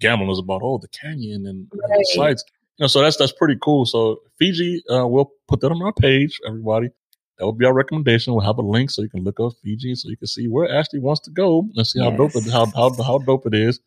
gambling 0.00 0.28
was 0.28 0.38
about 0.38 0.60
oh 0.62 0.78
the 0.78 0.88
canyon 0.88 1.46
and, 1.46 1.68
right. 1.72 1.98
and 1.98 2.06
sites. 2.08 2.44
You 2.78 2.84
know, 2.84 2.86
so 2.88 3.00
that's 3.00 3.16
that's 3.16 3.32
pretty 3.32 3.56
cool. 3.62 3.86
So 3.86 4.20
Fiji, 4.38 4.82
uh, 4.90 5.06
we'll 5.06 5.32
put 5.48 5.60
that 5.60 5.72
on 5.72 5.82
our 5.82 5.92
page, 5.92 6.38
everybody. 6.46 6.90
That 7.38 7.46
would 7.46 7.58
be 7.58 7.66
our 7.66 7.74
recommendation. 7.74 8.32
We'll 8.32 8.44
have 8.44 8.58
a 8.58 8.62
link 8.62 8.90
so 8.90 9.02
you 9.02 9.10
can 9.10 9.24
look 9.24 9.40
up 9.40 9.52
Fiji, 9.62 9.94
so 9.94 10.08
you 10.08 10.16
can 10.16 10.26
see 10.26 10.48
where 10.48 10.70
Ashley 10.70 10.98
wants 10.98 11.20
to 11.22 11.30
go 11.30 11.68
and 11.74 11.86
see 11.86 12.00
yes. 12.00 12.10
how 12.10 12.16
dope 12.16 12.34
it, 12.34 12.50
how 12.50 12.66
how 12.66 13.02
how 13.02 13.18
dope 13.18 13.46
it 13.46 13.54
is. 13.54 13.80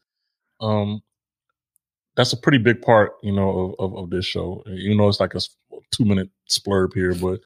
Um, 0.59 1.01
that's 2.15 2.33
a 2.33 2.37
pretty 2.37 2.57
big 2.57 2.81
part, 2.81 3.13
you 3.23 3.31
know, 3.31 3.75
of, 3.79 3.93
of, 3.93 3.97
of 3.97 4.09
this 4.09 4.25
show. 4.25 4.63
You 4.67 4.95
know, 4.95 5.07
it's 5.07 5.19
like 5.19 5.35
a 5.35 5.39
two 5.91 6.05
minute 6.05 6.29
splurb 6.49 6.93
here, 6.93 7.13
but 7.13 7.39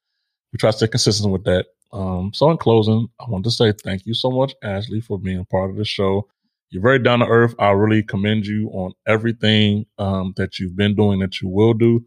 we 0.51 0.57
try 0.57 0.71
to 0.71 0.77
stay 0.77 0.87
consistent 0.87 1.31
with 1.31 1.43
that. 1.43 1.67
Um, 1.91 2.31
so 2.33 2.49
in 2.49 2.57
closing, 2.57 3.07
I 3.19 3.29
want 3.29 3.43
to 3.45 3.51
say 3.51 3.71
thank 3.71 4.05
you 4.05 4.13
so 4.13 4.31
much, 4.31 4.53
Ashley, 4.63 4.99
for 4.99 5.19
being 5.19 5.39
a 5.39 5.45
part 5.45 5.69
of 5.69 5.75
the 5.75 5.85
show. 5.85 6.27
You're 6.73 6.81
very 6.81 6.97
down 6.97 7.19
to 7.19 7.27
earth. 7.27 7.53
I 7.59 7.69
really 7.69 8.01
commend 8.01 8.47
you 8.47 8.67
on 8.69 8.93
everything 9.05 9.85
um, 9.99 10.33
that 10.37 10.57
you've 10.57 10.75
been 10.75 10.95
doing, 10.95 11.19
that 11.19 11.39
you 11.39 11.47
will 11.47 11.75
do. 11.75 12.03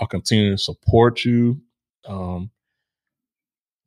I'll 0.00 0.06
continue 0.06 0.52
to 0.52 0.58
support 0.58 1.24
you. 1.24 1.60
Um, 2.06 2.50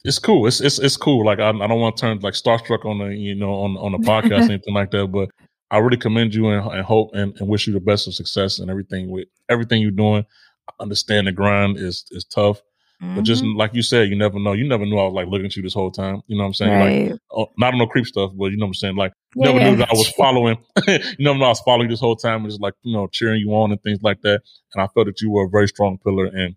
it's 0.04 0.20
cool. 0.20 0.46
It's 0.46 0.60
it's 0.60 0.80
it's 0.80 0.98
cool. 0.98 1.26
Like 1.26 1.40
I, 1.40 1.50
I 1.50 1.68
don't 1.68 1.80
want 1.80 1.96
to 1.96 2.02
turn 2.02 2.20
like 2.20 2.34
starstruck 2.34 2.84
on 2.84 3.00
the 3.00 3.16
you 3.16 3.36
know 3.36 3.54
on 3.54 3.78
on 3.78 3.94
the 3.94 4.00
podcast 4.00 4.42
anything 4.50 4.74
like 4.74 4.92
that. 4.92 5.08
But 5.08 5.30
I 5.72 5.78
really 5.78 5.98
commend 5.98 6.36
you 6.36 6.50
and, 6.50 6.70
and 6.72 6.84
hope 6.84 7.12
and, 7.14 7.34
and, 7.40 7.48
wish 7.48 7.66
you 7.66 7.74
the 7.74 7.80
best 7.80 8.08
of 8.08 8.14
success 8.14 8.60
and 8.60 8.70
everything 8.70 9.10
with 9.10 9.30
everything 9.48 9.82
you're 9.82 9.92
doing. 9.92 10.26
I 10.70 10.74
understand 10.82 11.28
the 11.28 11.32
grind 11.32 11.78
is 11.78 12.06
is 12.12 12.26
tough. 12.26 12.62
Mm-hmm. 13.02 13.16
But 13.16 13.24
just 13.24 13.44
mm-hmm. 13.44 13.58
like 13.58 13.74
you 13.74 13.84
said, 13.84 14.10
you 14.10 14.16
never 14.16 14.40
know. 14.40 14.54
You 14.54 14.68
never 14.68 14.86
knew 14.86 14.98
I 14.98 15.06
was 15.06 15.14
like 15.14 15.28
looking 15.28 15.46
at 15.46 15.56
you 15.56 15.62
this 15.62 15.74
whole 15.74 15.92
time. 15.92 16.22
You 16.28 16.38
know 16.38 16.44
what 16.44 16.48
I'm 16.48 16.54
saying? 16.56 16.72
Right. 16.72 17.12
Like, 17.12 17.20
oh, 17.32 17.48
not 17.58 17.74
on 17.74 17.80
no 17.80 17.88
creep 17.88 18.08
stuff, 18.08 18.32
but 18.36 18.52
you 18.52 18.58
know 18.58 18.66
what 18.66 18.70
I'm 18.70 18.74
saying? 18.76 18.96
Like, 18.96 19.14
yeah, 19.38 19.52
never 19.52 19.72
knew 19.72 19.78
that 19.78 19.90
I 19.90 19.94
was 19.94 20.10
following. 20.10 20.58
you 20.88 21.00
never 21.20 21.38
know 21.38 21.46
I 21.46 21.50
was 21.50 21.62
following 21.62 21.90
this 21.90 22.00
whole 22.00 22.16
time 22.16 22.42
and 22.42 22.50
just 22.50 22.62
like, 22.62 22.74
you 22.84 22.94
know, 22.94 23.08
cheering 23.08 23.40
you 23.40 23.52
on 23.52 23.72
and 23.72 23.82
things 23.82 24.00
like 24.02 24.22
that. 24.22 24.42
And 24.74 24.82
I 24.82 24.88
felt 24.88 25.08
that 25.08 25.22
you 25.22 25.32
were 25.32 25.46
a 25.46 25.50
very 25.50 25.68
strong 25.68 25.98
pillar 25.98 26.26
and 26.26 26.56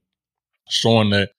showing 0.69 1.11
that 1.11 1.31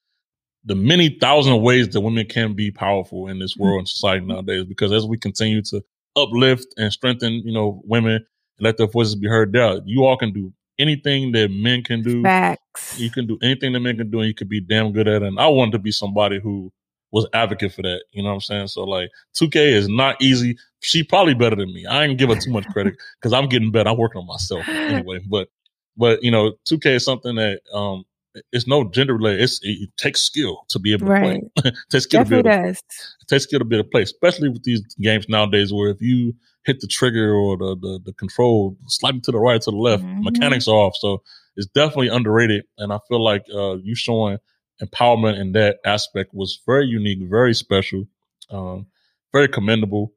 the 0.64 0.74
many 0.74 1.08
thousand 1.20 1.60
ways 1.62 1.88
that 1.88 2.00
women 2.00 2.26
can 2.26 2.54
be 2.54 2.70
powerful 2.70 3.28
in 3.28 3.38
this 3.38 3.56
world 3.56 3.80
and 3.80 3.88
society 3.88 4.24
nowadays. 4.24 4.64
Because 4.64 4.92
as 4.92 5.06
we 5.06 5.18
continue 5.18 5.62
to 5.62 5.82
uplift 6.16 6.66
and 6.76 6.92
strengthen, 6.92 7.32
you 7.32 7.52
know, 7.52 7.82
women 7.84 8.14
and 8.14 8.24
let 8.60 8.76
their 8.76 8.86
voices 8.86 9.16
be 9.16 9.26
heard 9.26 9.52
there, 9.52 9.80
you 9.84 10.04
all 10.04 10.16
can 10.16 10.32
do 10.32 10.52
anything 10.78 11.32
that 11.32 11.50
men 11.50 11.82
can 11.82 12.02
do. 12.02 12.22
Facts. 12.22 12.98
You 12.98 13.10
can 13.10 13.26
do 13.26 13.38
anything 13.42 13.72
that 13.72 13.80
men 13.80 13.96
can 13.96 14.10
do, 14.10 14.20
and 14.20 14.28
you 14.28 14.34
could 14.34 14.48
be 14.48 14.60
damn 14.60 14.92
good 14.92 15.08
at 15.08 15.22
it. 15.22 15.28
And 15.28 15.38
I 15.38 15.48
wanted 15.48 15.72
to 15.72 15.78
be 15.78 15.92
somebody 15.92 16.40
who 16.40 16.72
was 17.10 17.26
advocate 17.34 17.72
for 17.72 17.82
that. 17.82 18.04
You 18.12 18.22
know 18.22 18.30
what 18.30 18.36
I'm 18.36 18.40
saying? 18.40 18.68
So 18.68 18.84
like 18.84 19.10
2K 19.36 19.72
is 19.72 19.88
not 19.88 20.20
easy. 20.20 20.56
She 20.82 21.02
probably 21.02 21.34
better 21.34 21.56
than 21.56 21.72
me. 21.72 21.86
I 21.86 22.04
ain't 22.04 22.18
give 22.18 22.28
her 22.28 22.36
too 22.36 22.50
much 22.50 22.66
credit 22.66 22.94
because 23.20 23.32
I'm 23.32 23.48
getting 23.48 23.70
better. 23.70 23.90
I'm 23.90 23.96
working 23.96 24.20
on 24.20 24.26
myself 24.26 24.68
anyway. 24.68 25.20
But 25.28 25.48
but 25.96 26.22
you 26.22 26.30
know, 26.30 26.52
2K 26.68 26.96
is 26.96 27.04
something 27.04 27.36
that 27.36 27.60
um 27.72 28.04
it's 28.50 28.66
no 28.66 28.88
gender 28.88 29.14
related. 29.14 29.42
It's, 29.42 29.60
it 29.62 29.90
takes 29.98 30.22
skill 30.22 30.64
to 30.68 30.78
be 30.78 30.92
able 30.92 31.06
to 31.06 31.12
right. 31.12 31.22
play. 31.22 31.50
it 31.70 31.74
takes 31.90 32.04
skill 32.04 32.20
Definitely 32.20 32.42
to 32.42 32.48
be 32.48 32.62
able 32.64 32.74
to, 32.74 32.78
it 33.20 33.28
takes 33.28 33.44
skill 33.44 33.58
to 33.58 33.64
be 33.64 33.76
able 33.76 33.84
to 33.84 33.90
play, 33.90 34.02
especially 34.02 34.48
with 34.48 34.62
these 34.64 34.80
games 34.96 35.28
nowadays 35.28 35.72
where 35.72 35.90
if 35.90 36.00
you 36.00 36.34
hit 36.64 36.80
the 36.80 36.86
trigger 36.86 37.34
or 37.34 37.56
the, 37.56 37.76
the, 37.76 38.00
the 38.06 38.12
control 38.14 38.76
slightly 38.86 39.20
to 39.20 39.32
the 39.32 39.38
right, 39.38 39.60
to 39.60 39.70
the 39.70 39.76
left. 39.76 40.02
Mm-hmm. 40.02 40.24
Mechanics 40.24 40.68
are 40.68 40.74
off. 40.74 40.96
So 40.96 41.22
it's 41.56 41.66
definitely 41.66 42.08
underrated. 42.08 42.64
And 42.78 42.92
I 42.92 42.98
feel 43.08 43.22
like 43.22 43.44
uh, 43.52 43.76
you 43.76 43.94
showing 43.94 44.38
empowerment 44.82 45.38
in 45.38 45.52
that 45.52 45.78
aspect 45.84 46.32
was 46.34 46.60
very 46.66 46.86
unique, 46.86 47.18
very 47.22 47.54
special, 47.54 48.06
um, 48.50 48.86
very 49.32 49.48
commendable. 49.48 50.12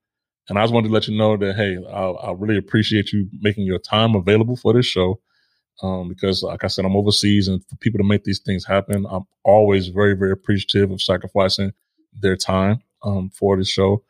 And 0.48 0.60
I 0.60 0.64
just 0.64 0.74
wanted 0.74 0.90
to 0.90 0.94
let 0.94 1.08
you 1.08 1.18
know 1.18 1.38
that, 1.38 1.56
hey, 1.56 1.78
I, 1.92 2.04
I 2.30 2.32
really 2.34 2.58
appreciate 2.58 3.12
you 3.12 3.28
making 3.40 3.66
your 3.66 3.80
time 3.80 4.16
available 4.16 4.56
for 4.56 4.74
this 4.74 4.86
show. 4.86 5.20
Um, 5.82 6.08
because 6.08 6.42
like 6.44 6.64
I 6.64 6.68
said, 6.68 6.86
I'm 6.86 6.96
overseas 6.96 7.48
and 7.48 7.62
for 7.68 7.76
people 7.78 7.98
to 7.98 8.08
make 8.08 8.24
these 8.24 8.40
things 8.40 8.66
happen, 8.66 9.06
I'm 9.10 9.26
always 9.44 9.88
very, 9.88 10.14
very 10.16 10.32
appreciative 10.32 10.92
of 10.92 11.02
sacrificing 11.02 11.74
their 12.22 12.38
time, 12.38 12.82
um, 13.04 13.30
for 13.30 13.58
this 13.58 13.68
show. 13.68 14.04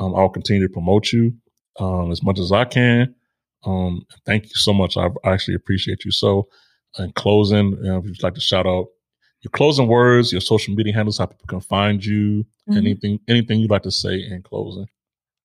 Um, 0.00 0.14
I'll 0.14 0.30
continue 0.30 0.66
to 0.66 0.72
promote 0.72 1.12
you 1.12 1.34
um, 1.78 2.10
as 2.10 2.22
much 2.22 2.38
as 2.38 2.50
I 2.50 2.64
can. 2.64 3.14
Um, 3.64 4.06
thank 4.24 4.44
you 4.44 4.54
so 4.54 4.72
much. 4.72 4.96
I, 4.96 5.08
I 5.24 5.32
actually 5.32 5.54
appreciate 5.54 6.04
you. 6.04 6.10
So 6.12 6.48
in 6.98 7.12
closing, 7.12 7.72
you 7.72 7.82
know, 7.82 7.98
if 7.98 8.06
you'd 8.06 8.22
like 8.22 8.34
to 8.34 8.40
shout 8.40 8.66
out 8.66 8.86
your 9.42 9.50
closing 9.50 9.88
words, 9.88 10.32
your 10.32 10.40
social 10.40 10.74
media 10.74 10.94
handles, 10.94 11.18
how 11.18 11.26
people 11.26 11.46
can 11.46 11.60
find 11.60 12.04
you, 12.04 12.46
Mhm. 12.70 12.76
anything, 12.76 13.18
anything 13.28 13.58
you'd 13.58 13.70
like 13.70 13.82
to 13.82 13.90
say 13.90 14.14
in 14.14 14.40
closing. 14.42 14.86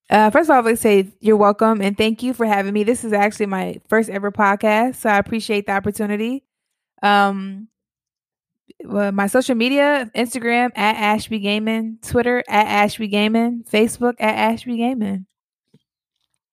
Uh, 0.10 0.30
first 0.30 0.49
of 0.49 0.55
all, 0.55 0.68
I'd 0.68 0.80
say 0.80 1.08
you're 1.20 1.38
welcome 1.38 1.82
and 1.82 1.97
thank 1.97 2.24
you 2.24 2.34
for 2.34 2.45
having 2.45 2.74
me. 2.74 2.84
This 2.84 3.03
is 3.03 3.12
actually 3.12 3.47
my 3.47 3.82
first 3.89 4.10
ever 4.10 4.32
podcast, 4.32 4.95
so 4.95 5.10
I 5.10 5.18
appreciate 5.18 5.66
the 5.66 5.74
opportunity. 5.74 6.43
Um, 7.03 7.68
well, 8.86 9.12
my 9.12 9.28
social 9.28 9.55
media: 9.55 10.10
Instagram 10.16 10.72
at 10.76 10.95
Ashby 10.95 11.39
Gaming, 11.39 11.99
Twitter 12.01 12.43
at 12.47 12.68
Ashby 12.68 13.08
Gaming, 13.08 13.66
Facebook 13.70 14.16
at 14.20 14.36
Ashby 14.36 14.78
Gaming. 14.78 15.26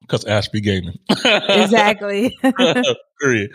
Because 0.01 0.25
Ashby 0.25 0.61
Gaming. 0.61 0.99
Exactly. 1.25 2.37
Period. 3.21 3.51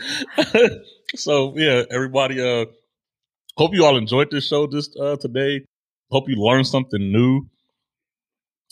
so 1.16 1.54
yeah, 1.58 1.84
everybody. 1.91 2.41
Uh, 2.41 2.66
hope 3.58 3.74
you 3.74 3.86
all 3.86 3.97
enjoyed 3.97 4.32
this 4.32 4.47
show 4.47 4.66
this 4.66 4.89
uh, 5.00 5.18
today. 5.18 5.66
Hope 6.10 6.30
you 6.30 6.38
learned 6.38 6.68
something 6.68 7.12
new, 7.12 7.41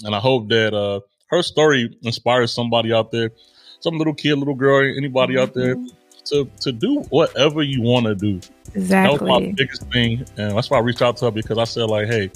and 0.04 0.16
I 0.16 0.20
hope 0.20 0.50
that 0.50 0.74
uh, 0.74 1.02
her 1.28 1.44
story 1.44 1.96
inspires 2.04 2.52
somebody 2.52 2.94
out 2.94 3.12
there, 3.12 3.32
some 3.80 3.98
little 3.98 4.14
kid, 4.14 4.36
little 4.36 4.56
girl, 4.56 4.84
anybody 4.98 5.38
out 5.38 5.54
there 5.54 5.76
mm-hmm. 5.76 5.88
to 6.26 6.50
to 6.62 6.72
do 6.72 7.02
whatever 7.10 7.62
you 7.62 7.82
want 7.82 8.06
to 8.06 8.16
do. 8.16 8.42
That 8.76 9.12
was 9.12 9.22
my 9.22 9.52
biggest 9.56 9.84
thing, 9.92 10.26
and 10.38 10.58
that's 10.58 10.70
why 10.70 10.78
I 10.78 10.82
reached 10.82 11.02
out 11.02 11.18
to 11.18 11.26
her 11.26 11.32
because 11.32 11.58
I 11.58 11.64
said 11.64 11.86
like, 11.86 12.08
hey, 12.08 12.32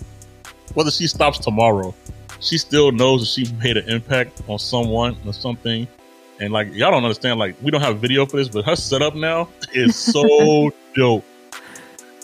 whether 0.73 0.91
she 0.91 1.07
stops 1.07 1.39
tomorrow, 1.39 1.93
she 2.39 2.57
still 2.57 2.91
knows 2.91 3.21
that 3.21 3.27
she 3.27 3.53
made 3.55 3.77
an 3.77 3.89
impact 3.89 4.41
on 4.47 4.59
someone 4.59 5.15
or 5.25 5.33
something. 5.33 5.87
And 6.39 6.51
like 6.51 6.73
y'all 6.73 6.91
don't 6.91 7.03
understand, 7.03 7.39
like 7.39 7.55
we 7.61 7.71
don't 7.71 7.81
have 7.81 7.99
video 7.99 8.25
for 8.25 8.37
this, 8.37 8.47
but 8.47 8.65
her 8.65 8.75
setup 8.75 9.15
now 9.15 9.49
is 9.73 9.95
so 9.95 10.71
dope. 10.95 11.23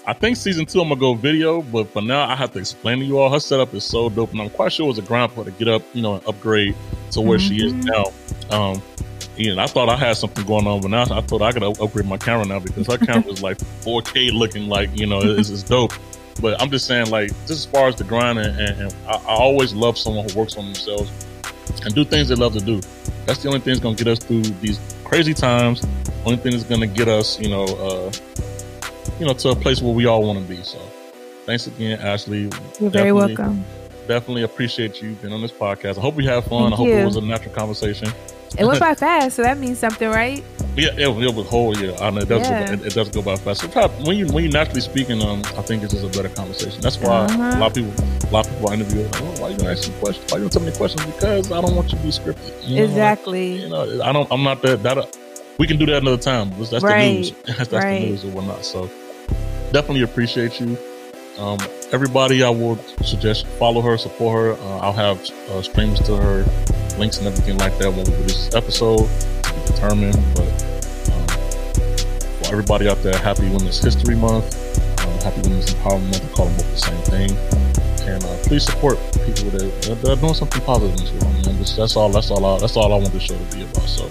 I 0.10 0.14
think 0.14 0.38
season 0.38 0.66
two 0.66 0.80
I'm 0.82 0.88
gonna 0.88 1.00
go 1.02 1.14
video, 1.16 1.62
but 1.62 1.90
for 1.92 2.02
now 2.02 2.28
I 2.30 2.36
have 2.36 2.54
to 2.54 2.60
explain 2.60 3.00
to 3.00 3.06
you 3.06 3.20
all 3.20 3.30
her 3.30 3.42
setup 3.42 3.74
is 3.74 3.84
so 3.84 4.08
dope, 4.10 4.32
and 4.32 4.42
I'm 4.42 4.50
quite 4.50 4.72
sure 4.72 4.86
it 4.86 4.88
was 4.90 4.98
a 4.98 5.02
grind 5.02 5.34
for 5.34 5.44
her 5.44 5.52
to 5.52 5.58
get 5.58 5.68
up, 5.68 5.82
you 5.94 6.02
know, 6.02 6.16
and 6.16 6.26
upgrade 6.28 6.76
to 7.12 7.20
where 7.22 7.38
she 7.38 7.58
is 7.58 7.74
Mhm. 7.74 7.84
now. 7.84 8.58
Um, 8.58 8.82
and 9.38 9.60
I 9.60 9.68
thought 9.68 9.90
I 9.90 9.98
had 9.98 10.16
something 10.16 10.46
going 10.46 10.66
on, 10.66 10.80
but 10.82 10.92
now 10.92 11.02
I 11.04 11.22
thought 11.22 11.42
I 11.42 11.52
could 11.52 11.62
up- 11.64 11.82
upgrade 11.82 12.06
my 12.08 12.16
camera 12.18 12.46
now 12.46 12.60
because 12.60 12.88
her 12.88 12.98
camera 12.98 13.32
is 13.32 13.44
like 13.44 13.58
4K 13.82 14.32
looking 14.32 14.70
like 14.70 14.90
you 14.98 15.06
know 15.08 15.20
it's, 15.22 15.50
it's 15.50 15.64
dope. 15.64 15.92
But 16.42 16.62
I'm 16.62 16.70
just 16.70 16.86
saying, 16.86 17.10
like, 17.10 17.30
just 17.48 17.52
as 17.52 17.66
far 17.66 17.88
as 17.88 17.96
the 17.96 18.04
grind, 18.04 18.38
and, 18.38 18.58
and, 18.60 18.82
and 18.82 18.96
I, 19.08 19.14
I 19.16 19.36
always 19.36 19.74
love 19.74 19.98
someone 19.98 20.30
who 20.30 20.38
works 20.40 20.56
on 20.56 20.66
themselves 20.66 21.10
and 21.84 21.94
do 21.96 22.06
things 22.06 22.28
they 22.30 22.36
love 22.36 22.54
to 22.54 22.60
do. 22.64 22.80
That's 23.26 23.42
the 23.42 23.48
only 23.50 23.60
thing 23.60 23.74
that's 23.74 23.80
gonna 23.84 23.96
get 23.96 24.08
us 24.08 24.20
through 24.20 24.44
these 24.62 24.80
crazy 25.04 25.34
times. 25.34 25.82
Only 26.26 26.38
thing 26.38 26.52
that's 26.52 26.64
gonna 26.64 26.86
get 26.88 27.08
us, 27.08 27.40
you 27.42 27.50
know, 27.50 27.64
uh, 27.66 28.12
you 29.20 29.26
know, 29.26 29.34
to 29.34 29.50
a 29.50 29.56
place 29.56 29.82
where 29.82 29.94
we 29.94 30.06
all 30.06 30.24
want 30.24 30.40
to 30.40 30.46
be. 30.46 30.62
So, 30.64 30.78
thanks 31.46 31.68
again, 31.68 32.00
Ashley. 32.00 32.50
You're 32.80 32.90
very 32.90 33.12
welcome. 33.12 33.64
Definitely 34.08 34.44
appreciate 34.44 35.02
you 35.02 35.14
being 35.16 35.34
on 35.34 35.42
this 35.42 35.52
podcast. 35.52 35.98
I 35.98 36.02
hope 36.02 36.16
we 36.16 36.26
have 36.26 36.46
fun. 36.46 36.64
Thank 36.70 36.74
I 36.74 36.78
hope 36.78 36.88
you. 36.88 36.94
it 36.96 37.06
was 37.06 37.18
a 37.18 37.22
natural 37.22 37.54
conversation. 37.54 38.08
It 38.58 38.64
went 38.66 38.80
by 38.88 38.96
fast, 38.96 39.36
so 39.36 39.42
that 39.44 39.58
means 39.58 39.80
something, 39.80 40.08
right? 40.08 40.42
Yeah, 40.78 40.92
it, 40.94 41.10
it 41.10 41.34
was 41.36 41.46
whole. 41.48 41.78
Yeah, 41.78 41.98
I 42.00 42.10
know 42.12 42.22
it 42.22 42.30
does. 42.30 42.48
Yeah. 42.48 42.68
Go, 42.68 42.74
it, 42.74 42.86
it 42.86 42.94
does 42.94 43.10
go 43.10 43.22
by 43.22 43.36
fast. 43.36 43.62
Sometimes 43.62 44.08
when 44.08 44.16
you 44.18 44.28
when 44.28 44.46
you 44.46 44.50
naturally 44.52 44.80
speaking, 44.80 45.22
um, 45.22 45.40
I 45.58 45.62
think 45.64 45.84
it's 45.84 45.92
just 45.94 46.06
a 46.06 46.10
better 46.22 46.34
conversation. 46.34 46.80
That's 46.80 46.98
why 47.00 47.26
Uh-huh. 47.26 47.58
a 47.58 47.60
lot 47.60 47.68
of 47.68 47.74
people, 47.74 48.30
a 48.30 48.32
lot 48.32 48.46
of 48.48 48.54
people 48.54 48.70
I 48.70 48.74
interview, 48.76 49.04
like, 49.04 49.22
oh, 49.22 49.42
why 49.42 49.50
you 49.50 49.58
gonna 49.58 49.72
ask 49.72 49.90
me 49.90 49.96
questions? 50.00 50.32
Why 50.32 50.38
you 50.38 50.44
gonna 50.44 50.50
tell 50.52 50.62
me 50.62 50.72
questions? 50.72 51.06
Because 51.06 51.52
I 51.52 51.60
don't 51.60 51.76
want 51.76 51.92
you 51.92 51.98
to 51.98 52.04
be 52.04 52.10
scripted. 52.10 52.64
You 52.70 52.76
know, 52.76 52.82
like, 52.84 52.90
exactly. 52.92 53.62
you 53.64 53.70
know, 53.70 54.02
I 54.04 54.12
don't. 54.14 54.32
I'm 54.32 54.44
not 54.44 54.62
that. 54.62 54.84
That 54.84 55.18
we 55.58 55.68
can 55.68 55.78
do 55.78 55.86
that 55.88 56.02
another 56.04 56.22
time. 56.22 56.52
That's, 56.52 56.70
that's 56.70 56.84
Right. 56.84 57.34
the 57.46 57.52
news. 57.52 57.58
that's 57.58 57.74
Right. 57.74 58.00
the 58.02 58.06
news 58.12 58.24
and 58.24 58.34
whatnot. 58.34 58.64
So 58.64 58.90
definitely 59.72 60.04
appreciate 60.04 60.60
you. 60.60 60.78
Um, 61.38 61.60
everybody, 61.92 62.44
I 62.44 62.50
would 62.50 62.80
suggest 63.06 63.46
follow 63.60 63.82
her, 63.82 63.98
support 63.98 64.58
her. 64.58 64.64
Uh, 64.64 64.80
I'll 64.80 64.94
have 64.94 65.20
uh, 65.52 65.62
streams 65.62 66.00
to 66.02 66.18
her, 66.18 66.46
links 66.98 67.20
and 67.20 67.28
everything 67.28 67.58
like 67.58 67.78
that 67.78 67.92
when 67.92 68.06
we 68.06 68.14
release 68.16 68.48
this 68.48 68.56
episode 68.56 69.08
be 69.58 69.72
determined. 69.72 70.18
But 70.36 70.50
um, 71.14 71.28
for 72.40 72.52
everybody 72.52 72.90
out 72.90 73.02
there, 73.04 73.18
happy 73.18 73.50
Women's 73.50 73.80
History 73.80 74.16
Month, 74.16 74.46
um, 75.00 75.20
happy 75.20 75.42
Women's 75.42 75.74
Empowerment 75.74 76.12
Month. 76.12 76.32
I 76.32 76.36
call 76.36 76.46
them 76.48 76.58
both 76.58 76.72
the 76.72 76.78
same 76.78 77.02
thing. 77.04 77.38
And 78.08 78.24
uh, 78.24 78.38
please 78.44 78.64
support 78.64 78.98
people 79.26 79.50
that, 79.52 79.82
that, 79.84 80.02
that 80.02 80.10
are 80.12 80.16
doing 80.16 80.34
something 80.34 80.62
positive 80.62 80.98
in 80.98 81.04
this 81.04 81.12
world. 81.12 81.46
Man. 81.46 81.58
That's, 81.58 81.76
that's 81.76 81.96
all. 81.96 82.10
That's 82.10 82.32
all. 82.32 82.46
I, 82.46 82.60
that's 82.60 82.78
all 82.78 82.94
I 82.94 82.98
want 82.98 83.12
this 83.12 83.24
show 83.24 83.38
to 83.38 83.56
be 83.56 83.64
about. 83.64 83.84
So, 83.84 84.06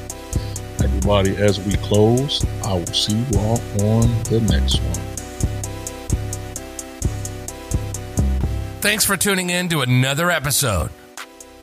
everybody, 0.84 1.36
as 1.36 1.60
we 1.60 1.72
close, 1.76 2.44
I 2.64 2.74
will 2.74 2.86
see 2.86 3.16
you 3.16 3.38
all 3.38 3.60
on 3.80 4.22
the 4.24 4.40
next 4.50 4.80
one. 4.82 5.15
Thanks 8.86 9.04
for 9.04 9.16
tuning 9.16 9.50
in 9.50 9.68
to 9.70 9.80
another 9.80 10.30
episode. 10.30 10.90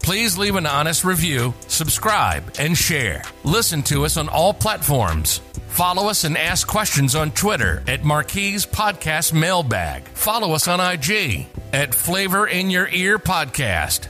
Please 0.02 0.38
leave 0.38 0.58
an 0.58 0.66
honest 0.66 1.06
review, 1.06 1.54
subscribe, 1.70 2.44
and 2.60 2.78
share. 2.78 3.24
Listen 3.46 3.82
to 3.84 4.04
us 4.04 4.18
on 4.18 4.28
all 4.28 4.54
platforms. 4.54 5.40
Follow 5.70 6.10
us 6.10 6.26
and 6.26 6.38
ask 6.38 6.68
questions 6.68 7.16
on 7.16 7.32
Twitter 7.32 7.82
at 7.88 8.04
Marquise 8.04 8.66
Podcast 8.66 9.32
Mailbag. 9.32 10.04
Follow 10.10 10.52
us 10.52 10.68
on 10.68 10.82
IG 10.82 11.48
at 11.72 11.96
Flavor 11.96 12.46
in 12.46 12.70
Your 12.70 12.90
Ear 12.90 13.18
Podcast. 13.18 14.10